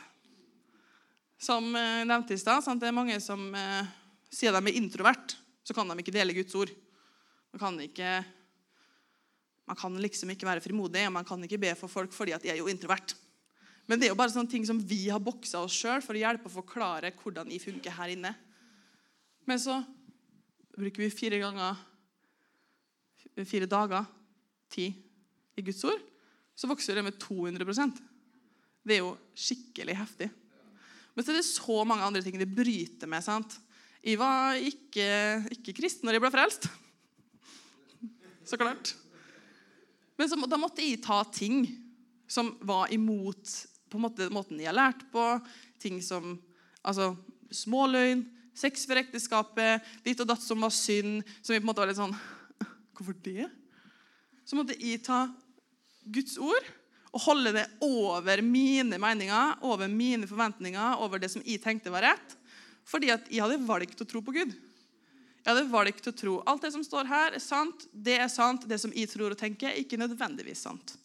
Som 1.41 1.67
nevnt 1.73 2.07
nevnte 2.07 2.37
i 2.37 2.39
stad, 2.39 2.63
det 2.79 2.87
er 2.87 2.95
mange 2.95 3.17
som 3.19 3.41
eh, 3.51 3.89
sier 4.31 4.55
de 4.55 4.61
er 4.71 4.79
introvert, 4.79 5.35
så 5.67 5.75
kan 5.75 5.89
de 5.91 5.99
ikke 5.99 6.13
dele 6.15 6.35
Guds 6.37 6.55
ord. 6.55 6.71
Man 7.51 7.59
kan, 7.59 7.81
ikke, 7.83 8.13
man 9.67 9.79
kan 9.79 9.99
liksom 9.99 10.31
ikke 10.31 10.47
være 10.47 10.63
frimodig, 10.63 11.03
og 11.09 11.13
man 11.17 11.27
kan 11.27 11.43
ikke 11.43 11.59
be 11.59 11.75
for 11.75 11.91
folk 11.91 12.15
fordi 12.15 12.35
at 12.35 12.43
de 12.43 12.53
er 12.53 12.61
jo 12.61 12.71
introvert. 12.71 13.17
Men 13.85 13.99
det 13.99 14.07
er 14.07 14.13
jo 14.13 14.17
bare 14.17 14.33
sånne 14.33 14.49
ting 14.49 14.65
som 14.65 14.79
vi 14.81 15.05
har 15.13 15.21
boksa 15.21 15.61
oss 15.61 15.75
sjøl 15.77 16.01
for 16.01 16.17
å 16.17 16.21
hjelpe 16.21 16.49
å 16.49 16.55
forklare 16.55 17.13
hvordan 17.19 17.51
vi 17.51 17.61
funker 17.61 17.93
her 17.93 18.13
inne. 18.15 18.31
Men 19.45 19.61
så 19.61 19.77
bruker 20.75 21.05
vi 21.05 21.13
fire 21.13 21.39
ganger 21.43 21.77
fire 23.43 23.67
dager 23.67 24.05
ti 24.71 24.87
i 25.55 25.63
Guds 25.65 25.83
ord, 25.87 25.99
så 26.55 26.69
vokser 26.71 26.95
det 26.95 27.03
med 27.03 27.17
200% 27.19 27.99
Det 28.85 28.95
er 28.95 29.01
jo 29.01 29.15
skikkelig 29.35 29.95
heftig. 29.97 30.29
Men 31.15 31.25
så 31.25 31.31
er 31.31 31.39
det 31.39 31.47
så 31.47 31.77
mange 31.87 32.05
andre 32.05 32.21
ting 32.23 32.37
det 32.39 32.47
bryter 32.47 33.09
med. 33.09 33.23
sant? 33.23 33.57
Jeg 34.03 34.19
var 34.19 34.59
ikke, 34.59 35.07
ikke 35.55 35.73
kristen 35.79 36.05
når 36.05 36.17
jeg 36.17 36.23
ble 36.23 36.31
frelst. 36.35 36.67
Så 38.45 38.59
klart. 38.61 38.93
Men 40.19 40.29
så, 40.29 40.37
da 40.45 40.59
måtte 40.61 40.83
jeg 40.85 41.01
ta 41.01 41.23
ting 41.33 41.65
som 42.29 42.53
var 42.61 42.93
imot 42.93 43.49
på 43.95 44.01
en 44.01 44.07
måte, 44.07 44.29
måten 44.33 44.61
jeg 44.61 44.69
har 44.69 44.77
lært 44.77 45.05
på. 45.13 45.23
Ting 45.81 46.01
som 46.03 46.35
altså, 46.85 47.13
småløgn, 47.53 48.25
sex 48.55 48.85
for 48.87 48.99
ekteskapet, 48.99 49.85
ditt 50.05 50.21
og 50.23 50.29
datt 50.29 50.43
som 50.43 50.63
var 50.63 50.73
synd. 50.75 51.23
Som 51.41 51.55
vi 51.55 51.59
på 51.61 51.65
en 51.65 51.71
måte 51.71 51.83
var 51.83 51.91
litt 51.91 51.99
sånn 51.99 52.15
Hvorfor 52.95 53.17
det? 53.25 53.49
Så 54.45 54.57
måtte 54.59 54.77
jeg 54.77 55.01
ta 55.05 55.25
Guds 56.05 56.37
ord 56.37 56.73
og 57.15 57.23
holde 57.23 57.53
det 57.55 57.65
over 57.85 58.41
mine 58.43 58.99
meninger, 58.99 59.55
over 59.63 59.87
mine 59.87 60.27
forventninger, 60.27 60.99
over 60.99 61.21
det 61.21 61.31
som 61.31 61.43
jeg 61.47 61.61
tenkte 61.63 61.93
var 61.93 62.03
rett. 62.11 62.35
Fordi 62.85 63.13
at 63.13 63.29
jeg 63.31 63.41
hadde 63.41 63.63
valgt 63.65 64.03
å 64.03 64.07
tro 64.09 64.21
på 64.21 64.35
Gud. 64.35 64.51
Jeg 65.45 65.47
hadde 65.53 65.69
valgt 65.71 66.07
å 66.09 66.13
tro 66.17 66.35
alt 66.49 66.65
det 66.65 66.73
som 66.73 66.83
står 66.83 67.07
her, 67.09 67.35
er 67.37 67.43
sant. 67.43 67.87
Det 67.93 68.17
er 68.19 68.29
sant. 68.33 68.67
Det 68.67 68.79
som 68.81 68.93
jeg 68.93 69.09
tror 69.11 69.31
og 69.31 69.39
tenker, 69.39 69.71
er 69.71 69.81
ikke 69.81 69.99
nødvendigvis 70.01 70.65
sant. 70.67 70.95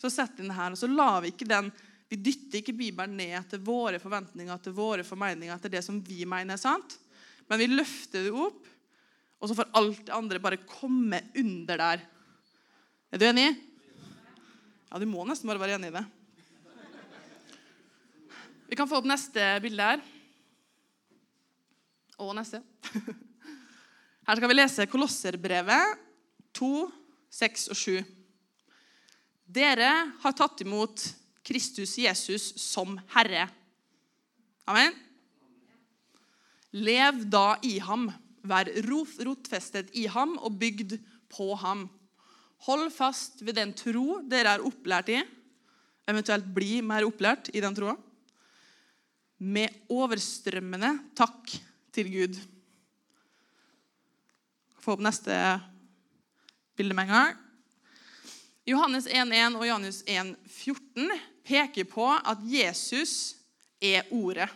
Så 0.00 0.10
sett 0.12 0.38
inn 0.40 0.52
her, 0.54 0.72
og 0.72 0.80
så 0.80 0.88
la 0.88 1.14
vi 1.24 1.32
ikke 1.32 1.48
den 1.48 1.70
Vi 2.10 2.18
dytter 2.18 2.58
ikke 2.58 2.74
Bibelen 2.74 3.14
ned 3.18 3.36
etter 3.38 3.62
våre 3.62 4.00
forventninger, 4.02 4.50
etter 4.52 4.74
våre 4.74 5.06
formeninger, 5.06 5.54
etter 5.54 5.72
det 5.72 5.84
som 5.86 6.00
vi 6.02 6.24
mener 6.26 6.56
er 6.56 6.62
sant. 6.62 6.96
Men 7.46 7.60
vi 7.62 7.70
løfter 7.70 8.26
det 8.26 8.34
opp 8.34 8.66
og 9.40 9.48
så 9.48 9.56
får 9.56 9.70
alt 9.78 10.02
det 10.04 10.12
andre 10.14 10.40
bare 10.42 10.60
komme 10.68 11.22
under 11.40 11.80
der. 11.80 12.02
Er 13.10 13.20
du 13.20 13.24
enig? 13.24 13.48
Ja, 14.90 14.98
du 15.00 15.06
må 15.08 15.24
nesten 15.24 15.48
bare 15.48 15.62
være 15.62 15.78
enig 15.78 15.88
i 15.88 15.96
det. 15.96 16.04
Vi 18.70 18.78
kan 18.78 18.88
få 18.90 19.00
opp 19.00 19.08
neste 19.08 19.46
bilde 19.64 19.86
her. 19.86 20.02
Og 22.20 22.34
neste. 22.36 22.60
Her 24.28 24.36
skal 24.36 24.50
vi 24.52 24.58
lese 24.58 24.86
Kolosserbrevet 24.86 26.02
2, 26.54 26.68
6 27.32 27.64
og 27.72 27.78
7. 27.80 27.96
Dere 29.50 29.88
har 30.20 30.36
tatt 30.36 30.60
imot 30.62 31.06
Kristus 31.50 31.96
Jesus 31.98 32.52
som 32.62 32.94
Herre. 33.10 33.48
Amen. 34.70 34.94
Lev 36.70 37.24
da 37.26 37.56
i 37.66 37.80
ham 37.82 38.10
Vær 38.40 38.70
rotfestet 38.86 39.90
i 40.00 40.06
ham 40.08 40.38
og 40.40 40.54
bygd 40.60 40.94
på 41.28 41.50
ham. 41.60 41.82
Hold 42.64 42.86
fast 42.94 43.42
ved 43.44 43.58
den 43.58 43.74
tro 43.76 44.20
dere 44.24 44.54
er 44.56 44.64
opplært 44.64 45.10
i, 45.12 45.18
eventuelt 46.08 46.48
bli 46.54 46.78
mer 46.84 47.04
opplært 47.04 47.50
i 47.52 47.60
den 47.60 47.76
troa, 47.76 47.96
med 49.40 49.76
overstrømmende 49.92 50.94
takk 51.16 51.52
til 51.92 52.08
Gud. 52.12 52.40
Få 54.80 54.96
opp 54.96 55.04
neste 55.04 55.36
bilde 56.76 56.96
med 56.96 57.08
en 57.08 57.12
gang. 57.12 57.38
Johannes 58.68 59.08
1,1 59.08 59.56
og 59.56 59.66
Johannes 59.68 60.00
1,14 60.08 61.29
peker 61.46 61.86
på 61.88 62.06
at 62.08 62.42
Jesus 62.46 63.36
er 63.80 64.08
Ordet. 64.10 64.48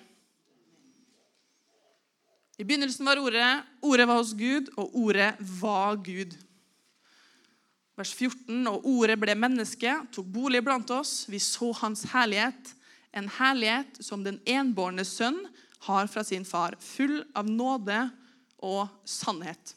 I 2.57 2.65
begynnelsen 2.65 3.07
var 3.07 3.19
Ordet, 3.19 3.63
Ordet 3.83 4.07
var 4.09 4.21
hos 4.21 4.35
Gud, 4.39 4.71
og 4.77 4.95
Ordet 4.95 5.35
var 5.61 5.97
Gud. 5.97 6.37
Vers 7.99 8.15
14. 8.15 8.67
Og 8.71 8.87
Ordet 8.87 9.19
ble 9.23 9.35
menneske, 9.39 9.97
tok 10.15 10.27
bolig 10.31 10.63
blant 10.67 10.91
oss. 10.95 11.25
Vi 11.31 11.41
så 11.43 11.73
Hans 11.81 12.05
herlighet, 12.13 12.75
en 13.15 13.31
herlighet 13.39 13.99
som 14.03 14.23
den 14.27 14.41
enbårne 14.47 15.07
sønn 15.07 15.41
har 15.87 16.09
fra 16.11 16.25
sin 16.25 16.47
far, 16.47 16.77
full 16.81 17.21
av 17.37 17.51
nåde 17.51 17.99
og 18.65 18.87
sannhet. 19.05 19.75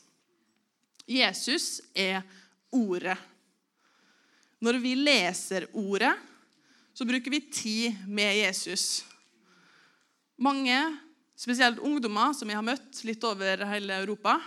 Jesus 1.08 1.80
er 1.96 2.22
Ordet. 2.72 3.18
Når 4.60 4.80
vi 4.84 4.94
leser 4.98 5.68
Ordet, 5.78 6.14
så 6.98 7.06
bruker 7.06 7.30
vi 7.30 7.44
tid 7.54 7.98
med 8.10 8.40
Jesus. 8.40 9.06
Mange 10.42 10.74
spesielt 11.38 11.78
ungdommer 11.86 12.34
som 12.34 12.50
jeg 12.50 12.58
har 12.58 12.66
møtt 12.66 13.04
litt 13.06 13.22
over 13.28 13.62
hele 13.70 14.00
Europa, 14.02 14.40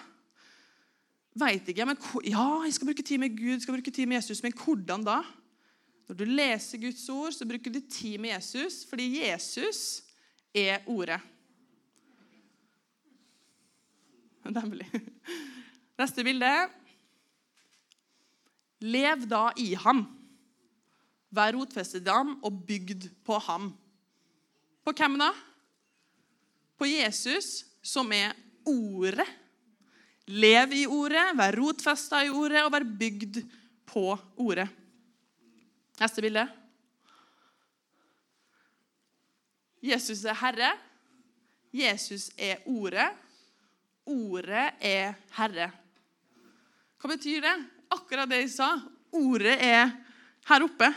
veit 1.39 1.69
ikke 1.71 1.87
men, 1.87 2.01
Ja, 2.27 2.65
jeg 2.67 2.75
skal 2.75 2.91
bruke 2.91 3.07
tid 3.07 3.23
med 3.23 3.37
Gud, 3.39 3.55
jeg 3.55 3.63
skal 3.63 3.77
bruke 3.79 3.95
tid 3.95 4.11
med 4.11 4.19
Jesus, 4.19 4.43
men 4.43 4.57
hvordan 4.59 5.07
da? 5.07 5.21
Når 6.11 6.19
du 6.19 6.27
leser 6.27 6.83
Guds 6.83 7.07
ord, 7.15 7.31
så 7.37 7.47
bruker 7.47 7.71
du 7.71 7.79
tid 7.87 8.19
med 8.19 8.35
Jesus, 8.35 8.83
fordi 8.91 9.21
Jesus 9.21 10.03
er 10.51 10.83
ordet. 10.91 11.21
Nemlig. 14.51 14.91
Neste 16.01 16.27
bilde. 16.27 16.51
Lev 18.83 19.29
da 19.31 19.53
i 19.55 19.77
ham. 19.79 20.09
Vær 21.31 21.55
rotfestet 21.55 22.07
i 22.07 22.11
ham 22.11 22.35
og 22.43 22.63
bygd 22.67 23.09
på 23.27 23.39
ham. 23.47 23.71
På 24.85 24.95
hvem 24.97 25.19
da? 25.21 25.31
På 26.81 26.89
Jesus, 26.89 27.65
som 27.83 28.11
er 28.13 28.35
ordet. 28.67 29.29
Lev 30.31 30.75
i 30.75 30.85
ordet, 30.87 31.31
vær 31.39 31.57
rotfesta 31.59 32.23
i 32.25 32.31
ordet 32.31 32.65
og 32.65 32.73
vær 32.75 32.87
bygd 32.87 33.43
på 33.91 34.05
ordet. 34.41 34.69
Neste 36.01 36.23
bilde. 36.25 36.47
Jesus 39.81 40.25
er 40.25 40.37
Herre. 40.37 40.71
Jesus 41.73 42.31
er 42.39 42.61
Ordet. 42.67 43.09
Ordet 44.07 44.71
er 44.81 45.15
Herre. 45.37 45.71
Hva 47.01 47.11
betyr 47.13 47.45
det? 47.45 47.55
Akkurat 47.95 48.29
det 48.29 48.43
jeg 48.43 48.53
sa. 48.57 48.71
Ordet 49.17 49.57
er 49.63 49.93
her 50.49 50.67
oppe. 50.67 50.91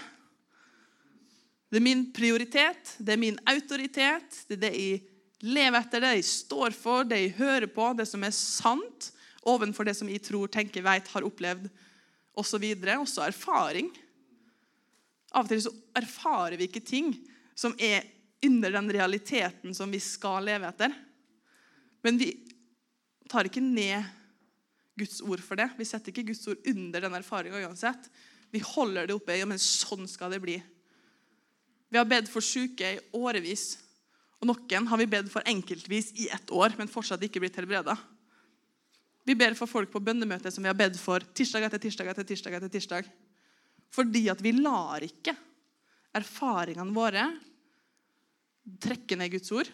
Det 1.74 1.80
er 1.80 1.88
min 1.88 2.04
prioritet, 2.14 2.92
det 3.02 3.16
er 3.16 3.18
min 3.18 3.38
autoritet, 3.50 4.44
det 4.46 4.60
er 4.60 4.62
det 4.62 4.74
jeg 4.78 4.98
lever 5.42 5.80
etter, 5.80 6.04
det 6.04 6.12
jeg 6.20 6.26
står 6.28 6.76
for, 6.78 7.02
det 7.10 7.18
jeg 7.18 7.32
hører 7.40 7.66
på, 7.74 7.88
det 7.98 8.06
som 8.06 8.22
er 8.22 8.36
sant 8.38 9.08
ovenfor 9.50 9.88
det 9.90 9.96
som 9.98 10.12
jeg 10.12 10.22
tror, 10.22 10.52
tenker, 10.54 10.86
vet, 10.86 11.10
har 11.10 11.26
opplevd 11.26 11.66
osv. 12.38 12.68
Også 12.94 13.24
erfaring. 13.26 13.90
Av 15.34 15.48
og 15.48 15.50
til 15.50 15.64
så 15.66 15.72
erfarer 15.98 16.60
vi 16.60 16.68
ikke 16.70 16.84
ting 16.86 17.10
som 17.58 17.74
er 17.82 18.06
under 18.46 18.78
den 18.78 18.92
realiteten 18.94 19.74
som 19.74 19.90
vi 19.90 20.02
skal 20.04 20.46
leve 20.46 20.70
etter. 20.70 20.94
Men 22.06 22.22
vi 22.22 22.36
tar 23.34 23.50
ikke 23.50 23.66
ned 23.66 24.06
Guds 25.00 25.24
ord 25.26 25.42
for 25.42 25.58
det. 25.58 25.72
Vi 25.80 25.90
setter 25.90 26.14
ikke 26.14 26.28
Guds 26.30 26.46
ord 26.54 26.70
under 26.70 27.08
den 27.08 27.18
erfaringa 27.18 27.66
uansett. 27.66 28.12
Vi 28.54 28.62
holder 28.62 29.10
det 29.10 29.18
oppe. 29.18 29.40
Ja, 29.42 29.50
men 29.50 29.58
sånn 29.58 30.06
skal 30.12 30.38
det 30.38 30.44
bli. 30.44 30.60
Vi 31.94 32.00
har 32.02 32.10
bedt 32.10 32.32
for 32.34 32.42
syke 32.42 32.96
i 32.96 33.02
årevis. 33.14 33.76
Og 34.42 34.50
noen 34.50 34.88
har 34.90 34.98
vi 34.98 35.06
bedt 35.12 35.30
for 35.30 35.46
enkeltvis 35.46 36.10
i 36.20 36.26
ett 36.34 36.50
år, 36.50 36.74
men 36.80 36.90
fortsatt 36.90 37.22
ikke 37.22 37.44
blitt 37.44 37.60
helbreda. 37.60 37.94
Vi 39.24 39.36
ber 39.38 39.54
for 39.56 39.70
folk 39.70 39.92
på 39.94 40.02
bønnemøte 40.04 40.50
som 40.52 40.66
vi 40.66 40.72
har 40.72 40.78
bedt 40.80 40.98
for 41.00 41.24
tirsdag 41.38 41.68
etter 41.68 41.80
tirsdag 41.80 42.10
etter 42.12 42.26
tirsdag. 42.28 42.58
etter 42.58 42.72
tirsdag. 42.74 43.12
Fordi 43.94 44.26
at 44.34 44.42
vi 44.42 44.56
lar 44.58 45.06
ikke 45.06 45.36
erfaringene 46.18 46.96
våre 46.96 47.28
trekke 48.82 49.16
ned 49.20 49.32
Guds 49.36 49.54
ord, 49.54 49.70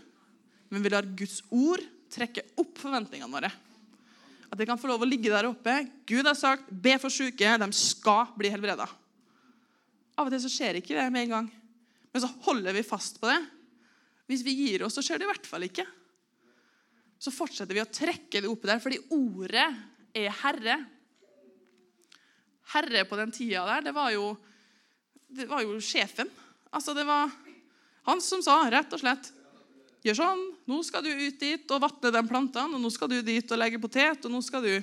men 0.69 0.83
vi 0.83 0.91
lar 0.91 1.07
Guds 1.07 1.39
ord 1.49 1.81
trekke 2.11 2.43
opp 2.59 2.77
forventningene 2.83 3.31
våre. 3.31 3.49
At 4.49 4.57
det 4.59 4.67
kan 4.67 4.81
få 4.81 4.91
lov 4.91 5.05
å 5.05 5.07
ligge 5.07 5.31
der 5.31 5.47
oppe. 5.47 5.87
Gud 6.05 6.25
har 6.25 6.35
sagt 6.35 6.67
'be 6.69 6.99
for 6.99 7.09
syke', 7.09 7.57
de 7.57 7.71
skal 7.71 8.27
bli 8.35 8.49
helbreda. 8.49 8.89
Av 10.17 10.27
og 10.27 10.31
til 10.31 10.41
så 10.41 10.51
skjer 10.51 10.81
ikke 10.81 10.99
det 10.99 11.11
med 11.13 11.23
en 11.23 11.29
gang. 11.29 11.51
Men 12.13 12.23
så 12.23 12.29
holder 12.45 12.75
vi 12.75 12.85
fast 12.85 13.19
på 13.21 13.29
det. 13.29 13.39
Hvis 14.29 14.43
vi 14.45 14.55
gir 14.57 14.85
oss, 14.85 14.97
så 14.97 15.03
skjer 15.05 15.21
det 15.21 15.27
i 15.27 15.31
hvert 15.31 15.49
fall 15.49 15.65
ikke. 15.65 15.85
Så 17.19 17.33
fortsetter 17.35 17.75
vi 17.75 17.83
å 17.83 17.89
trekke 17.89 18.41
det 18.41 18.49
opp 18.49 18.63
der, 18.69 18.81
fordi 18.81 19.01
ordet 19.15 19.67
er 20.17 20.29
Herre. 20.41 20.77
Herre 22.73 23.03
på 23.09 23.17
den 23.19 23.33
tida 23.33 23.65
der, 23.67 23.89
det 23.89 23.95
var 23.97 24.13
jo, 24.13 24.31
det 25.27 25.49
var 25.49 25.65
jo 25.65 25.79
sjefen. 25.83 26.29
Altså, 26.69 26.93
det 26.97 27.05
var 27.09 27.33
han 28.07 28.21
som 28.23 28.41
sa 28.45 28.61
rett 28.71 28.93
og 28.95 29.01
slett 29.01 29.33
Gjør 29.99 30.15
sånn. 30.15 30.43
Nå 30.71 30.77
skal 30.87 31.03
du 31.03 31.09
ut 31.11 31.39
dit 31.41 31.71
og 31.75 31.81
vatne 31.83 32.11
de 32.15 32.21
plantene, 32.23 32.77
og 32.77 32.79
nå 32.79 32.91
skal 32.93 33.09
du 33.11 33.17
dit 33.25 33.51
og 33.51 33.59
legge 33.59 33.81
potet, 33.83 34.23
og 34.23 34.31
nå 34.31 34.39
skal 34.45 34.63
du 34.63 34.73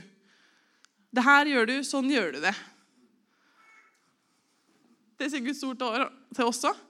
Det 1.17 1.23
her 1.25 1.49
gjør 1.49 1.71
du, 1.71 1.77
sånn 1.89 2.11
gjør 2.13 2.35
du 2.35 2.41
det. 2.45 2.53
Det 5.17 5.31
sier 5.33 5.41
Guds 5.41 5.63
ord 5.65 5.81
til 5.81 6.45
oss 6.45 6.61
òg. 6.69 6.86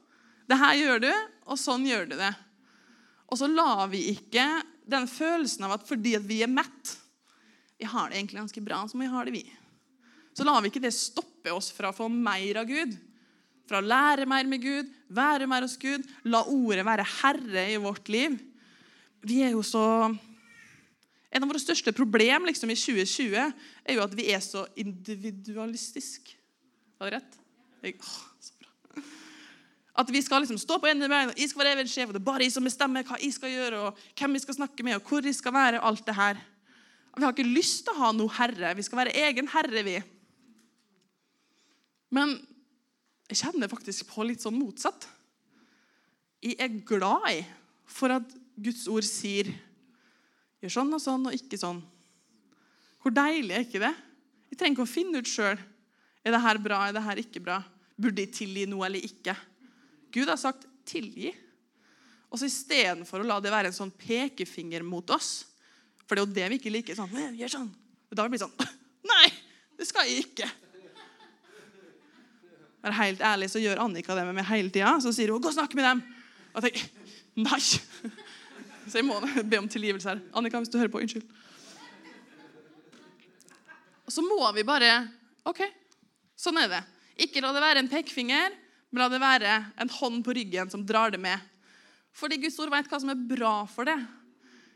Det 0.46 0.58
her 0.60 0.76
gjør 0.78 1.02
du, 1.02 1.12
og 1.50 1.58
sånn 1.58 1.86
gjør 1.86 2.06
du 2.10 2.16
det. 2.18 2.32
Og 3.26 3.38
så 3.40 3.48
lar 3.50 3.88
vi 3.90 4.04
ikke 4.12 4.44
den 4.86 5.08
følelsen 5.10 5.66
av 5.66 5.76
at 5.76 5.86
fordi 5.88 6.14
vi 6.22 6.42
er 6.46 6.50
mett 6.50 6.94
Vi 7.76 7.88
har 7.90 8.08
det 8.08 8.20
egentlig 8.20 8.38
ganske 8.38 8.62
bra 8.64 8.78
som 8.88 9.02
vi 9.02 9.08
har 9.10 9.26
det, 9.26 9.34
vi. 9.34 9.42
Så 10.32 10.46
lar 10.46 10.62
vi 10.64 10.70
ikke 10.70 10.80
det 10.80 10.94
stoppe 10.96 11.52
oss 11.52 11.68
fra 11.76 11.90
å 11.90 11.96
få 11.96 12.06
mer 12.08 12.62
av 12.62 12.70
Gud. 12.70 12.94
Fra 13.68 13.82
å 13.82 13.84
lære 13.84 14.24
mer 14.30 14.46
med 14.48 14.62
Gud, 14.62 14.88
være 15.12 15.48
mer 15.50 15.66
hos 15.66 15.74
Gud. 15.80 16.06
La 16.24 16.40
ordet 16.48 16.86
være 16.86 17.04
herre 17.18 17.66
i 17.74 17.76
vårt 17.82 18.08
liv. 18.08 18.38
Vi 19.26 19.42
er 19.44 19.52
jo 19.56 19.64
så 19.66 19.84
En 21.36 21.42
av 21.42 21.50
våre 21.50 21.60
største 21.60 21.92
problem 21.92 22.46
liksom, 22.48 22.70
i 22.72 22.76
2020 22.78 23.34
er 23.36 23.92
jo 23.92 24.00
at 24.00 24.14
vi 24.16 24.28
er 24.32 24.40
så 24.40 24.62
individualistisk. 24.78 26.30
Var 26.96 27.10
det 27.10 27.18
rett? 27.18 27.34
Jeg, 27.82 27.96
åh, 28.00 28.14
så. 28.14 28.35
At 29.96 30.10
vi 30.12 30.20
skal 30.20 30.42
liksom 30.44 30.58
stå 30.60 30.76
på 30.80 30.90
ene 30.90 31.08
bein, 31.08 31.30
og 31.32 31.38
jeg 31.40 31.48
skal 31.50 31.62
være 31.62 31.78
evig 31.78 31.88
sjef, 31.88 32.10
og 32.10 32.16
det 32.16 32.20
er 32.20 32.26
bare 32.26 32.44
jeg 32.44 32.52
som 32.52 32.66
bestemmer 32.68 33.06
hva 33.06 33.16
jeg 33.22 33.32
skal 33.32 33.52
gjøre, 33.52 33.78
og 33.86 34.02
hvem 34.18 34.36
jeg 34.36 34.44
skal 34.44 34.58
snakke 34.58 34.84
med, 34.84 34.98
og 34.98 35.08
hvor 35.08 35.24
jeg 35.24 35.38
skal 35.38 35.54
være. 35.56 35.80
og 35.80 35.88
alt 35.88 36.06
det 36.06 36.16
her. 36.18 36.42
Vi 37.16 37.24
har 37.24 37.32
ikke 37.32 37.48
lyst 37.48 37.86
til 37.86 37.94
å 37.94 38.02
ha 38.02 38.10
noe 38.12 38.32
herre. 38.36 38.74
Vi 38.76 38.84
skal 38.84 39.00
være 39.00 39.16
egen 39.24 39.48
herre, 39.48 39.82
vi. 39.86 39.96
Men 42.12 42.34
jeg 43.30 43.40
kjenner 43.40 43.72
faktisk 43.72 44.10
på 44.12 44.26
litt 44.28 44.44
sånn 44.44 44.58
motsatt. 44.58 45.08
Jeg 46.44 46.58
er 46.60 46.76
glad 46.86 47.46
for 47.88 48.12
at 48.12 48.36
Guds 48.56 48.84
ord 48.92 49.06
sier 49.06 49.48
gjør 50.60 50.74
sånn 50.76 50.92
og 50.92 51.02
sånn 51.02 51.26
og 51.30 51.36
ikke 51.36 51.58
sånn. 51.60 51.80
Hvor 53.00 53.14
deilig 53.14 53.54
er 53.54 53.64
ikke 53.64 53.82
det? 53.82 53.94
Jeg 54.50 54.60
trenger 54.60 54.76
ikke 54.76 54.86
å 54.86 54.92
finne 54.92 55.20
ut 55.22 55.30
sjøl. 55.30 55.58
Er 56.26 56.34
det 56.34 56.42
her 56.42 56.60
bra, 56.62 56.84
er 56.84 56.96
det 56.96 57.04
her 57.06 57.20
ikke 57.22 57.42
bra? 57.42 57.60
Burde 57.96 58.24
jeg 58.24 58.34
tilgi 58.34 58.64
noe 58.68 58.86
eller 58.88 59.04
ikke? 59.04 59.34
Gud 60.12 60.28
har 60.28 60.38
sagt 60.40 60.66
'tilgi'. 60.86 61.34
Og 62.30 62.38
så 62.38 62.48
Istedenfor 62.50 63.22
å 63.22 63.26
la 63.26 63.38
det 63.40 63.52
være 63.54 63.70
en 63.70 63.76
sånn 63.76 63.92
pekefinger 63.92 64.82
mot 64.82 65.08
oss 65.14 65.46
For 66.06 66.14
det 66.14 66.22
er 66.22 66.26
jo 66.26 66.34
det 66.34 66.48
vi 66.50 66.58
ikke 66.60 66.72
liker. 66.74 66.94
sånn, 66.94 67.14
gjør 67.38 67.50
sånn. 67.50 67.70
Da 68.10 68.26
blir 68.26 68.38
det 68.38 68.44
sånn 68.44 68.54
Nei, 69.12 69.28
det 69.78 69.86
skal 69.86 70.06
jeg 70.06 70.26
ikke. 70.26 70.48
Være 72.82 72.98
helt 73.00 73.22
ærlig 73.22 73.50
så 73.50 73.62
gjør 73.62 73.82
Annika 73.82 74.14
det 74.14 74.26
med 74.28 74.36
meg 74.38 74.46
hele 74.46 74.70
tida. 74.70 74.98
Så 75.02 75.12
sier 75.14 75.32
hun 75.32 75.42
'gå 75.42 75.50
og 75.50 75.54
snakk 75.54 75.74
med 75.74 75.84
dem'. 75.84 76.02
Og 76.54 76.62
jeg 76.62 76.72
tenker 76.72 76.90
nei. 77.36 77.60
Så 78.86 79.00
jeg 79.00 79.04
må 79.04 79.18
be 79.50 79.58
om 79.58 79.68
tilgivelse 79.68 80.08
her. 80.08 80.20
Annika, 80.32 80.60
hvis 80.62 80.70
du 80.70 80.78
hører 80.78 80.92
på, 80.92 81.00
unnskyld. 81.02 81.26
Og 84.06 84.12
så 84.14 84.22
må 84.22 84.38
vi 84.54 84.62
bare 84.62 85.08
OK, 85.46 85.64
sånn 86.38 86.58
er 86.62 86.70
det. 86.70 86.82
Ikke 87.26 87.42
la 87.42 87.50
det 87.54 87.62
være 87.62 87.82
en 87.82 87.90
pekefinger, 87.90 88.54
men 88.90 89.02
la 89.02 89.08
det 89.12 89.22
være 89.22 89.54
en 89.82 89.92
hånd 89.98 90.22
på 90.24 90.34
ryggen 90.36 90.70
som 90.72 90.84
drar 90.86 91.12
det 91.14 91.20
med. 91.20 91.40
Fordi 92.16 92.38
Guds 92.40 92.58
ord 92.62 92.72
vet 92.72 92.88
hva 92.88 93.00
som 93.02 93.12
er 93.12 93.26
bra 93.28 93.54
for 93.68 93.88
det. 93.88 93.96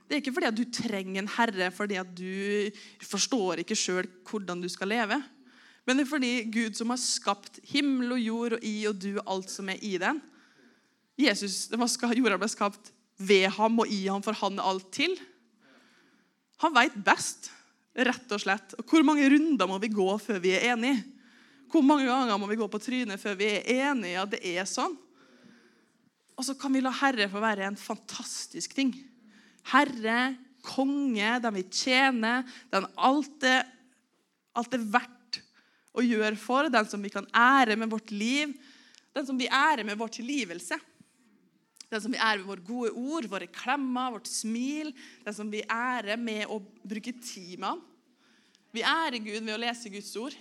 Det 0.07 0.17
er 0.17 0.23
ikke 0.25 0.35
fordi 0.35 0.49
at 0.51 0.59
du 0.59 0.65
trenger 0.75 1.21
en 1.23 1.31
herre 1.37 1.69
fordi 1.71 1.97
at 2.01 2.09
du 2.19 2.71
forstår 3.07 3.63
ikke 3.63 3.79
sjøl 3.79 4.09
hvordan 4.27 4.61
du 4.61 4.69
skal 4.73 4.91
leve. 4.91 5.21
Men 5.87 5.97
det 5.97 6.05
er 6.05 6.11
fordi 6.11 6.33
Gud 6.53 6.77
som 6.77 6.91
har 6.93 7.01
skapt 7.01 7.61
himmel 7.71 8.17
og 8.17 8.25
jord 8.25 8.57
og 8.59 8.67
i 8.67 8.75
og 8.91 8.99
du 9.01 9.13
og 9.15 9.31
alt 9.37 9.53
som 9.53 9.71
er 9.71 9.81
i 9.87 9.95
den. 10.03 10.21
Jesus, 11.21 11.69
Jorda 11.71 12.39
ble 12.41 12.49
skapt 12.51 12.93
ved 13.21 13.49
ham 13.57 13.81
og 13.83 13.89
i 13.93 14.03
ham, 14.09 14.23
for 14.25 14.37
han 14.41 14.59
er 14.59 14.69
alt 14.71 14.91
til. 14.97 15.17
Han 16.65 16.75
veit 16.77 16.97
best, 17.05 17.51
rett 17.97 18.33
og 18.33 18.43
slett. 18.43 18.77
Og 18.81 18.89
hvor 18.89 19.05
mange 19.07 19.29
runder 19.33 19.69
må 19.69 19.79
vi 19.81 19.93
gå 19.93 20.09
før 20.21 20.41
vi 20.43 20.55
er 20.57 20.73
enige? 20.75 21.05
Hvor 21.71 21.85
mange 21.87 22.09
ganger 22.09 22.39
må 22.41 22.49
vi 22.51 22.59
gå 22.59 22.66
på 22.71 22.81
trynet 22.83 23.21
før 23.23 23.39
vi 23.39 23.47
er 23.47 23.91
enige 23.91 24.14
i 24.14 24.18
at 24.18 24.33
det 24.35 24.41
er 24.57 24.66
sånn? 24.68 24.97
Og 26.35 26.47
så 26.47 26.57
kan 26.59 26.73
vi 26.73 26.83
la 26.83 26.93
Herre 27.03 27.29
få 27.31 27.43
være 27.43 27.66
en 27.68 27.79
fantastisk 27.79 28.75
ting. 28.75 28.95
Herre, 29.71 30.35
konge, 30.64 31.37
den 31.45 31.57
vi 31.57 31.66
tjener, 31.68 32.47
den 32.73 32.89
alt 32.97 33.47
er, 33.47 33.68
alt 34.57 34.75
er 34.77 34.87
verdt 34.93 35.41
å 35.93 36.05
gjøre 36.05 36.37
for, 36.41 36.71
den 36.73 36.89
som 36.89 37.03
vi 37.05 37.12
kan 37.12 37.29
ære 37.37 37.77
med 37.79 37.93
vårt 37.93 38.12
liv, 38.14 38.55
den 39.14 39.27
som 39.27 39.39
vi 39.39 39.51
ærer 39.51 39.85
med 39.87 39.99
vår 40.01 40.14
tilgivelse. 40.21 40.79
Den 41.91 42.03
som 42.03 42.12
vi 42.14 42.21
ærer 42.23 42.39
med 42.39 42.51
våre 42.53 42.66
gode 42.66 42.91
ord, 42.95 43.27
våre 43.27 43.49
klemmer, 43.51 44.12
vårt 44.14 44.29
smil. 44.31 44.93
Den 45.25 45.35
som 45.35 45.49
vi 45.51 45.64
ærer 45.66 46.21
med 46.21 46.45
å 46.47 46.61
bruke 46.87 47.16
tid 47.18 47.57
med 47.59 47.73
ham. 47.73 47.81
Vi 48.71 48.85
ærer 48.87 49.18
Gud 49.18 49.43
ved 49.43 49.57
å 49.57 49.59
lese 49.59 49.91
Guds 49.91 50.12
ord. 50.21 50.37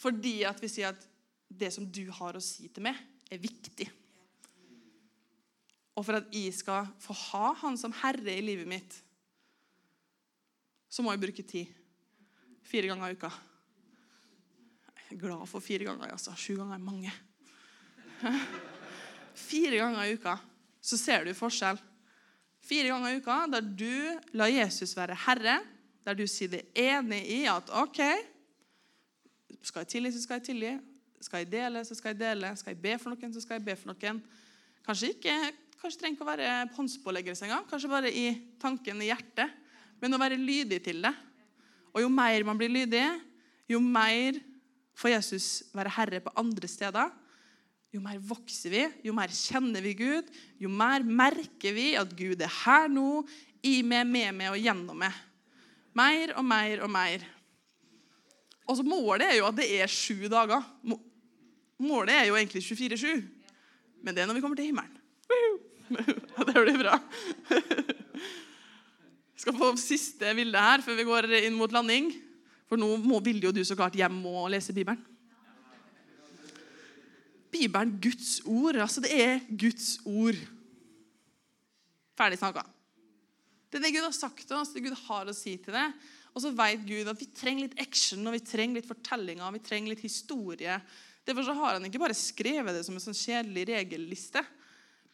Fordi 0.00 0.42
at 0.48 0.60
vi 0.62 0.70
sier 0.70 0.92
at 0.92 1.06
det 1.48 1.70
som 1.74 1.86
du 1.86 2.06
har 2.14 2.36
å 2.36 2.42
si 2.42 2.68
til 2.72 2.86
meg, 2.86 2.98
er 3.30 3.40
viktig. 3.40 3.86
Og 5.94 6.02
for 6.02 6.18
at 6.18 6.30
jeg 6.34 6.50
skal 6.56 6.88
få 7.02 7.14
ha 7.30 7.52
Han 7.62 7.78
som 7.78 7.94
herre 8.02 8.34
i 8.34 8.42
livet 8.42 8.68
mitt, 8.68 8.96
så 10.90 11.02
må 11.02 11.14
jeg 11.14 11.22
bruke 11.24 11.42
tid. 11.46 11.70
Fire 12.64 12.90
ganger 12.90 13.10
i 13.10 13.16
uka. 13.18 13.30
Jeg 14.94 15.16
er 15.16 15.20
glad 15.20 15.46
for 15.50 15.62
fire 15.62 15.86
ganger. 15.86 16.12
altså. 16.14 16.34
Sju 16.38 16.54
ganger 16.58 16.76
er 16.76 16.82
mange. 16.82 17.14
Fire 19.34 19.80
ganger 19.80 20.06
i 20.06 20.14
uka 20.14 20.36
så 20.84 20.98
ser 21.00 21.24
du 21.26 21.34
forskjell. 21.36 21.80
Fire 22.64 22.92
ganger 22.92 23.10
i 23.14 23.18
uka 23.20 23.38
der 23.52 23.66
du 23.66 24.20
lar 24.38 24.52
Jesus 24.52 24.94
være 24.96 25.16
herre, 25.26 25.58
der 26.04 26.16
du 26.16 26.24
sier 26.28 26.52
det 26.52 26.62
enig 26.78 27.22
i 27.32 27.40
at 27.50 27.70
OK, 27.80 28.00
skal 29.62 29.84
jeg 29.84 29.92
tilgi, 29.96 30.12
så 30.14 30.22
skal 30.24 30.40
jeg 30.40 30.46
tilgi. 30.50 30.72
Skal 31.24 31.44
jeg 31.44 31.50
dele, 31.52 31.84
så 31.84 31.96
skal 31.96 32.12
jeg 32.12 32.20
dele. 32.20 32.50
Skal 32.60 32.74
jeg 32.74 32.82
be 32.84 32.96
for 33.00 33.14
noen, 33.14 33.34
så 33.34 33.42
skal 33.42 33.58
jeg 33.58 33.66
be 33.66 33.76
for 33.80 33.92
noen. 33.92 34.20
Kanskje 34.84 35.14
ikke, 35.14 35.34
kanskje 35.80 36.00
trenger 36.00 36.18
ikke 36.18 36.26
å 36.26 36.30
være 36.30 36.48
håndspåleggelse 36.76 37.46
engang. 37.46 37.68
Kanskje 37.70 37.92
bare 37.92 38.12
i 38.12 38.26
tanken, 38.60 39.00
i 39.00 39.08
hjertet. 39.08 39.52
Men 40.02 40.16
å 40.16 40.20
være 40.20 40.40
lydig 40.40 40.82
til 40.84 41.00
det. 41.04 41.14
Og 41.94 42.02
jo 42.02 42.10
mer 42.12 42.44
man 42.44 42.58
blir 42.58 42.72
lydig, 42.72 43.04
jo 43.70 43.80
mer 43.80 44.40
får 44.98 45.14
Jesus 45.16 45.46
være 45.74 45.92
herre 45.96 46.20
på 46.24 46.32
andre 46.40 46.68
steder. 46.68 47.12
Jo 47.94 48.02
mer 48.02 48.18
vokser 48.18 48.72
vi, 48.72 48.82
jo 49.06 49.14
mer 49.14 49.30
kjenner 49.30 49.84
vi 49.84 49.92
Gud, 49.94 50.30
jo 50.58 50.66
mer 50.66 51.04
merker 51.06 51.76
vi 51.76 51.92
at 51.94 52.10
Gud 52.18 52.42
er 52.42 52.50
her 52.64 52.88
nå, 52.90 53.22
i 53.64 53.78
meg, 53.86 54.02
med 54.10 54.34
meg 54.36 54.50
og 54.50 54.58
gjennom 54.60 54.98
meg. 54.98 55.14
Mer 55.94 56.34
og 56.34 56.44
mer 56.44 56.82
og 56.84 56.90
mer. 56.90 57.22
Og 58.64 58.78
så 58.78 58.84
Målet 58.86 59.26
er 59.28 59.38
jo 59.38 59.48
at 59.48 59.56
det 59.58 59.68
er 59.76 59.90
sju 59.90 60.26
dager. 60.32 60.64
Målet 61.84 62.14
er 62.14 62.28
jo 62.30 62.36
egentlig 62.38 62.64
24-7. 62.64 63.24
Men 64.04 64.14
det 64.14 64.22
er 64.22 64.28
når 64.28 64.38
vi 64.38 64.44
kommer 64.44 64.58
til 64.60 64.70
himmelen. 64.70 65.00
Det 66.44 66.54
blir 66.56 66.78
bra. 66.80 66.96
Vi 69.34 69.40
skal 69.42 69.56
få 69.58 69.74
siste 69.78 70.32
bilde 70.34 70.60
her 70.60 70.82
før 70.82 70.96
vi 70.98 71.06
går 71.06 71.28
inn 71.44 71.56
mot 71.58 71.72
landing. 71.72 72.08
For 72.68 72.80
nå 72.80 73.20
vil 73.24 73.42
jo 73.44 73.52
du 73.54 73.60
så 73.66 73.76
klart 73.78 73.96
hjem 73.98 74.16
og 74.26 74.48
lese 74.54 74.74
Bibelen. 74.74 75.02
Bibelen, 77.54 77.98
Guds 78.02 78.40
ord. 78.44 78.80
Altså, 78.82 79.04
det 79.04 79.12
er 79.14 79.44
Guds 79.48 79.98
ord. 80.04 80.40
Ferdig 82.18 82.40
snakka. 82.40 82.64
Det 83.70 83.78
er 83.78 83.84
det 83.86 83.94
Gud 83.94 84.06
har 84.06 84.14
sagt 84.14 84.44
til 84.46 84.56
oss, 84.56 84.72
det 84.74 84.84
Gud 84.84 84.94
har 85.06 85.30
å 85.30 85.34
si 85.34 85.56
til 85.62 85.74
det. 85.74 85.86
Og 86.34 86.42
så 86.42 86.50
vet 86.50 86.82
Gud 86.82 87.08
at 87.10 87.20
vi 87.20 87.30
trenger 87.30 87.68
litt 87.68 87.80
action 87.82 88.26
og 88.26 88.34
vi 88.34 88.42
trenger 88.42 88.80
litt 88.80 88.90
fortellinger 88.90 89.54
vi 89.54 89.62
trenger 89.62 89.94
litt 89.94 90.02
historie. 90.02 90.80
Derfor 91.24 91.46
så 91.46 91.54
har 91.56 91.76
han 91.76 91.86
ikke 91.86 92.02
bare 92.02 92.16
skrevet 92.18 92.74
det 92.74 92.82
som 92.86 92.96
en 92.98 93.04
sånn 93.04 93.16
kjedelig 93.16 93.68
regelliste, 93.70 94.42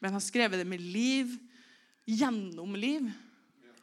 men 0.01 0.11
han 0.11 0.18
har 0.18 0.25
skrevet 0.25 0.62
det 0.62 0.66
med 0.66 0.81
liv, 0.83 1.37
gjennom 2.09 2.73
liv. 2.75 3.05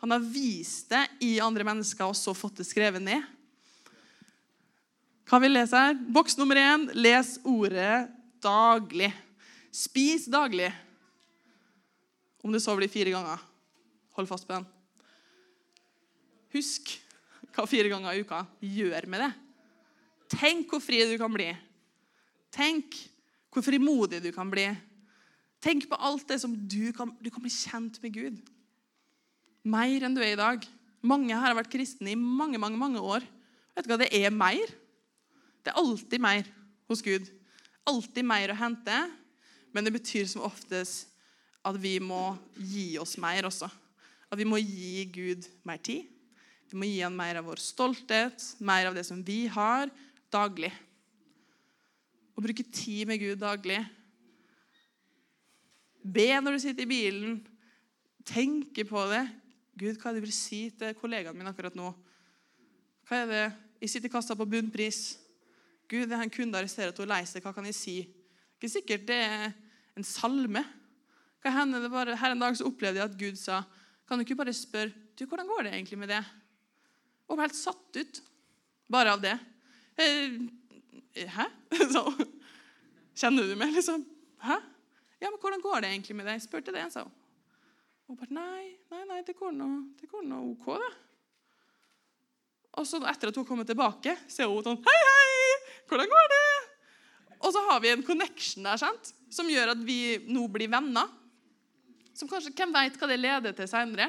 Han 0.02 0.12
har 0.12 0.26
vist 0.26 0.90
det 0.92 1.06
i 1.24 1.38
andre 1.40 1.64
mennesker 1.68 2.10
og 2.10 2.18
så 2.18 2.34
fått 2.36 2.60
det 2.60 2.68
skrevet 2.68 3.04
ned. 3.06 3.24
Hva 5.28 5.40
vil 5.44 5.54
lese 5.54 5.78
her? 5.78 5.96
Boks 5.96 6.38
nummer 6.40 6.60
én. 6.60 6.88
Les 6.96 7.36
ordet 7.48 8.08
daglig. 8.44 9.12
Spis 9.76 10.28
daglig. 10.32 10.70
Om 12.42 12.54
det 12.56 12.64
så 12.64 12.76
blir 12.78 12.92
fire 12.92 13.12
ganger. 13.14 13.42
Hold 14.18 14.30
fast 14.30 14.48
på 14.48 14.56
den. 14.56 14.68
Husk 16.56 16.96
hva 17.58 17.66
fire 17.70 17.89
ganger 17.89 18.14
i 18.14 18.22
uka 18.22 18.43
gjør 18.62 19.08
med 19.10 19.24
det. 19.26 19.32
Tenk 20.38 20.70
hvor 20.70 20.84
fri 20.84 21.01
du 21.10 21.16
kan 21.20 21.34
bli. 21.34 21.49
Tenk 22.53 22.97
hvor 23.53 23.66
frimodig 23.66 24.22
du 24.22 24.30
kan 24.36 24.49
bli. 24.51 24.68
Tenk 25.64 25.88
på 25.89 25.97
alt 25.97 26.28
det 26.30 26.38
som 26.43 26.53
du 26.53 26.91
kan, 26.93 27.16
du 27.18 27.32
kan 27.34 27.41
bli 27.41 27.51
kjent 27.53 27.97
med 28.03 28.14
Gud. 28.14 28.41
Mer 29.68 30.05
enn 30.05 30.16
du 30.16 30.22
er 30.22 30.36
i 30.36 30.39
dag. 30.39 30.68
Mange 31.01 31.34
her 31.34 31.49
har 31.49 31.58
vært 31.58 31.72
kristne 31.74 32.14
i 32.14 32.20
mange 32.20 32.60
mange, 32.62 32.78
mange 32.78 33.01
år. 33.01 33.26
Vet 33.76 33.88
du 33.88 33.91
hva 33.91 33.99
det 34.01 34.12
er 34.14 34.34
mer? 34.34 34.70
Det 35.66 35.74
er 35.74 35.82
alltid 35.82 36.22
mer 36.24 36.47
hos 36.88 37.01
Gud. 37.03 37.26
Alltid 37.88 38.28
mer 38.28 38.53
å 38.53 38.60
hente. 38.60 38.99
Men 39.74 39.88
det 39.88 39.95
betyr 39.97 40.28
som 40.30 40.45
oftest 40.47 41.10
at 41.68 41.76
vi 41.82 41.97
må 41.99 42.38
gi 42.55 42.95
oss 43.01 43.18
mer 43.20 43.49
også. 43.49 43.68
At 44.32 44.39
vi 44.39 44.47
må 44.47 44.60
gi 44.62 45.03
Gud 45.12 45.47
mer 45.68 45.82
tid. 45.84 46.05
Vi 46.72 46.80
må 46.80 46.88
gi 46.89 46.99
han 47.01 47.15
mer 47.15 47.39
av 47.39 47.47
vår 47.47 47.61
stolthet, 47.63 48.43
mer 48.59 48.89
av 48.89 48.97
det 48.97 49.05
som 49.07 49.22
vi 49.24 49.45
har, 49.51 49.91
daglig. 50.34 50.72
Å 52.36 52.43
bruke 52.43 52.65
tid 52.65 53.07
med 53.09 53.22
Gud 53.22 53.39
daglig. 53.41 53.80
Be 56.03 56.28
når 56.39 56.57
du 56.57 56.63
sitter 56.63 56.86
i 56.86 56.89
bilen. 56.89 57.38
Tenke 58.28 58.84
på 58.88 59.05
det. 59.11 59.24
Gud, 59.78 59.95
hva 59.97 60.09
er 60.09 60.18
det 60.18 60.22
du 60.22 60.28
vil 60.28 60.36
si 60.36 60.68
til 60.76 60.95
kollegaen 60.97 61.38
min 61.38 61.49
akkurat 61.49 61.76
nå? 61.78 61.91
Hva 63.07 63.24
er 63.24 63.32
det? 63.32 63.45
Jeg 63.82 63.93
sitter 63.93 64.09
i 64.09 64.13
kassa 64.13 64.36
på 64.36 64.47
bunnpris. 64.49 65.18
Gud, 65.88 66.07
det 66.09 66.18
er 66.18 66.26
en 66.26 66.34
kunde 66.34 66.59
arresterer 66.59 66.91
at 66.91 66.99
hun 66.99 67.07
er 67.07 67.13
lei 67.13 67.24
seg. 67.30 67.43
Hva 67.45 67.53
kan 67.55 67.68
jeg 67.70 67.78
si? 67.78 67.97
Ikke 68.57 68.72
sikkert 68.74 69.05
det 69.07 69.20
er 69.24 69.53
en 69.97 70.07
salme. 70.07 70.63
Hva 71.43 71.53
hender 71.59 71.84
det 71.84 71.93
bare, 71.93 72.18
Her 72.18 72.34
en 72.34 72.41
dag 72.41 72.57
så 72.57 72.68
opplevde 72.68 72.99
jeg 72.99 73.07
at 73.07 73.20
Gud 73.20 73.38
sa 73.39 73.61
Kan 74.07 74.18
du 74.18 74.26
ikke 74.26 74.39
bare 74.39 74.55
spørre 74.55 74.91
du, 75.18 75.26
hvordan 75.26 75.47
går 75.49 75.65
det 75.65 75.74
egentlig 75.74 75.97
med 75.97 76.11
det? 76.11 76.22
Og 77.28 77.36
ble 77.36 77.47
helt 77.47 77.57
satt 77.57 77.99
ut 77.99 78.21
bare 78.91 79.13
av 79.17 79.23
det. 79.23 79.36
Eh, 79.99 80.38
Hæ? 81.34 81.47
Så, 81.93 82.03
kjenner 83.17 83.47
du 83.49 83.55
meg, 83.59 83.73
liksom? 83.75 84.03
Hæ? 84.43 84.59
Ja, 85.17 85.32
men 85.32 85.39
hvordan 85.41 85.63
går 85.63 85.82
det 85.82 85.91
egentlig 85.95 86.15
med 86.19 86.30
deg? 86.30 86.43
Spurte 86.43 86.75
det, 86.75 86.86
sa 86.93 87.03
hun. 87.07 87.15
Og 88.07 88.15
bare 88.19 88.32
nei, 88.32 88.78
nei, 88.93 89.01
nei, 89.09 89.19
det 89.28 89.36
går 89.36 89.51
nå 89.51 89.65
det 89.99 90.07
går 90.07 90.21
nå 90.23 90.38
OK, 90.53 90.67
det. 90.80 90.91
Og 92.78 92.86
så 92.88 93.01
etter 93.09 93.34
at 93.34 93.39
hun 93.39 93.47
kommer 93.47 93.67
tilbake, 93.67 94.13
ser 94.32 94.47
hun 94.47 94.63
sånn 94.63 94.80
Hei, 94.86 94.99
hei! 95.09 95.55
Hvordan 95.89 96.11
går 96.13 96.30
det? 96.32 96.45
Og 97.41 97.51
så 97.53 97.63
har 97.67 97.82
vi 97.84 97.91
en 97.91 98.05
connection 98.05 98.65
der, 98.65 98.80
sant? 98.80 99.11
som 99.34 99.49
gjør 99.51 99.73
at 99.73 99.82
vi 99.84 100.17
nå 100.32 100.45
blir 100.51 100.71
venner. 100.71 101.09
Som 102.15 102.30
kanskje, 102.32 102.53
Hvem 102.55 102.71
vet 102.73 102.95
hva 102.97 103.09
det 103.11 103.19
leder 103.19 103.57
til 103.57 103.67
seinere? 103.69 104.07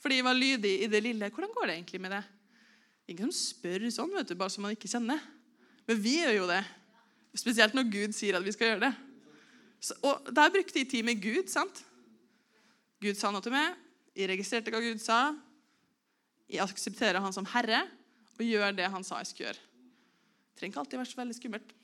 Fordi 0.00 0.20
jeg 0.20 0.26
var 0.26 0.36
lydige 0.36 0.84
i 0.84 0.90
det 0.90 1.00
lille. 1.04 1.30
Hvordan 1.32 1.54
går 1.54 1.70
det 1.70 1.78
egentlig 1.78 2.00
med 2.04 2.14
det? 2.14 2.20
Ingen 3.10 3.32
som 3.34 3.58
spør 3.58 3.88
sånn, 3.90 4.12
vet 4.14 4.30
du, 4.30 4.36
bare 4.38 4.52
som 4.54 4.62
man 4.62 4.76
ikke 4.76 4.90
kjenner. 4.90 5.22
Men 5.88 5.98
vi 5.98 6.20
gjør 6.20 6.36
jo 6.36 6.48
det. 6.50 6.62
Spesielt 7.38 7.74
når 7.74 7.88
Gud 7.90 8.14
sier 8.14 8.38
at 8.38 8.46
vi 8.46 8.54
skal 8.54 8.72
gjøre 8.72 8.84
det. 8.88 8.90
Så, 9.80 9.96
og 10.06 10.28
Der 10.34 10.52
brukte 10.52 10.78
jeg 10.78 10.90
tid 10.90 11.06
med 11.06 11.22
Gud. 11.22 11.48
sant? 11.50 11.82
Gud 13.00 13.16
sa 13.18 13.32
noe 13.32 13.42
til 13.42 13.54
meg. 13.54 13.74
Jeg 14.14 14.28
registrerte 14.30 14.70
hva 14.70 14.82
Gud 14.84 15.00
sa. 15.02 15.32
Jeg 16.50 16.62
aksepterer 16.62 17.22
han 17.22 17.34
som 17.34 17.48
herre 17.54 17.84
og 18.36 18.46
gjør 18.46 18.72
det 18.76 18.88
han 18.90 19.04
sa 19.04 19.20
jeg 19.20 19.30
skulle 19.30 19.50
gjøre. 19.50 19.60
Det 19.60 20.60
trenger 20.60 20.72
ikke 20.72 20.82
alltid 20.84 21.00
være 21.00 21.10
så 21.10 21.20
veldig 21.20 21.36
skummelt. 21.36 21.74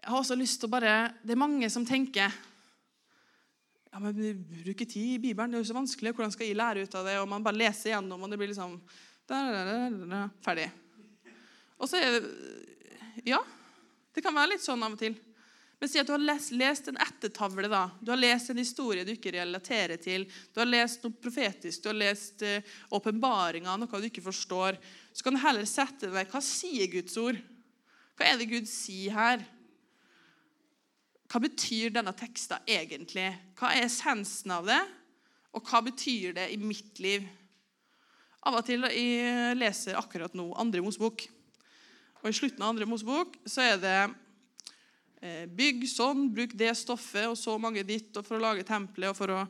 Jeg 0.00 0.12
har 0.12 0.20
også 0.20 0.36
lyst 0.36 0.60
til 0.60 0.68
å 0.68 0.74
bare, 0.74 1.14
Det 1.24 1.32
er 1.32 1.40
mange 1.40 1.70
som 1.72 1.86
tenker 1.86 2.32
ja, 3.94 4.00
men 4.02 4.40
bruke 4.50 4.86
tid 4.90 5.12
i 5.14 5.18
Bibelen, 5.22 5.52
det 5.52 5.60
er 5.60 5.62
jo 5.62 5.68
så 5.68 5.76
vanskelig. 5.76 6.10
Hvordan 6.16 6.32
skal 6.34 6.48
jeg 6.48 6.58
lære 6.58 6.82
ut 6.82 6.94
av 6.98 7.04
det? 7.06 7.12
Og 7.22 7.28
man 7.30 7.44
bare 7.46 7.60
leser 7.60 7.92
gjennom, 7.92 8.24
og 8.26 8.32
det 8.32 8.38
blir 8.40 8.50
liksom 8.50 8.72
da, 9.30 9.38
da, 9.54 9.76
da, 10.10 10.22
Ferdig. 10.42 10.66
Og 11.78 11.86
så 11.86 12.00
er 12.00 12.16
det 12.16 12.32
Ja, 13.30 13.38
det 14.10 14.24
kan 14.24 14.34
være 14.34 14.56
litt 14.56 14.64
sånn 14.64 14.82
av 14.82 14.96
og 14.96 14.98
til. 14.98 15.14
Men 15.78 15.90
si 15.92 16.00
at 16.02 16.10
du 16.10 16.14
har 16.14 16.26
lest, 16.26 16.50
lest 16.58 16.90
en 16.90 16.98
ettertavle. 16.98 17.70
da. 17.70 17.84
Du 18.02 18.10
har 18.10 18.18
lest 18.18 18.50
en 18.50 18.58
historie 18.58 19.06
du 19.06 19.12
ikke 19.14 19.36
relaterer 19.36 20.02
til. 20.02 20.26
Du 20.50 20.58
har 20.58 20.66
lest 20.66 21.06
noe 21.06 21.14
profetisk, 21.14 21.84
du 21.84 21.90
har 21.92 22.00
lest 22.00 22.42
åpenbaringa, 22.90 23.76
uh, 23.76 23.78
noe 23.78 24.02
du 24.02 24.10
ikke 24.10 24.26
forstår. 24.26 24.78
Så 25.14 25.22
kan 25.22 25.38
du 25.38 25.42
heller 25.44 25.70
sette 25.70 26.10
deg 26.10 26.34
Hva 26.34 26.42
sier 26.42 26.90
Guds 26.90 27.14
ord? 27.22 27.38
Hva 28.18 28.26
er 28.26 28.42
det 28.42 28.50
Gud 28.50 28.66
sier 28.70 29.14
her? 29.14 29.46
Hva 31.30 31.40
betyr 31.42 31.92
denne 31.94 32.12
teksten 32.16 32.66
egentlig? 32.68 33.30
Hva 33.58 33.72
er 33.74 33.86
essensen 33.86 34.52
av 34.54 34.68
det? 34.68 34.80
Og 35.54 35.64
hva 35.68 35.80
betyr 35.86 36.34
det 36.36 36.50
i 36.52 36.58
mitt 36.60 37.00
liv? 37.02 37.24
Av 38.44 38.58
og 38.58 38.66
til 38.66 38.84
jeg 38.90 39.56
leser 39.56 39.96
akkurat 39.96 40.34
nå 40.36 40.50
andre 40.60 40.82
Mosebok. 40.84 41.24
Og 42.20 42.28
I 42.28 42.36
slutten 42.36 42.62
av 42.64 42.74
andre 42.74 42.88
Mosebok 42.88 43.38
så 43.48 43.62
er 43.64 43.78
det 43.80 43.98
eh, 45.24 45.44
bygg 45.48 45.86
sånn, 45.88 46.26
bruk 46.34 46.52
det 46.58 46.72
stoffet 46.76 47.30
og 47.30 47.38
så 47.40 47.56
mange 47.60 47.84
ditt 47.88 48.12
og 48.16 48.26
for 48.26 48.36
å 48.36 48.44
lage 48.44 48.66
tempelet. 48.68 49.12
og 49.12 49.18
for 49.18 49.32
å... 49.32 49.40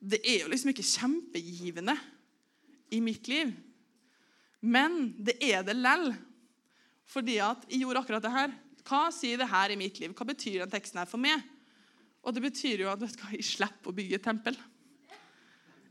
Det 0.00 0.22
er 0.24 0.42
jo 0.44 0.48
liksom 0.52 0.72
ikke 0.72 0.86
kjempegivende 0.86 1.98
i 2.96 3.02
mitt 3.04 3.28
liv. 3.28 3.52
Men 4.60 5.12
det 5.20 5.36
er 5.44 5.64
det 5.66 5.76
lell. 5.76 6.10
Fordi 7.10 7.36
at 7.44 7.66
jeg 7.68 7.82
gjorde 7.82 8.04
akkurat 8.04 8.24
det 8.24 8.32
her. 8.32 8.54
Hva 8.90 9.06
sier 9.14 9.38
det 9.38 9.46
her 9.46 9.70
i 9.70 9.78
mitt 9.78 10.00
liv? 10.02 10.10
Hva 10.18 10.26
betyr 10.26 10.64
den 10.64 10.72
teksten 10.72 10.98
her 10.98 11.06
for 11.06 11.22
meg? 11.22 11.44
Og 12.26 12.34
det 12.34 12.42
betyr 12.42 12.82
jo 12.82 12.90
at 12.90 13.00
vet 13.00 13.14
du 13.14 13.22
hva, 13.22 13.30
jeg 13.36 13.46
slipper 13.46 13.92
å 13.92 13.94
bygge 13.94 14.18
et 14.18 14.24
tempel. 14.26 14.58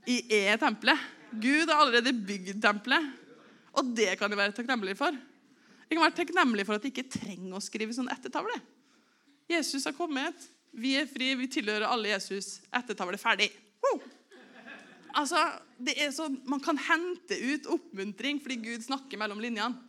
Jeg 0.09 0.25
er 0.49 0.59
tempelet. 0.59 1.07
Gud 1.31 1.69
har 1.69 1.79
allerede 1.79 2.11
bygd 2.11 2.59
tempelet. 2.61 3.07
Og 3.79 3.95
det 3.95 4.11
kan 4.19 4.31
jeg 4.31 4.41
være 4.41 4.55
takknemlig 4.57 4.97
for. 4.99 5.15
Jeg 5.87 5.95
kan 5.95 6.03
være 6.03 6.17
takknemlig 6.19 6.65
for 6.67 6.75
at 6.75 6.85
jeg 6.85 6.93
ikke 6.93 7.15
trenger 7.15 7.55
å 7.55 7.63
skrive 7.63 7.95
sånn 7.95 8.11
ettertavle. 8.11 8.57
Jesus 9.49 9.87
har 9.87 9.95
kommet. 9.97 10.49
Vi 10.75 10.95
er 10.99 11.07
fri. 11.09 11.31
Vi 11.39 11.49
tilhører 11.55 11.87
alle 11.87 12.11
Jesus. 12.11 12.59
Ettertavle 12.75 13.17
ferdig. 13.21 13.49
Woo! 13.85 14.01
Altså, 15.17 15.39
det 15.81 15.95
er 15.97 16.11
sånn, 16.13 16.35
Man 16.45 16.61
kan 16.61 16.77
hente 16.77 17.37
ut 17.39 17.69
oppmuntring 17.71 18.41
fordi 18.43 18.59
Gud 18.67 18.85
snakker 18.85 19.17
mellom 19.17 19.41
linjene. 19.41 19.88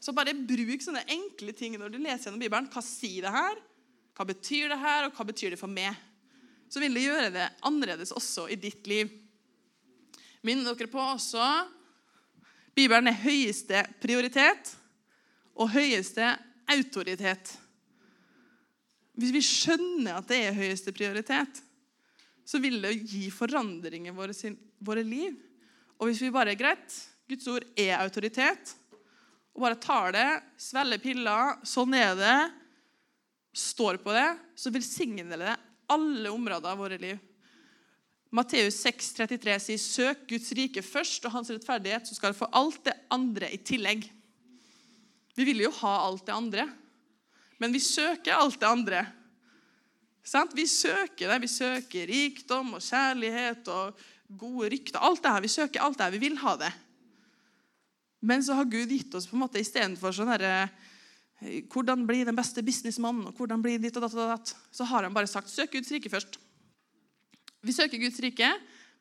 Så 0.00 0.14
bare 0.14 0.36
bruk 0.36 0.82
sånne 0.84 1.04
enkle 1.10 1.54
ting 1.56 1.76
når 1.80 1.92
du 1.92 1.98
leser 2.00 2.28
gjennom 2.28 2.42
Bibelen. 2.42 2.68
Hva 2.72 2.82
sier 2.84 3.26
det 3.26 3.32
her? 3.34 3.60
Hva 4.16 4.26
betyr 4.28 4.70
det 4.72 4.80
her, 4.80 5.06
og 5.06 5.16
hva 5.16 5.26
betyr 5.28 5.52
det 5.52 5.60
for 5.60 5.72
meg? 5.72 5.96
Så 6.72 6.82
vil 6.82 6.96
det 6.96 7.04
gjøre 7.04 7.32
det 7.34 7.46
annerledes 7.68 8.14
også 8.16 8.46
i 8.50 8.58
ditt 8.60 8.88
liv. 8.90 9.10
Minner 10.46 10.76
dere 10.76 10.90
på 10.90 11.02
også 11.02 11.44
Bibelen 12.76 13.08
er 13.08 13.22
høyeste 13.22 13.82
prioritet 14.02 14.74
og 15.56 15.72
høyeste 15.72 16.34
autoritet. 16.68 17.54
Hvis 19.16 19.32
vi 19.32 19.42
skjønner 19.44 20.18
at 20.18 20.28
det 20.28 20.42
er 20.44 20.58
høyeste 20.58 20.92
prioritet, 20.92 21.62
så 22.46 22.60
vil 22.62 22.78
det 22.84 22.98
gi 23.08 23.30
forandringer 23.32 24.12
i 24.12 24.16
våre, 24.16 24.36
våre 24.84 25.04
liv. 25.06 25.38
Og 25.96 26.10
hvis 26.10 26.20
vi 26.22 26.34
bare 26.34 26.52
er 26.52 26.60
greit, 26.60 26.98
Guds 27.26 27.48
ord 27.50 27.64
er 27.80 27.96
autoritet, 27.98 28.74
og 29.56 29.62
bare 29.64 29.78
tar 29.80 30.12
det, 30.12 30.28
svelger 30.60 31.00
piller, 31.00 31.54
sånn 31.64 31.94
er 31.96 32.12
det, 32.18 32.36
står 33.56 33.96
på 34.04 34.12
det, 34.12 34.28
så 34.52 34.68
velsigner 34.74 35.40
det 35.40 35.54
alle 35.88 36.28
områder 36.28 36.74
av 36.74 36.82
våre 36.82 36.98
liv. 37.00 37.16
Matteus 38.36 38.82
6, 38.84 39.14
33 39.16 39.54
sier, 39.64 39.80
søk 39.80 40.26
Guds 40.28 40.50
rike 40.58 40.82
først 40.84 41.24
og 41.24 41.38
hans 41.38 41.48
rettferdighet, 41.54 42.04
så 42.04 42.18
skal 42.18 42.34
du 42.34 42.40
få 42.42 42.50
alt 42.58 42.82
det 42.84 42.96
andre 43.14 43.48
i 43.54 43.60
tillegg. 43.64 44.04
Vi 45.36 45.46
vil 45.48 45.64
jo 45.64 45.72
ha 45.80 45.94
alt 46.04 46.26
det 46.28 46.36
andre, 46.36 46.66
men 47.56 47.72
vi 47.72 47.80
søker 47.80 48.36
alt 48.36 48.60
det 48.60 48.68
andre. 48.68 49.06
Sant? 50.26 50.52
Vi 50.58 50.66
søker 50.68 51.30
det. 51.30 51.38
Vi 51.44 51.48
søker 51.48 52.08
rikdom 52.10 52.74
og 52.76 52.82
kjærlighet 52.84 53.68
og 53.72 54.00
gode 54.26 54.72
rykter. 54.74 54.98
Alt 55.00 55.22
det 55.22 55.32
her. 55.32 55.44
Vi 55.44 55.52
søker 55.52 55.84
alt 55.84 55.96
det 55.96 56.04
her. 56.04 56.16
Vi 56.16 56.24
vil 56.24 56.40
ha 56.42 56.56
det. 56.60 56.72
Men 58.20 58.44
så 58.44 58.56
har 58.56 58.68
Gud 58.70 58.90
gitt 58.90 59.14
oss 59.14 59.28
på 59.28 59.36
en 59.36 59.44
måte 59.44 59.60
istedenfor 59.60 60.14
sånn 60.14 60.30
herre 60.32 60.52
eh, 60.64 61.60
Hvordan 61.68 62.06
bli 62.08 62.22
den 62.24 62.36
beste 62.36 62.62
businessmannen, 62.64 63.28
og 63.28 63.36
hvordan 63.36 63.60
bli 63.60 63.74
ditt 63.80 63.96
og 63.98 64.06
datt 64.06 64.16
og 64.16 64.30
datt, 64.32 64.54
så 64.72 64.86
har 64.88 65.04
han 65.04 65.12
bare 65.12 65.28
sagt 65.28 65.52
søk 65.52 65.74
Guds 65.74 65.92
rike 65.92 66.08
først. 66.08 66.38
Vi 67.60 67.74
søker 67.76 68.00
Guds 68.00 68.16
rike 68.24 68.48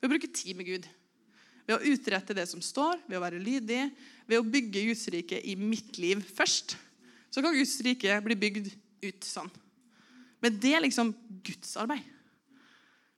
ved 0.02 0.08
å 0.08 0.12
bruke 0.12 0.32
tid 0.36 0.58
med 0.60 0.68
Gud. 0.68 0.88
Ved 1.66 1.78
å 1.78 1.94
utrette 1.94 2.36
det 2.36 2.44
som 2.50 2.60
står, 2.62 3.00
ved 3.08 3.18
å 3.18 3.24
være 3.24 3.40
lydig, 3.40 3.86
ved 4.28 4.42
å 4.42 4.48
bygge 4.48 4.84
Guds 4.90 5.06
rike 5.16 5.40
i 5.48 5.56
mitt 5.56 5.96
liv 6.02 6.20
først. 6.36 6.76
Så 7.32 7.44
kan 7.44 7.56
Guds 7.56 7.78
rike 7.88 8.20
bli 8.26 8.38
bygd 8.40 8.68
ut 9.06 9.28
sånn. 9.28 9.50
Men 10.44 10.60
det 10.62 10.76
er 10.76 10.84
liksom 10.84 11.14
Guds 11.46 11.72
arbeid. 11.82 12.04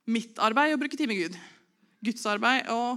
Mitt 0.08 0.38
arbeid 0.40 0.72
er 0.72 0.78
å 0.78 0.80
bruke 0.80 0.96
tid 0.96 1.10
med 1.10 1.18
Gud. 1.20 1.34
Guds 2.06 2.24
arbeid 2.30 2.62
er 2.62 2.72
å 2.72 2.96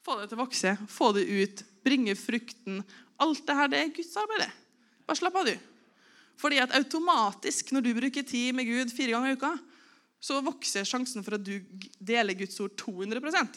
få 0.00 0.16
det 0.16 0.30
til 0.30 0.38
å 0.38 0.44
vokse, 0.44 0.76
få 0.88 1.10
det 1.16 1.26
ut, 1.28 1.64
bringe 1.84 2.14
frukten. 2.18 2.82
Alt 3.20 3.42
det 3.46 3.56
her, 3.56 3.70
det 3.72 3.80
er 3.80 3.92
Guds 3.96 4.14
arbeid. 4.20 4.46
Bare 5.06 5.18
slapp 5.18 5.38
av, 5.40 5.48
du. 5.48 5.56
Fordi 6.40 6.60
at 6.62 6.74
automatisk, 6.76 7.72
når 7.74 7.84
du 7.84 7.90
bruker 7.96 8.24
tid 8.26 8.54
med 8.56 8.68
Gud 8.68 8.92
fire 8.94 9.12
ganger 9.12 9.34
i 9.34 9.36
uka, 9.38 9.52
så 10.20 10.40
vokser 10.44 10.88
sjansen 10.88 11.24
for 11.24 11.36
at 11.36 11.44
du 11.44 11.58
deler 11.96 12.36
Guds 12.36 12.58
ord 12.60 12.74
200% 12.76 13.56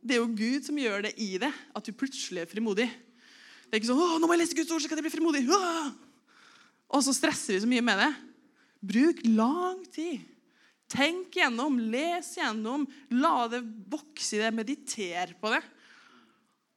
Det 0.00 0.16
er 0.16 0.20
jo 0.22 0.30
Gud 0.32 0.64
som 0.64 0.80
gjør 0.80 1.04
det 1.06 1.14
i 1.20 1.34
det, 1.40 1.50
at 1.52 1.84
du 1.84 1.92
plutselig 1.96 2.44
er 2.44 2.48
frimodig. 2.50 2.88
Det 3.68 3.72
er 3.72 3.80
ikke 3.80 3.92
sånn 3.92 4.00
'Å, 4.00 4.18
nå 4.20 4.28
må 4.28 4.36
jeg 4.36 4.42
lese 4.44 4.56
Guds 4.56 4.72
ord, 4.72 4.82
så 4.82 4.88
kan 4.88 5.00
jeg 5.00 5.06
bli 5.08 5.16
frimodig.' 5.16 5.48
Åh! 5.48 5.92
Og 6.94 7.02
så 7.02 7.14
stresser 7.16 7.56
vi 7.56 7.62
så 7.64 7.68
mye 7.68 7.82
med 7.82 7.98
det. 7.98 8.12
Bruk 8.84 9.22
lang 9.24 9.80
tid. 9.88 10.20
Tenk 10.88 11.32
gjennom, 11.32 11.78
les 11.90 12.28
gjennom, 12.36 12.84
la 13.10 13.48
det 13.48 13.64
vokse 13.90 14.36
i 14.36 14.42
det, 14.42 14.52
mediter 14.54 15.32
på 15.40 15.50
det. 15.50 15.62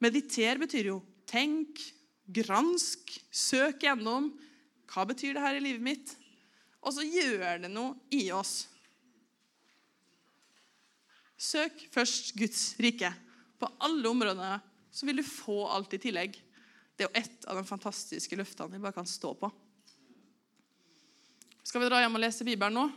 Mediter 0.03 0.59
betyr 0.61 0.91
jo 0.91 0.97
tenk, 1.29 1.81
gransk, 2.27 3.13
søk 3.33 3.83
gjennom. 3.85 4.31
Hva 4.87 5.05
betyr 5.09 5.35
det 5.35 5.43
her 5.43 5.57
i 5.57 5.63
livet 5.63 5.83
mitt? 5.83 6.13
Og 6.83 6.93
så 6.95 7.05
gjør 7.05 7.63
det 7.63 7.71
noe 7.71 7.95
i 8.13 8.27
oss. 8.35 8.67
Søk 11.37 11.87
først 11.93 12.33
Guds 12.37 12.71
rike. 12.81 13.11
På 13.57 13.69
alle 13.83 14.09
områder 14.09 14.59
så 14.93 15.05
vil 15.05 15.19
du 15.19 15.25
få 15.25 15.63
alt 15.69 15.93
i 15.97 16.01
tillegg. 16.01 16.37
Det 16.97 17.05
er 17.05 17.09
jo 17.09 17.19
ett 17.19 17.45
av 17.49 17.59
de 17.59 17.65
fantastiske 17.67 18.37
løftene 18.37 18.73
vi 18.73 18.81
bare 18.81 18.95
kan 18.95 19.09
stå 19.09 19.33
på. 19.37 19.49
Skal 21.67 21.83
vi 21.83 21.89
dra 21.89 21.99
hjem 22.01 22.15
og 22.17 22.23
lese 22.23 22.47
Bibelen 22.47 22.77
nå? 22.77 22.87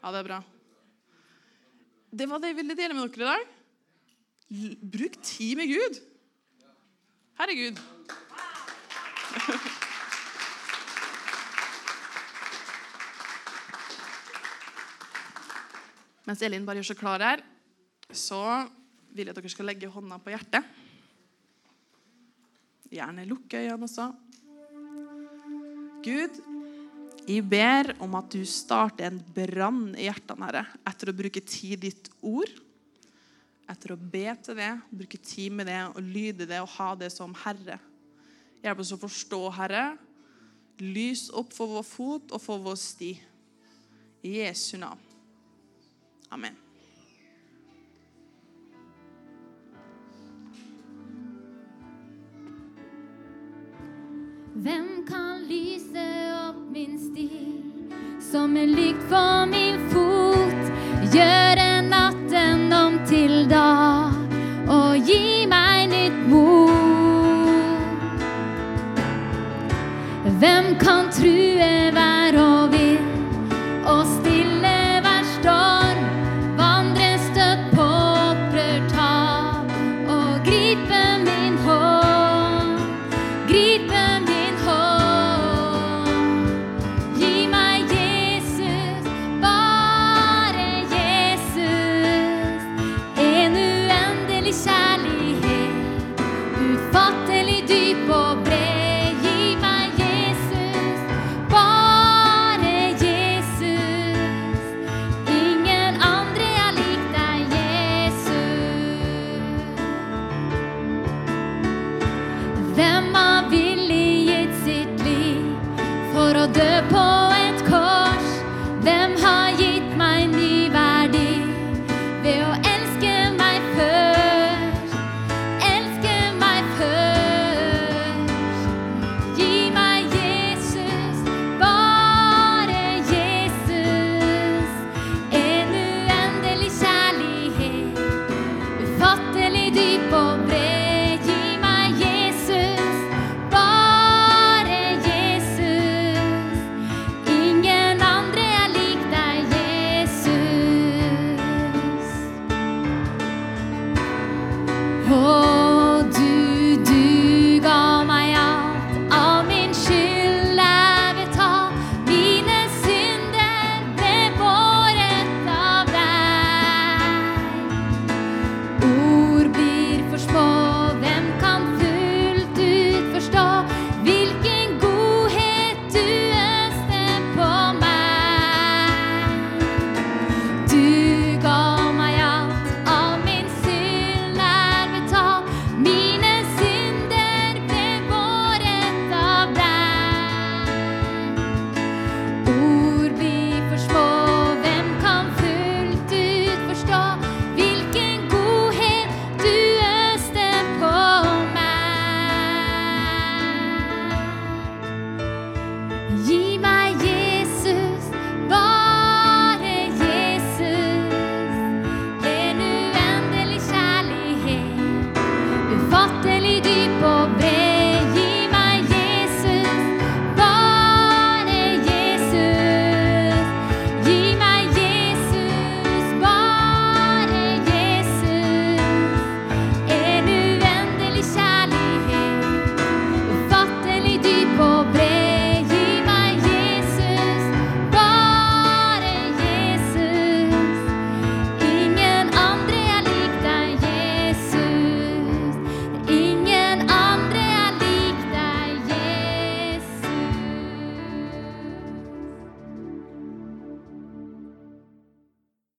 Ja, 0.00 0.10
det 0.14 0.22
er 0.22 0.28
bra. 0.30 0.40
Det 2.16 2.26
var 2.30 2.40
det 2.40 2.52
jeg 2.52 2.58
ville 2.62 2.78
dele 2.78 2.96
med 2.96 3.12
dere 3.12 3.26
i 3.26 3.30
dag. 3.34 3.55
Bruk 4.46 5.16
tid 5.26 5.56
med 5.58 5.66
Gud. 5.72 5.98
Herregud. 7.36 7.80
Mens 16.26 16.42
Elin 16.42 16.66
bare 16.66 16.78
gjør 16.80 16.90
seg 16.90 16.98
klar 16.98 17.22
her, 17.22 17.42
så 18.10 18.66
vil 19.14 19.26
jeg 19.26 19.34
at 19.34 19.38
dere 19.38 19.50
skal 19.52 19.68
legge 19.70 19.90
hånda 19.90 20.18
på 20.22 20.30
hjertet. 20.34 20.62
Gjerne 22.90 23.26
lukke 23.26 23.58
øynene 23.62 23.86
også. 23.86 24.06
Gud, 26.06 26.34
jeg 27.26 27.42
ber 27.50 27.90
om 28.02 28.14
at 28.18 28.30
du 28.30 28.42
starter 28.46 29.06
en 29.08 29.18
brann 29.34 29.94
i 29.98 30.06
hjertene 30.06 30.46
herre, 30.46 30.64
etter 30.86 31.10
å 31.10 31.18
bruke 31.18 31.42
tid 31.42 31.78
i 31.78 31.90
ditt 31.90 32.10
ord. 32.22 32.52
Etter 33.66 33.94
å 33.94 33.98
be 33.98 34.26
til 34.46 34.58
det, 34.58 34.72
bruke 34.94 35.18
tid 35.18 35.54
med 35.58 35.66
det, 35.66 35.80
og 35.90 36.02
lyde 36.02 36.46
det 36.46 36.60
og 36.62 36.70
ha 36.76 36.92
det 36.98 37.10
som 37.14 37.34
Herre. 37.42 37.80
Hjelp 38.62 38.82
oss 38.82 38.92
å 38.94 39.00
forstå, 39.00 39.40
Herre. 39.58 39.86
Lys 40.82 41.26
opp 41.34 41.54
for 41.56 41.78
vår 41.78 41.86
fot 41.86 42.36
og 42.36 42.42
for 42.42 42.62
vår 42.62 42.78
sti. 42.78 43.16
I 44.26 44.38
Jesu 44.40 44.76
navn. 44.78 45.02
Amen. 46.34 46.56
Hvem 54.56 54.88
kan 55.06 55.42
lyse 55.46 56.06
opp 56.48 56.62
min 56.72 56.96
sti 56.98 57.28
som 58.30 58.56
en 58.56 58.72
lykt 58.74 59.04
for 59.10 59.46
min 59.50 59.78
fot? 59.92 60.70
Gjøre 61.14 61.68
natten 61.86 62.55